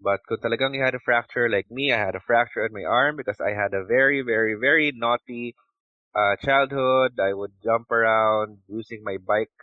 But 0.00 0.20
kung 0.28 0.38
talagang 0.38 0.74
you 0.74 0.82
had 0.82 0.94
a 0.94 1.02
fracture, 1.04 1.48
like 1.48 1.70
me, 1.70 1.92
I 1.92 1.98
had 1.98 2.14
a 2.16 2.20
fracture 2.24 2.64
in 2.66 2.72
my 2.74 2.84
arm 2.84 3.16
because 3.16 3.40
I 3.40 3.52
had 3.56 3.74
a 3.74 3.84
very, 3.84 4.22
very, 4.22 4.54
very 4.54 4.92
naughty 4.94 5.54
uh, 6.14 6.36
childhood. 6.36 7.20
I 7.20 7.32
would 7.34 7.52
jump 7.62 7.90
around 7.90 8.58
using 8.68 9.02
my 9.04 9.18
bike, 9.18 9.54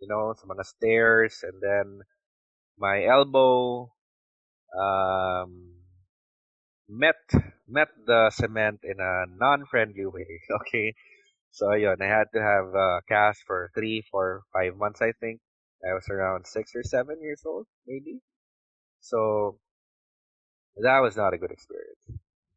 you 0.00 0.08
know, 0.08 0.34
sa 0.36 0.46
mga 0.46 0.64
stairs, 0.66 1.44
and 1.44 1.60
then 1.62 2.00
my 2.78 3.04
elbow 3.04 3.90
um, 4.76 5.74
met 6.88 7.20
met 7.68 7.88
the 8.06 8.30
cement 8.30 8.80
in 8.82 8.98
a 9.00 9.26
non-friendly 9.38 10.06
way. 10.06 10.40
Okay, 10.60 10.94
so 11.50 11.72
yun, 11.74 11.96
I 12.02 12.06
had 12.06 12.28
to 12.34 12.42
have 12.42 12.74
a 12.74 13.02
cast 13.08 13.42
for 13.46 13.70
three, 13.74 14.02
four, 14.10 14.42
five 14.52 14.76
months, 14.76 15.00
I 15.02 15.12
think. 15.20 15.40
I 15.80 15.94
was 15.96 16.08
around 16.08 16.46
six 16.46 16.76
or 16.76 16.84
seven 16.84 17.22
years 17.22 17.42
old, 17.44 17.66
maybe. 17.86 18.20
So, 19.00 19.58
that 20.76 21.00
was 21.00 21.16
not 21.16 21.32
a 21.32 21.38
good 21.38 21.50
experience. 21.50 22.04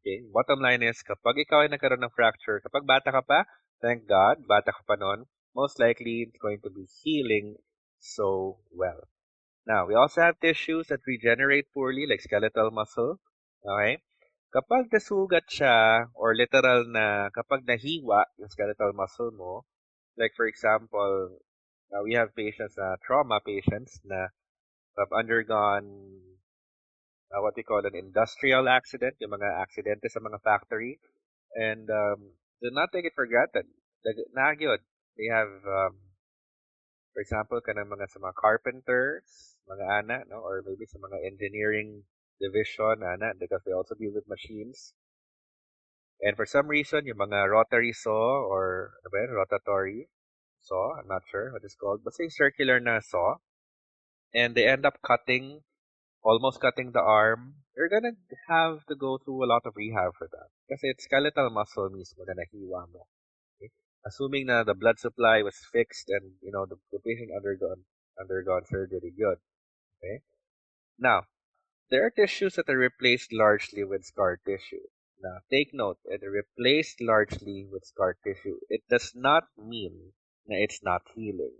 Okay? 0.04 0.24
Bottom 0.28 0.60
line 0.60 0.84
is, 0.84 1.00
kapag 1.00 1.48
ikaw 1.48 1.64
ay 1.64 1.72
nagkaroon 1.72 2.04
ng 2.04 2.12
fracture, 2.12 2.60
kapag 2.60 2.84
bata 2.84 3.08
ka 3.08 3.24
pa, 3.24 3.48
thank 3.80 4.04
God, 4.04 4.44
bata 4.44 4.76
ka 4.76 4.84
pa 4.84 5.00
noon, 5.00 5.24
most 5.56 5.80
likely 5.80 6.28
it's 6.28 6.36
going 6.36 6.60
to 6.60 6.68
be 6.68 6.84
healing 7.00 7.56
so 7.96 8.60
well. 8.68 9.08
Now, 9.64 9.88
we 9.88 9.96
also 9.96 10.20
have 10.20 10.36
tissues 10.44 10.92
that 10.92 11.08
regenerate 11.08 11.72
poorly, 11.72 12.04
like 12.04 12.20
skeletal 12.20 12.68
muscle. 12.68 13.16
Okay? 13.64 14.04
Kapag 14.52 14.92
nasugat 14.92 15.48
siya, 15.48 16.12
or 16.12 16.36
literal 16.36 16.84
na 16.84 17.32
kapag 17.32 17.64
nahiwa 17.64 18.28
yung 18.36 18.52
skeletal 18.52 18.92
muscle 18.92 19.32
mo, 19.32 19.64
like 20.20 20.36
for 20.36 20.44
example, 20.46 21.40
uh, 21.94 22.02
we 22.02 22.14
have 22.14 22.34
patients, 22.34 22.74
uh, 22.76 22.96
trauma 23.06 23.38
patients 23.46 24.00
na 24.04 24.26
have 24.98 25.10
undergone 25.14 26.18
uh, 27.30 27.40
what 27.42 27.54
we 27.56 27.62
call 27.62 27.82
an 27.86 27.94
industrial 27.94 28.68
accident, 28.68 29.14
yung 29.22 29.30
mga 29.30 29.62
aksidente 29.62 30.10
sa 30.10 30.18
mga 30.18 30.42
factory. 30.42 30.98
And 31.54 31.86
um, 31.86 32.34
do 32.62 32.70
not 32.74 32.90
take 32.90 33.06
it 33.06 33.14
for 33.14 33.26
granted. 33.26 33.70
Nagyod, 34.34 34.82
they 35.16 35.30
have, 35.30 35.50
um, 35.62 35.94
for 37.14 37.22
example, 37.22 37.62
kanang 37.62 37.90
mga 37.90 38.10
sa 38.10 38.18
mga 38.18 38.34
carpenters, 38.34 39.56
mga 39.70 39.84
ana, 39.86 40.18
no? 40.26 40.42
or 40.42 40.62
maybe 40.66 40.86
sa 40.90 40.98
mga 40.98 41.22
engineering 41.30 42.02
division, 42.42 43.06
ana, 43.06 43.38
because 43.38 43.62
they 43.64 43.72
also 43.72 43.94
deal 43.94 44.12
with 44.12 44.26
machines. 44.26 44.92
And 46.20 46.36
for 46.36 46.46
some 46.46 46.66
reason, 46.66 47.06
yung 47.06 47.18
mga 47.18 47.50
rotary 47.50 47.94
saw 47.94 48.42
or 48.46 48.94
ano 49.02 49.08
ba 49.10 49.18
yun, 49.22 49.32
rotatory 49.34 50.06
saw, 50.64 50.96
I'm 50.98 51.08
not 51.08 51.22
sure 51.30 51.52
what 51.52 51.62
it's 51.64 51.76
called, 51.76 52.00
but 52.04 52.14
say 52.14 52.28
circular 52.28 52.80
na 52.80 53.00
saw, 53.00 53.36
and 54.34 54.54
they 54.54 54.66
end 54.66 54.84
up 54.84 54.98
cutting, 55.04 55.62
almost 56.22 56.60
cutting 56.60 56.92
the 56.92 57.00
arm, 57.00 57.54
you're 57.76 57.88
gonna 57.88 58.16
have 58.48 58.84
to 58.86 58.94
go 58.94 59.18
through 59.18 59.44
a 59.44 59.50
lot 59.50 59.66
of 59.66 59.76
rehab 59.76 60.14
for 60.16 60.28
that. 60.30 60.48
Kasi 60.68 60.88
it's 60.88 61.04
skeletal 61.04 61.50
muscle 61.50 61.90
mismo 61.90 62.24
na 62.26 62.34
nahiwa 62.34 62.88
mo. 62.92 63.06
Okay? 63.58 63.70
Assuming 64.06 64.46
na 64.46 64.64
the 64.64 64.74
blood 64.74 64.98
supply 64.98 65.42
was 65.42 65.56
fixed 65.72 66.08
and, 66.08 66.32
you 66.40 66.50
know, 66.50 66.66
the, 66.66 66.76
the 66.92 66.98
patient 66.98 67.30
undergone, 67.34 67.84
undergone 68.18 68.64
surgery, 68.66 69.12
good. 69.16 69.38
Okay? 70.02 70.22
Now, 70.98 71.26
there 71.90 72.06
are 72.06 72.10
tissues 72.10 72.54
that 72.54 72.68
are 72.68 72.78
replaced 72.78 73.32
largely 73.32 73.84
with 73.84 74.04
scar 74.04 74.38
tissue. 74.44 74.86
Now, 75.22 75.40
take 75.50 75.72
note, 75.72 75.98
it 76.04 76.22
replaced 76.22 77.00
largely 77.00 77.66
with 77.70 77.84
scar 77.84 78.16
tissue. 78.24 78.58
It 78.68 78.82
does 78.88 79.12
not 79.14 79.44
mean 79.56 80.12
that 80.46 80.58
it's 80.60 80.82
not 80.82 81.02
healing. 81.14 81.56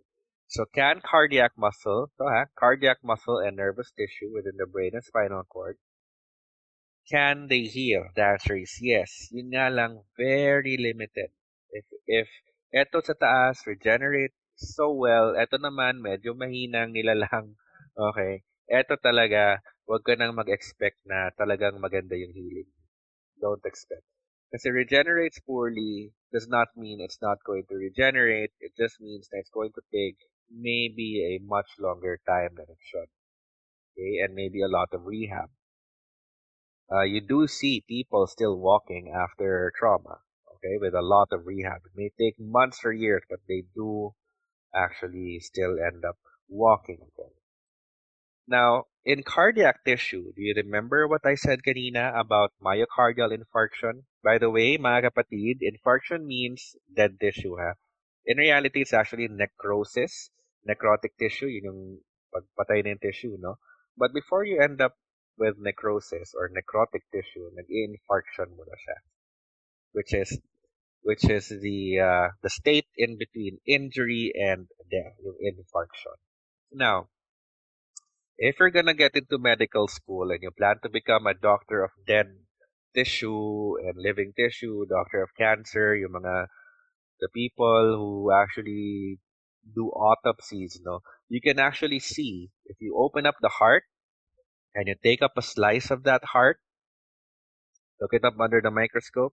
So 0.49 0.65
can 0.67 1.01
cardiac 1.01 1.53
muscle, 1.57 2.11
so 2.17 2.25
ha, 2.29 2.47
cardiac 2.57 2.99
muscle 3.03 3.39
and 3.39 3.57
nervous 3.57 3.91
tissue 3.93 4.33
within 4.33 4.57
the 4.57 4.67
brain 4.67 4.93
and 4.95 5.05
spinal 5.05 5.45
cord, 5.45 5.79
can 7.11 7.49
they 7.49 7.65
heal? 7.65 8.05
The 8.17 8.25
answer 8.37 8.57
is 8.57 8.77
yes. 8.81 9.29
Yun 9.33 9.49
nga 9.53 9.67
lang, 9.71 10.05
very 10.17 10.77
limited. 10.77 11.31
If, 11.73 11.87
if 12.07 12.29
eto 12.75 12.99
sa 13.05 13.15
taas, 13.17 13.65
regenerate 13.67 14.35
so 14.57 14.93
well, 14.93 15.33
eto 15.37 15.57
naman, 15.61 16.01
medyo 16.01 16.33
mahinang 16.37 16.93
nilalang, 16.93 17.57
okay, 18.09 18.45
eto 18.69 18.97
talaga, 19.01 19.61
wag 19.89 20.03
ka 20.05 20.15
nang 20.17 20.37
mag-expect 20.37 20.99
na 21.05 21.29
talagang 21.37 21.77
maganda 21.81 22.17
yung 22.17 22.33
healing. 22.33 22.71
Don't 23.41 23.65
expect. 23.65 24.07
Kasi 24.55 24.71
regenerates 24.71 25.41
poorly 25.41 26.15
does 26.33 26.47
not 26.49 26.69
mean 26.77 27.03
it's 27.03 27.21
not 27.21 27.43
going 27.45 27.67
to 27.69 27.75
regenerate. 27.75 28.53
It 28.61 28.73
just 28.79 29.01
means 29.01 29.29
that 29.29 29.41
it's 29.41 29.51
going 29.51 29.73
to 29.75 29.83
take 29.93 30.17
maybe 30.49 31.27
a 31.27 31.45
much 31.45 31.69
longer 31.79 32.21
time 32.25 32.55
than 32.55 32.71
it 32.71 32.79
should. 32.81 33.11
Okay, 33.99 34.23
and 34.23 34.35
maybe 34.35 34.63
a 34.63 34.69
lot 34.69 34.95
of 34.95 35.05
rehab. 35.05 35.51
uh, 36.93 37.03
you 37.03 37.21
do 37.21 37.47
see 37.47 37.85
people 37.89 38.27
still 38.27 38.57
walking 38.57 39.13
after 39.15 39.73
trauma, 39.77 40.21
okay, 40.55 40.77
with 40.79 40.95
a 40.95 41.03
lot 41.03 41.29
of 41.33 41.47
rehab. 41.47 41.81
It 41.87 41.93
may 41.95 42.11
take 42.19 42.39
months 42.39 42.81
or 42.85 42.93
years, 42.93 43.23
but 43.29 43.41
they 43.49 43.65
do 43.75 44.15
actually 44.75 45.41
still 45.41 45.79
end 45.81 46.05
up 46.05 46.19
walking 46.49 47.01
again. 47.01 47.33
Now, 48.47 48.85
in 49.05 49.23
cardiac 49.23 49.85
tissue, 49.85 50.33
do 50.35 50.43
you 50.43 50.55
remember 50.57 51.09
what 51.09 51.27
I 51.27 51.35
said 51.35 51.61
kanina 51.63 52.19
about 52.19 52.53
myocardial 52.63 53.37
infarction? 53.37 54.05
By 54.25 54.41
the 54.41 54.49
way, 54.49 54.81
mga 54.81 55.13
kapatid, 55.13 55.61
infarction 55.61 56.25
means 56.25 56.73
dead 56.89 57.21
tissue, 57.21 57.61
ha? 57.61 57.77
In 58.25 58.41
reality, 58.41 58.81
it's 58.81 58.97
actually 58.97 59.29
necrosis, 59.29 60.33
necrotic 60.65 61.13
tissue, 61.21 61.45
yun 61.45 61.69
yung 61.69 61.83
pagpatay 62.33 62.89
ng 62.89 63.05
tissue, 63.05 63.37
no? 63.37 63.61
But 64.01 64.17
before 64.17 64.49
you 64.49 64.65
end 64.65 64.81
up 64.81 64.97
with 65.37 65.61
necrosis 65.61 66.33
or 66.33 66.49
necrotic 66.49 67.05
tissue, 67.13 67.53
nag-infarction 67.53 68.57
mo 68.57 68.65
na 68.65 68.79
siya. 68.81 68.99
Which 69.93 70.17
is 70.17 70.41
which 71.05 71.29
is 71.29 71.53
the 71.53 72.01
uh, 72.01 72.29
the 72.41 72.49
state 72.49 72.89
in 72.97 73.21
between 73.21 73.61
injury 73.69 74.33
and 74.33 74.73
death, 74.89 75.21
yung 75.21 75.37
infarction. 75.37 76.17
Now, 76.73 77.13
if 78.41 78.57
you're 78.59 78.73
gonna 78.73 78.97
get 78.97 79.15
into 79.15 79.37
medical 79.37 79.87
school 79.87 80.33
and 80.33 80.41
you 80.41 80.51
plan 80.51 80.81
to 80.83 80.89
become 80.89 81.29
a 81.29 81.37
doctor 81.37 81.85
of 81.85 81.93
dead 82.09 82.44
tissue 82.95 83.77
and 83.83 83.95
living 83.99 84.33
tissue, 84.37 84.87
doctor 84.87 85.23
of 85.23 85.35
cancer, 85.37 85.95
yung 85.97 86.13
mga 86.13 86.47
the 87.21 87.29
people 87.35 87.97
who 87.97 88.33
actually 88.33 89.19
do 89.65 89.89
autopsies, 89.91 90.77
you 90.79 90.85
know, 90.85 91.01
you 91.29 91.41
can 91.41 91.59
actually 91.59 91.99
see 91.99 92.51
if 92.67 92.77
you 92.81 92.97
open 92.97 93.27
up 93.27 93.37
the 93.41 93.49
heart 93.61 93.85
and 94.75 94.89
you 94.89 94.95
take 95.03 95.23
up 95.23 95.33
a 95.37 95.43
slice 95.43 95.91
of 95.91 96.03
that 96.05 96.23
heart, 96.33 96.59
look 98.01 98.13
it 98.13 98.25
up 98.25 98.35
under 98.39 98.61
the 98.61 98.71
microscope, 98.71 99.33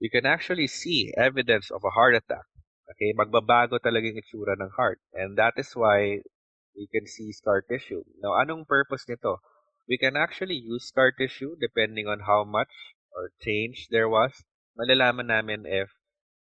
you 0.00 0.10
can 0.10 0.26
actually 0.26 0.66
see 0.66 1.12
evidence 1.16 1.70
of 1.70 1.82
a 1.84 1.90
heart 1.90 2.14
attack. 2.14 2.46
Okay, 2.88 3.12
magbabago 3.12 3.76
talaga 3.78 4.08
yung 4.08 4.18
itsura 4.18 4.56
ng 4.56 4.72
heart. 4.74 4.98
And 5.12 5.36
that 5.36 5.54
is 5.60 5.68
why 5.76 6.24
we 6.72 6.88
can 6.88 7.04
see 7.04 7.30
scar 7.36 7.60
tissue. 7.60 8.00
Now, 8.24 8.38
anong 8.40 8.64
purpose 8.64 9.04
nito? 9.04 9.44
We 9.88 9.96
can 9.96 10.16
actually 10.16 10.60
use 10.60 10.84
scar 10.84 11.12
tissue 11.12 11.56
depending 11.56 12.06
on 12.06 12.20
how 12.28 12.44
much 12.44 12.68
or 13.16 13.32
change 13.40 13.88
there 13.90 14.08
was. 14.08 14.44
Malalaman 14.76 15.32
namin 15.32 15.64
if 15.64 15.88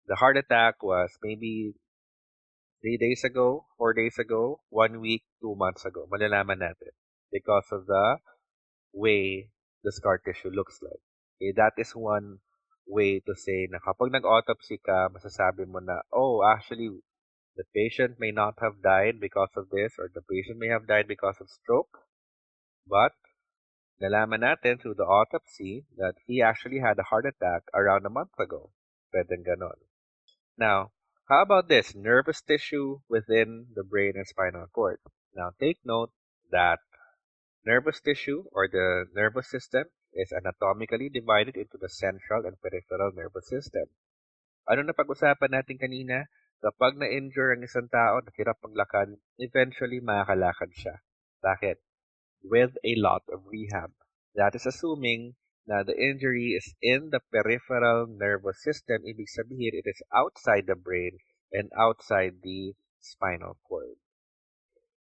the 0.06 0.16
heart 0.16 0.36
attack 0.36 0.82
was 0.82 1.10
maybe 1.22 1.74
three 2.80 2.96
days 2.96 3.24
ago, 3.24 3.66
four 3.76 3.92
days 3.92 4.18
ago, 4.18 4.60
one 4.70 5.00
week, 5.00 5.24
two 5.42 5.56
months 5.56 5.84
ago. 5.84 6.06
Malalaman 6.06 6.62
natin 6.62 6.94
because 7.32 7.66
of 7.72 7.86
the 7.86 8.18
way 8.94 9.50
the 9.82 9.90
scar 9.90 10.18
tissue 10.22 10.54
looks 10.54 10.78
like. 10.80 11.02
Okay, 11.36 11.52
that 11.56 11.74
is 11.76 11.90
one 11.92 12.38
way 12.86 13.18
to 13.26 13.34
say 13.34 13.66
na 13.66 13.82
kapag 13.82 14.12
nag-autopsy 14.12 14.78
ka, 14.78 15.10
masasabi 15.10 15.66
mo 15.66 15.82
na, 15.82 16.04
oh, 16.14 16.44
actually, 16.46 16.88
the 17.56 17.64
patient 17.74 18.20
may 18.20 18.30
not 18.30 18.54
have 18.60 18.78
died 18.78 19.18
because 19.18 19.50
of 19.56 19.66
this 19.74 19.98
or 19.98 20.10
the 20.14 20.22
patient 20.22 20.58
may 20.58 20.68
have 20.68 20.86
died 20.86 21.08
because 21.08 21.40
of 21.40 21.50
stroke. 21.50 22.04
But, 22.86 23.16
nalaman 24.02 24.42
natin 24.42 24.80
through 24.80 24.98
the 24.98 25.06
autopsy 25.06 25.86
that 25.96 26.14
he 26.26 26.42
actually 26.42 26.80
had 26.80 26.98
a 26.98 27.08
heart 27.08 27.26
attack 27.26 27.66
around 27.74 28.06
a 28.06 28.12
month 28.12 28.34
ago. 28.38 28.70
Pwedeng 29.14 29.46
ganon. 29.46 29.78
Now, 30.58 30.90
how 31.28 31.42
about 31.42 31.68
this? 31.68 31.94
Nervous 31.94 32.42
tissue 32.42 33.00
within 33.08 33.72
the 33.74 33.84
brain 33.84 34.14
and 34.16 34.26
spinal 34.26 34.66
cord. 34.72 34.98
Now, 35.34 35.54
take 35.58 35.78
note 35.84 36.10
that 36.50 36.78
nervous 37.64 38.00
tissue 38.00 38.44
or 38.52 38.68
the 38.68 39.06
nervous 39.14 39.48
system 39.50 39.88
is 40.14 40.30
anatomically 40.30 41.10
divided 41.10 41.56
into 41.56 41.76
the 41.78 41.88
central 41.88 42.46
and 42.46 42.60
peripheral 42.60 43.10
nervous 43.14 43.48
system. 43.50 43.90
Ano 44.64 44.86
na 44.86 44.96
pag-usapan 44.96 45.52
natin 45.52 45.76
kanina? 45.76 46.30
Kapag 46.64 46.96
na-injure 46.96 47.52
ang 47.52 47.60
isang 47.60 47.92
tao, 47.92 48.24
nakirap 48.24 48.56
maglakad, 48.64 49.20
eventually 49.36 50.00
makakalakad 50.00 50.72
siya. 50.72 50.96
Bakit? 51.44 51.83
With 52.44 52.76
a 52.84 52.94
lot 52.96 53.24
of 53.32 53.48
rehab. 53.48 53.90
That 54.36 54.54
is 54.54 54.66
assuming 54.66 55.34
na 55.66 55.82
the 55.82 55.96
injury 55.96 56.52
is 56.52 56.76
in 56.82 57.08
the 57.08 57.20
peripheral 57.32 58.06
nervous 58.06 58.62
system. 58.62 59.02
Ibig 59.08 59.32
sabihin, 59.32 59.72
it 59.80 59.88
is 59.88 60.04
outside 60.12 60.68
the 60.68 60.76
brain 60.76 61.18
and 61.52 61.72
outside 61.72 62.44
the 62.44 62.76
spinal 63.00 63.56
cord. 63.64 63.96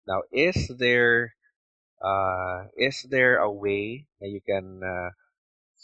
Now, 0.07 0.23
is 0.31 0.71
there 0.79 1.35
uh, 1.99 2.69
is 2.77 3.03
there 3.09 3.37
a 3.37 3.51
way 3.51 4.07
that 4.21 4.29
you 4.29 4.41
can 4.41 4.83
uh, 4.83 5.09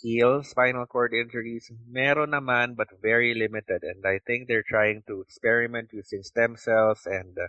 heal 0.02 0.44
spinal 0.44 0.86
cord 0.86 1.14
injuries? 1.14 1.72
Meron 1.90 2.32
naman, 2.32 2.76
but 2.76 2.88
very 3.02 3.34
limited. 3.34 3.84
And 3.84 4.06
I 4.06 4.20
think 4.20 4.48
they're 4.48 4.68
trying 4.68 5.04
to 5.08 5.22
experiment 5.22 5.90
using 5.92 6.24
stem 6.24 6.56
cells 6.56 7.06
and 7.06 7.38
uh, 7.38 7.48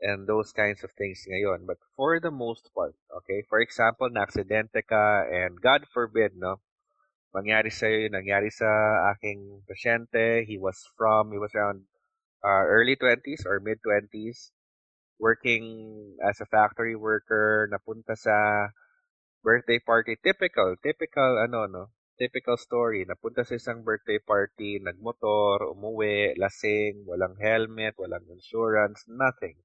and 0.00 0.26
those 0.26 0.52
kinds 0.52 0.84
of 0.84 0.90
things 0.94 1.26
ngayon. 1.26 1.66
But 1.66 1.78
for 1.96 2.20
the 2.20 2.30
most 2.30 2.70
part, 2.74 2.94
okay, 3.22 3.42
for 3.48 3.60
example, 3.60 4.08
na-aksidente 4.10 4.86
ka 4.86 5.26
and 5.26 5.58
God 5.60 5.86
forbid, 5.90 6.38
no, 6.38 6.62
mangyari 7.34 7.70
sa 7.70 7.86
iyo, 7.86 8.08
nangyari 8.08 8.50
sa 8.50 8.68
aking 9.14 9.62
pasyente, 9.66 10.46
he 10.46 10.56
was 10.58 10.78
from, 10.96 11.32
he 11.34 11.38
was 11.38 11.54
around 11.54 11.84
uh, 12.44 12.64
early 12.66 12.96
20s 12.96 13.44
or 13.46 13.60
mid 13.60 13.78
20s 13.82 14.54
working 15.18 16.14
as 16.22 16.40
a 16.40 16.46
factory 16.46 16.94
worker, 16.94 17.66
napunta 17.66 18.14
sa 18.14 18.70
birthday 19.42 19.78
party. 19.82 20.14
Typical, 20.22 20.78
typical, 20.82 21.42
ano, 21.42 21.66
no? 21.66 21.84
Typical 22.18 22.58
story. 22.58 23.06
Napunta 23.06 23.46
sa 23.46 23.58
isang 23.58 23.82
birthday 23.82 24.18
party, 24.22 24.78
nagmotor, 24.78 25.74
umuwi, 25.74 26.34
lasing, 26.38 27.06
walang 27.06 27.38
helmet, 27.38 27.94
walang 27.98 28.26
insurance, 28.30 29.06
nothing. 29.10 29.58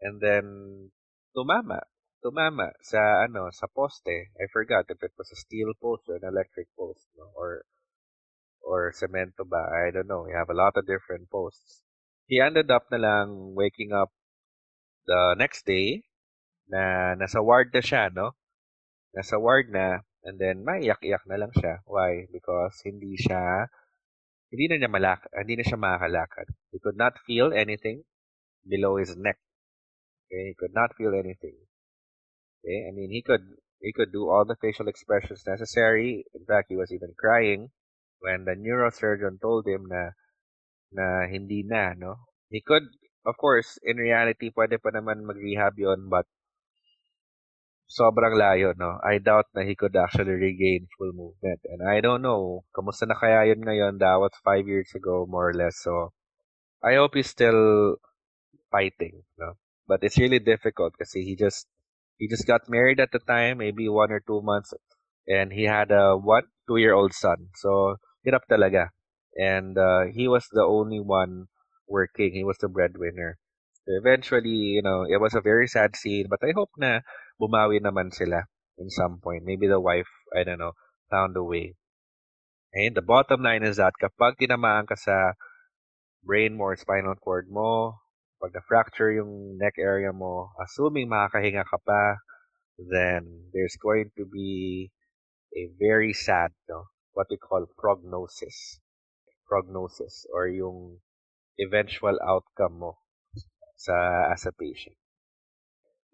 And 0.00 0.20
then, 0.20 0.44
tumama. 1.36 1.80
Tumama 2.24 2.72
sa, 2.80 3.24
ano, 3.24 3.48
sa 3.52 3.66
poste. 3.68 4.32
I 4.36 4.46
forgot 4.52 4.88
if 4.88 5.00
it 5.02 5.12
was 5.16 5.30
a 5.32 5.36
steel 5.40 5.72
post 5.80 6.08
or 6.08 6.16
an 6.16 6.28
electric 6.28 6.68
post, 6.76 7.08
no? 7.16 7.28
Or, 7.36 7.64
or 8.60 8.92
cemento 8.92 9.44
ba? 9.44 9.68
I 9.72 9.90
don't 9.92 10.08
know. 10.08 10.24
We 10.28 10.32
have 10.32 10.50
a 10.50 10.56
lot 10.56 10.76
of 10.76 10.86
different 10.86 11.30
posts. 11.30 11.82
He 12.26 12.40
ended 12.40 12.70
up 12.70 12.86
na 12.92 12.98
lang 12.98 13.54
waking 13.56 13.92
up 13.92 14.12
the 15.06 15.34
next 15.34 15.66
day, 15.66 16.04
na 16.70 17.14
nasa 17.18 17.42
ward 17.42 17.74
na 17.74 17.82
siya, 17.82 18.14
no? 18.14 18.38
Nasa 19.10 19.40
ward 19.40 19.66
na, 19.74 20.06
and 20.22 20.38
then 20.38 20.62
maiyak-iyak 20.62 21.26
na 21.26 21.36
lang 21.40 21.50
siya. 21.50 21.82
Why? 21.82 22.30
Because 22.30 22.78
hindi 22.86 23.18
siya, 23.18 23.66
hindi 24.54 24.70
na 24.70 24.76
niya 24.78 24.90
malak, 24.92 25.26
hindi 25.34 25.58
na 25.58 25.66
siya 25.66 25.80
makakalakad. 25.80 26.46
He 26.70 26.78
could 26.78 26.94
not 26.94 27.18
feel 27.26 27.50
anything 27.50 28.06
below 28.62 29.02
his 29.02 29.18
neck. 29.18 29.42
Okay, 30.30 30.46
he 30.48 30.54
could 30.54 30.70
not 30.72 30.94
feel 30.94 31.10
anything. 31.10 31.58
Okay, 32.62 32.86
I 32.86 32.94
mean, 32.94 33.10
he 33.10 33.22
could, 33.22 33.42
he 33.82 33.92
could 33.92 34.12
do 34.12 34.30
all 34.30 34.46
the 34.46 34.56
facial 34.62 34.86
expressions 34.86 35.42
necessary. 35.46 36.24
In 36.34 36.46
fact, 36.46 36.70
he 36.70 36.76
was 36.76 36.92
even 36.92 37.14
crying 37.18 37.70
when 38.20 38.44
the 38.44 38.54
neurosurgeon 38.54 39.40
told 39.42 39.66
him 39.66 39.90
na, 39.90 40.14
na 40.92 41.26
hindi 41.26 41.64
na, 41.66 41.94
no? 41.98 42.14
He 42.50 42.62
could 42.62 42.86
of 43.26 43.36
course, 43.36 43.78
in 43.84 43.96
reality, 44.00 44.48
pwede 44.52 44.80
pa 44.80 44.90
naman 44.92 45.28
mag-rehab 45.28 45.76
yon 45.76 46.08
but 46.08 46.24
sobrang 47.90 48.38
layo, 48.38 48.72
no? 48.78 48.96
I 49.02 49.18
doubt 49.18 49.50
na 49.52 49.66
he 49.66 49.74
could 49.74 49.96
actually 49.96 50.36
regain 50.38 50.88
full 50.96 51.12
movement. 51.12 51.60
And 51.68 51.84
I 51.84 52.00
don't 52.00 52.22
know, 52.22 52.64
kamusta 52.72 53.04
na 53.04 53.18
kaya 53.18 53.50
yun 53.50 53.66
ngayon? 53.66 54.00
Was 54.00 54.36
five 54.44 54.64
years 54.64 54.92
ago, 54.94 55.26
more 55.28 55.50
or 55.50 55.56
less. 55.56 55.82
So, 55.82 56.14
I 56.80 56.96
hope 56.96 57.18
he's 57.18 57.28
still 57.28 57.96
fighting, 58.70 59.26
no? 59.36 59.58
But 59.90 60.06
it's 60.06 60.22
really 60.22 60.38
difficult 60.38 60.94
kasi 60.94 61.26
he 61.26 61.34
just, 61.34 61.66
he 62.22 62.30
just 62.30 62.46
got 62.46 62.70
married 62.70 63.02
at 63.02 63.10
the 63.10 63.18
time, 63.18 63.58
maybe 63.58 63.90
one 63.90 64.14
or 64.14 64.22
two 64.22 64.38
months, 64.38 64.70
and 65.26 65.50
he 65.50 65.66
had 65.66 65.90
a 65.90 66.14
one, 66.14 66.46
two-year-old 66.70 67.10
son. 67.10 67.50
So, 67.58 67.98
hirap 68.22 68.46
talaga. 68.46 68.94
And 69.34 69.74
uh, 69.74 70.14
he 70.14 70.30
was 70.30 70.46
the 70.54 70.62
only 70.62 71.02
one 71.02 71.50
working. 71.90 72.30
He 72.38 72.46
was 72.46 72.58
the 72.62 72.70
breadwinner. 72.70 73.38
So 73.82 73.98
eventually, 73.98 74.78
you 74.78 74.82
know, 74.82 75.02
it 75.02 75.18
was 75.18 75.34
a 75.34 75.42
very 75.42 75.66
sad 75.66 75.96
scene, 75.96 76.30
but 76.30 76.38
I 76.46 76.52
hope 76.54 76.70
na 76.78 77.00
bumawi 77.40 77.82
naman 77.82 78.14
sila 78.14 78.46
in 78.78 78.90
some 78.90 79.18
point. 79.18 79.42
Maybe 79.42 79.66
the 79.66 79.80
wife, 79.80 80.08
I 80.30 80.44
don't 80.44 80.62
know, 80.62 80.78
found 81.10 81.34
a 81.36 81.42
way. 81.42 81.74
And 82.74 82.94
the 82.94 83.02
bottom 83.02 83.42
line 83.42 83.66
is 83.66 83.82
that 83.82 83.98
kapag 83.98 84.38
tinamaan 84.38 84.86
ka 84.86 84.94
sa 84.94 85.34
brain 86.22 86.54
mo 86.54 86.70
or 86.70 86.76
spinal 86.78 87.18
cord 87.18 87.50
mo, 87.50 87.98
pag 88.40 88.56
na-fracture 88.56 89.12
yung 89.20 89.60
neck 89.60 89.76
area 89.76 90.16
mo, 90.16 90.48
assuming 90.56 91.12
makakahinga 91.12 91.60
ka 91.68 91.76
pa, 91.84 92.16
then 92.80 93.52
there's 93.52 93.76
going 93.76 94.08
to 94.16 94.24
be 94.24 94.88
a 95.52 95.68
very 95.76 96.16
sad, 96.16 96.48
no, 96.64 96.88
what 97.12 97.28
we 97.28 97.36
call 97.36 97.68
prognosis. 97.76 98.80
Prognosis, 99.44 100.24
or 100.32 100.48
yung 100.48 101.04
eventual 101.60 102.16
outcome 102.24 102.80
mo 102.80 102.92
sa 103.76 104.32
as 104.32 104.48
a 104.48 104.52
patient. 104.56 104.96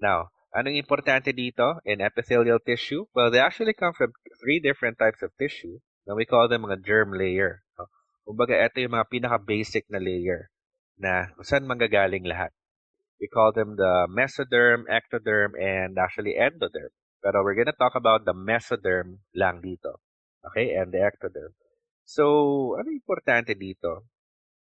Now, 0.02 0.34
Anong 0.56 0.80
importante 0.80 1.36
dito 1.36 1.84
in 1.84 2.00
epithelial 2.00 2.56
tissue? 2.56 3.04
Well, 3.12 3.28
they 3.28 3.44
actually 3.44 3.76
come 3.76 3.92
from 3.92 4.16
three 4.40 4.56
different 4.56 4.96
types 4.96 5.20
of 5.20 5.28
tissue 5.36 5.84
na 6.08 6.16
we 6.16 6.24
call 6.24 6.48
them 6.48 6.64
mga 6.64 6.80
germ 6.80 7.12
layer. 7.12 7.60
No? 7.76 7.92
Kumbaga, 8.24 8.56
ito 8.64 8.80
yung 8.80 8.96
mga 8.96 9.04
pinaka-basic 9.12 9.84
na 9.92 10.00
layer 10.00 10.48
na 10.96 11.32
saan 11.44 11.68
manggagaling 11.68 12.24
lahat. 12.24 12.52
We 13.20 13.28
call 13.32 13.52
them 13.52 13.76
the 13.76 14.08
mesoderm, 14.12 14.84
ectoderm, 14.88 15.56
and 15.56 15.96
actually 15.96 16.36
endoderm. 16.36 16.92
Pero 17.24 17.40
we're 17.40 17.56
gonna 17.56 17.76
talk 17.76 17.96
about 17.96 18.28
the 18.28 18.36
mesoderm 18.36 19.24
lang 19.32 19.64
dito. 19.64 20.00
Okay? 20.52 20.76
And 20.76 20.92
the 20.92 21.00
ectoderm. 21.00 21.56
So, 22.06 22.76
ano 22.78 22.92
importante 22.92 23.58
dito? 23.58 24.06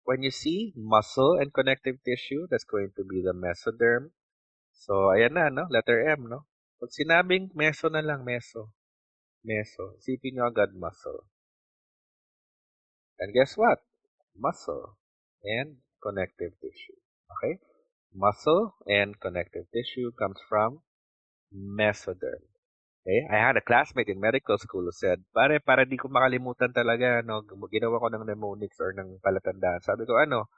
When 0.02 0.24
you 0.24 0.32
see 0.32 0.72
muscle 0.74 1.36
and 1.36 1.52
connective 1.52 2.00
tissue, 2.02 2.48
that's 2.48 2.64
going 2.64 2.96
to 2.96 3.04
be 3.04 3.20
the 3.20 3.36
mesoderm. 3.36 4.10
So, 4.72 5.12
ayan 5.12 5.36
na, 5.36 5.52
no? 5.52 5.68
Letter 5.68 6.02
M, 6.08 6.26
no? 6.26 6.48
Pag 6.80 6.90
sinabing 6.94 7.52
meso 7.52 7.92
na 7.92 8.00
lang, 8.00 8.24
meso. 8.24 8.72
Meso. 9.44 10.00
Isipin 10.00 10.40
nyo 10.40 10.48
agad 10.48 10.74
muscle. 10.74 11.28
And 13.18 13.34
guess 13.34 13.58
what? 13.58 13.82
Muscle 14.38 14.98
and 15.42 15.82
connective 16.02 16.54
tissue. 16.60 16.98
Okay? 17.38 17.60
Muscle 18.14 18.74
and 18.88 19.18
connective 19.20 19.68
tissue 19.70 20.10
comes 20.16 20.40
from 20.48 20.80
mesoderm. 21.52 22.42
Okay? 23.04 23.24
I 23.30 23.38
had 23.40 23.56
a 23.56 23.64
classmate 23.64 24.08
in 24.08 24.20
medical 24.20 24.58
school 24.58 24.84
who 24.84 24.92
said, 24.92 25.24
pare, 25.32 25.60
para 25.60 25.88
di 25.88 25.96
ko 25.96 26.12
makalimutan 26.12 26.76
talaga, 26.76 27.24
no, 27.24 27.40
ginawa 27.72 28.00
ko 28.00 28.06
ng 28.12 28.24
mnemonics 28.24 28.80
or 28.80 28.92
ng 28.92 29.20
palatandaan. 29.24 29.80
Sabi 29.80 30.04
ko, 30.04 30.20
ano? 30.20 30.48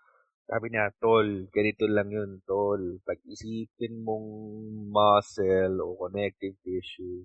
Sabi 0.51 0.74
niya, 0.74 0.91
tol, 0.99 1.47
ganito 1.55 1.86
lang 1.86 2.11
yun, 2.11 2.43
tol. 2.43 2.99
Pag-isipin 3.07 4.03
mong 4.03 4.26
muscle 4.91 5.78
o 5.78 5.95
connective 5.95 6.59
tissue, 6.66 7.22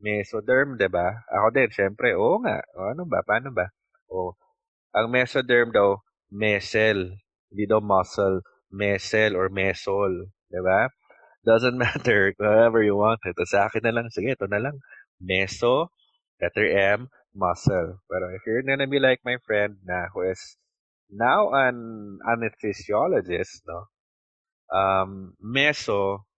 mesoderm, 0.00 0.80
ba? 0.88 1.20
Ako 1.28 1.52
din, 1.52 1.68
syempre, 1.68 2.16
oo 2.16 2.40
nga. 2.40 2.64
O, 2.80 2.96
ano 2.96 3.04
ba? 3.04 3.20
Paano 3.28 3.52
ba? 3.52 3.68
O, 4.08 4.32
ang 4.96 5.12
mesoderm 5.12 5.68
daw, 5.68 6.00
mesel. 6.32 7.12
Hindi 7.56 7.72
muscle. 7.80 8.44
Mesel 8.68 9.32
or 9.32 9.48
mesol. 9.48 10.28
Di 10.52 10.60
ba? 10.60 10.92
Doesn't 11.40 11.78
matter. 11.84 12.36
whatever 12.36 12.82
you 12.84 12.96
want 13.00 13.24
it. 13.24 13.40
sa 13.48 13.72
akin 13.72 13.80
na 13.88 13.96
lang, 13.96 14.12
sige, 14.12 14.36
ito 14.36 14.44
na 14.44 14.60
lang. 14.60 14.76
Meso, 15.16 15.88
letter 16.36 16.68
M, 16.68 17.08
muscle. 17.32 17.96
Pero 18.04 18.24
if 18.36 18.44
you're 18.44 18.60
gonna 18.60 18.84
be 18.84 19.00
like 19.00 19.24
my 19.24 19.40
friend 19.48 19.80
na 19.88 20.12
who 20.12 20.28
is 20.28 20.60
now 21.08 21.48
an 21.56 22.18
anesthesiologist, 22.28 23.64
no? 23.64 23.88
Um, 24.68 25.32
meso, 25.40 26.28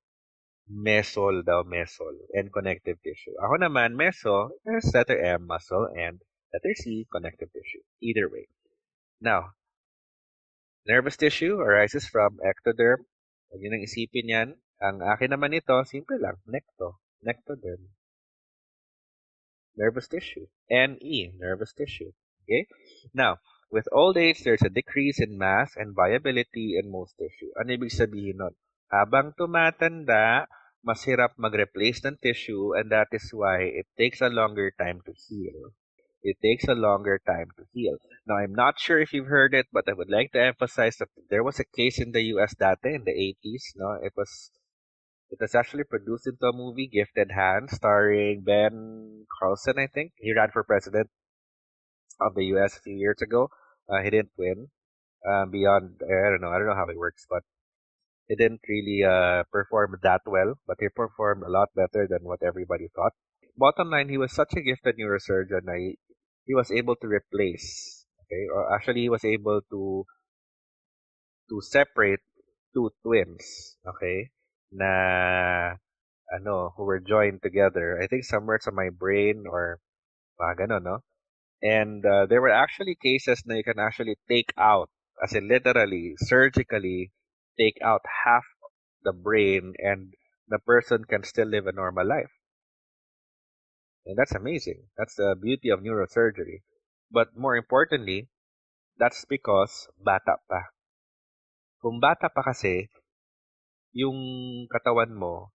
mesol 0.70 1.42
daw, 1.42 1.64
mesol, 1.66 2.14
and 2.36 2.52
connective 2.52 3.00
tissue. 3.02 3.34
Ako 3.42 3.58
naman, 3.58 3.98
meso 3.98 4.54
is 4.78 4.92
letter 4.94 5.18
M, 5.18 5.48
muscle, 5.48 5.88
and 5.96 6.20
Letter 6.52 6.74
C, 6.74 7.06
connective 7.12 7.52
tissue. 7.52 7.84
Either 8.00 8.28
way. 8.28 8.48
Now, 9.20 9.52
nervous 10.86 11.16
tissue 11.16 11.58
arises 11.58 12.06
from 12.06 12.38
ectoderm. 12.44 13.08
Huwag 13.48 13.58
nyo 13.64 13.70
nang 13.72 13.86
isipin 13.86 14.28
yan. 14.28 14.48
Ang 14.78 15.02
akin 15.02 15.34
naman 15.34 15.56
ito, 15.56 15.74
simple 15.88 16.20
lang. 16.20 16.38
Necto. 16.46 17.02
Nectoderm. 17.24 17.90
Nervous 19.74 20.06
tissue. 20.06 20.46
NE, 20.70 21.34
nervous 21.40 21.72
tissue. 21.74 22.14
Okay? 22.44 22.68
Now, 23.10 23.42
with 23.72 23.88
old 23.90 24.20
age, 24.20 24.44
there's 24.44 24.62
a 24.62 24.70
decrease 24.70 25.18
in 25.18 25.40
mass 25.40 25.74
and 25.74 25.96
viability 25.96 26.78
in 26.78 26.92
most 26.92 27.18
tissue. 27.18 27.50
Ano 27.58 27.74
ibig 27.74 27.90
sabihin 27.90 28.38
nun? 28.38 28.54
Habang 28.92 29.34
tumatanda, 29.34 30.46
mas 30.84 31.02
hirap 31.04 31.34
mag-replace 31.36 32.06
ng 32.06 32.22
tissue 32.22 32.76
and 32.78 32.88
that 32.94 33.10
is 33.10 33.28
why 33.34 33.66
it 33.66 33.90
takes 33.98 34.22
a 34.22 34.30
longer 34.30 34.70
time 34.78 35.02
to 35.02 35.12
heal 35.12 35.74
it 36.22 36.36
takes 36.42 36.66
a 36.68 36.74
longer 36.74 37.20
time 37.26 37.48
to 37.56 37.64
heal. 37.72 37.96
Now, 38.26 38.36
I'm 38.38 38.54
not 38.54 38.78
sure 38.78 38.98
if 38.98 39.12
you've 39.12 39.26
heard 39.26 39.54
it, 39.54 39.66
but 39.72 39.88
I 39.88 39.92
would 39.92 40.10
like 40.10 40.32
to 40.32 40.42
emphasize 40.42 40.96
that 40.98 41.08
there 41.30 41.44
was 41.44 41.60
a 41.60 41.64
case 41.76 41.98
in 42.00 42.12
the 42.12 42.22
US 42.34 42.54
data 42.58 42.88
in 42.88 43.04
the 43.04 43.12
80s. 43.12 43.74
No, 43.76 43.92
it 44.02 44.12
was 44.16 44.50
it 45.30 45.38
was 45.40 45.54
actually 45.54 45.84
produced 45.84 46.26
into 46.26 46.46
a 46.46 46.56
movie, 46.56 46.88
Gifted 46.88 47.30
Hands, 47.30 47.70
starring 47.70 48.42
Ben 48.44 49.26
Carson. 49.38 49.78
I 49.78 49.86
think 49.86 50.12
he 50.16 50.32
ran 50.32 50.50
for 50.52 50.64
president 50.64 51.08
of 52.20 52.34
the 52.34 52.44
US 52.56 52.76
a 52.76 52.80
few 52.80 52.96
years 52.96 53.20
ago. 53.22 53.48
Uh, 53.88 54.02
he 54.02 54.10
didn't 54.10 54.32
win. 54.36 54.68
Uh, 55.28 55.46
beyond, 55.46 56.00
I 56.02 56.30
don't 56.30 56.40
know, 56.40 56.50
I 56.50 56.58
don't 56.58 56.68
know 56.68 56.74
how 56.74 56.88
it 56.88 56.96
works, 56.96 57.26
but 57.28 57.42
he 58.28 58.36
didn't 58.36 58.60
really 58.68 59.02
uh, 59.04 59.42
perform 59.52 59.98
that 60.02 60.22
well. 60.26 60.54
But 60.66 60.78
he 60.80 60.88
performed 60.88 61.42
a 61.42 61.50
lot 61.50 61.68
better 61.74 62.06
than 62.08 62.22
what 62.22 62.42
everybody 62.42 62.88
thought 62.94 63.12
bottom 63.58 63.90
line, 63.90 64.08
he 64.08 64.16
was 64.16 64.32
such 64.32 64.54
a 64.56 64.62
gifted 64.62 64.96
neurosurgeon 64.96 65.66
that 65.66 65.94
he, 66.48 66.54
was 66.54 66.72
able 66.72 66.96
to 66.96 67.06
replace, 67.06 68.06
okay, 68.24 68.48
or 68.52 68.74
actually 68.74 69.02
he 69.02 69.12
was 69.12 69.24
able 69.24 69.60
to 69.70 70.04
to 71.48 71.60
separate 71.60 72.20
two 72.74 72.90
twins, 73.04 73.76
okay, 73.86 74.32
na 74.72 75.76
ano, 76.32 76.72
who 76.76 76.84
were 76.84 77.00
joined 77.00 77.40
together. 77.42 78.00
I 78.02 78.06
think 78.06 78.24
somewhere 78.24 78.58
to 78.64 78.72
my 78.72 78.90
brain 78.90 79.44
or 79.48 79.80
mga 80.40 80.66
ganun, 80.66 80.84
no? 80.84 80.98
And 81.62 82.04
uh, 82.04 82.26
there 82.26 82.40
were 82.40 82.52
actually 82.52 82.96
cases 83.00 83.42
na 83.44 83.56
you 83.56 83.64
can 83.64 83.78
actually 83.78 84.16
take 84.28 84.52
out, 84.56 84.90
as 85.22 85.34
in 85.34 85.48
literally, 85.48 86.14
surgically 86.18 87.12
take 87.58 87.78
out 87.82 88.02
half 88.24 88.44
the 89.02 89.12
brain 89.12 89.74
and 89.78 90.14
the 90.48 90.58
person 90.60 91.04
can 91.04 91.24
still 91.24 91.48
live 91.48 91.66
a 91.66 91.72
normal 91.72 92.06
life. 92.06 92.30
And 94.06 94.16
that's 94.16 94.34
amazing. 94.34 94.86
That's 94.96 95.14
the 95.16 95.36
beauty 95.38 95.70
of 95.70 95.80
neurosurgery. 95.80 96.62
But 97.10 97.36
more 97.36 97.56
importantly, 97.56 98.28
that's 98.98 99.24
because 99.24 99.88
bata 99.96 100.42
pa. 100.48 100.74
Kung 101.80 102.02
bata 102.02 102.28
pa 102.28 102.42
kasi, 102.42 102.90
yung 103.94 104.18
katawan 104.68 105.14
mo, 105.14 105.54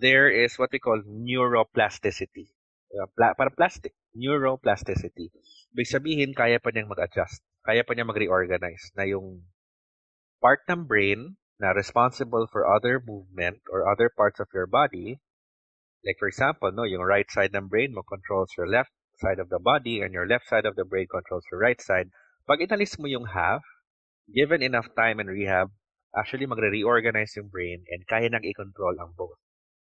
there 0.00 0.30
is 0.30 0.54
what 0.60 0.70
we 0.70 0.78
call 0.78 1.02
neuroplasticity. 1.02 2.52
Uh, 2.90 3.06
para 3.16 3.50
plastic, 3.54 3.94
neuroplasticity. 4.14 5.30
Ibig 5.74 5.88
sabihin, 5.88 6.30
kaya 6.34 6.58
pa 6.58 6.70
niyang 6.70 6.90
mag-adjust. 6.90 7.42
Kaya 7.62 7.86
pa 7.86 7.94
niyang 7.94 8.10
mag-reorganize 8.10 8.90
na 8.94 9.06
yung 9.06 9.46
part 10.42 10.62
ng 10.66 10.86
brain 10.86 11.38
na 11.60 11.76
responsible 11.76 12.48
for 12.48 12.66
other 12.66 12.98
movement 13.04 13.60
or 13.68 13.86
other 13.86 14.08
parts 14.08 14.40
of 14.40 14.48
your 14.56 14.66
body 14.66 15.20
like 16.04 16.16
for 16.18 16.28
example, 16.28 16.72
no, 16.72 16.84
yung 16.84 17.02
right 17.02 17.28
side 17.30 17.54
ng 17.54 17.68
brain 17.68 17.92
mo 17.92 18.02
controls 18.02 18.52
your 18.56 18.68
left 18.68 18.90
side 19.20 19.38
of 19.38 19.52
the 19.52 19.60
body 19.60 20.00
and 20.00 20.14
your 20.16 20.26
left 20.26 20.48
side 20.48 20.64
of 20.64 20.76
the 20.76 20.84
brain 20.84 21.06
controls 21.10 21.44
your 21.52 21.60
right 21.60 21.80
side. 21.80 22.08
Pag 22.48 22.64
inalis 22.64 22.96
mo 22.98 23.06
yung 23.06 23.28
half, 23.28 23.60
given 24.32 24.64
enough 24.64 24.88
time 24.96 25.20
and 25.20 25.28
rehab, 25.28 25.68
actually 26.16 26.46
magre-reorganize 26.46 27.36
yung 27.36 27.52
brain 27.52 27.84
and 27.92 28.06
kaya 28.08 28.28
nang 28.32 28.42
i-control 28.42 28.96
ang 28.98 29.12
both. 29.14 29.38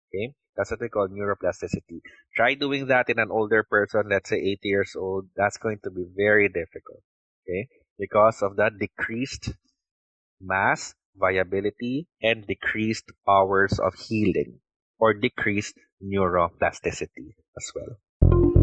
Okay? 0.09 0.33
That's 0.55 0.71
what 0.71 0.79
we 0.79 0.89
call 0.89 1.11
neuroplasticity. 1.11 1.99
Try 2.35 2.55
doing 2.55 2.87
that 2.87 3.09
in 3.09 3.19
an 3.19 3.29
older 3.29 3.67
person, 3.67 4.07
let's 4.07 4.29
say 4.29 4.39
80 4.39 4.59
years 4.63 4.95
old. 4.95 5.27
That's 5.35 5.57
going 5.57 5.83
to 5.83 5.91
be 5.91 6.07
very 6.07 6.47
difficult. 6.47 7.03
Okay? 7.43 7.67
Because 7.99 8.41
of 8.41 8.55
that 8.55 8.79
decreased 8.79 9.51
mass, 10.39 10.95
viability, 11.15 12.07
and 12.21 12.47
decreased 12.47 13.11
powers 13.27 13.79
of 13.79 13.95
healing 13.95 14.59
or 14.97 15.13
decreased 15.13 15.75
neuroplasticity 16.03 17.35
as 17.57 17.71
well. 17.75 18.54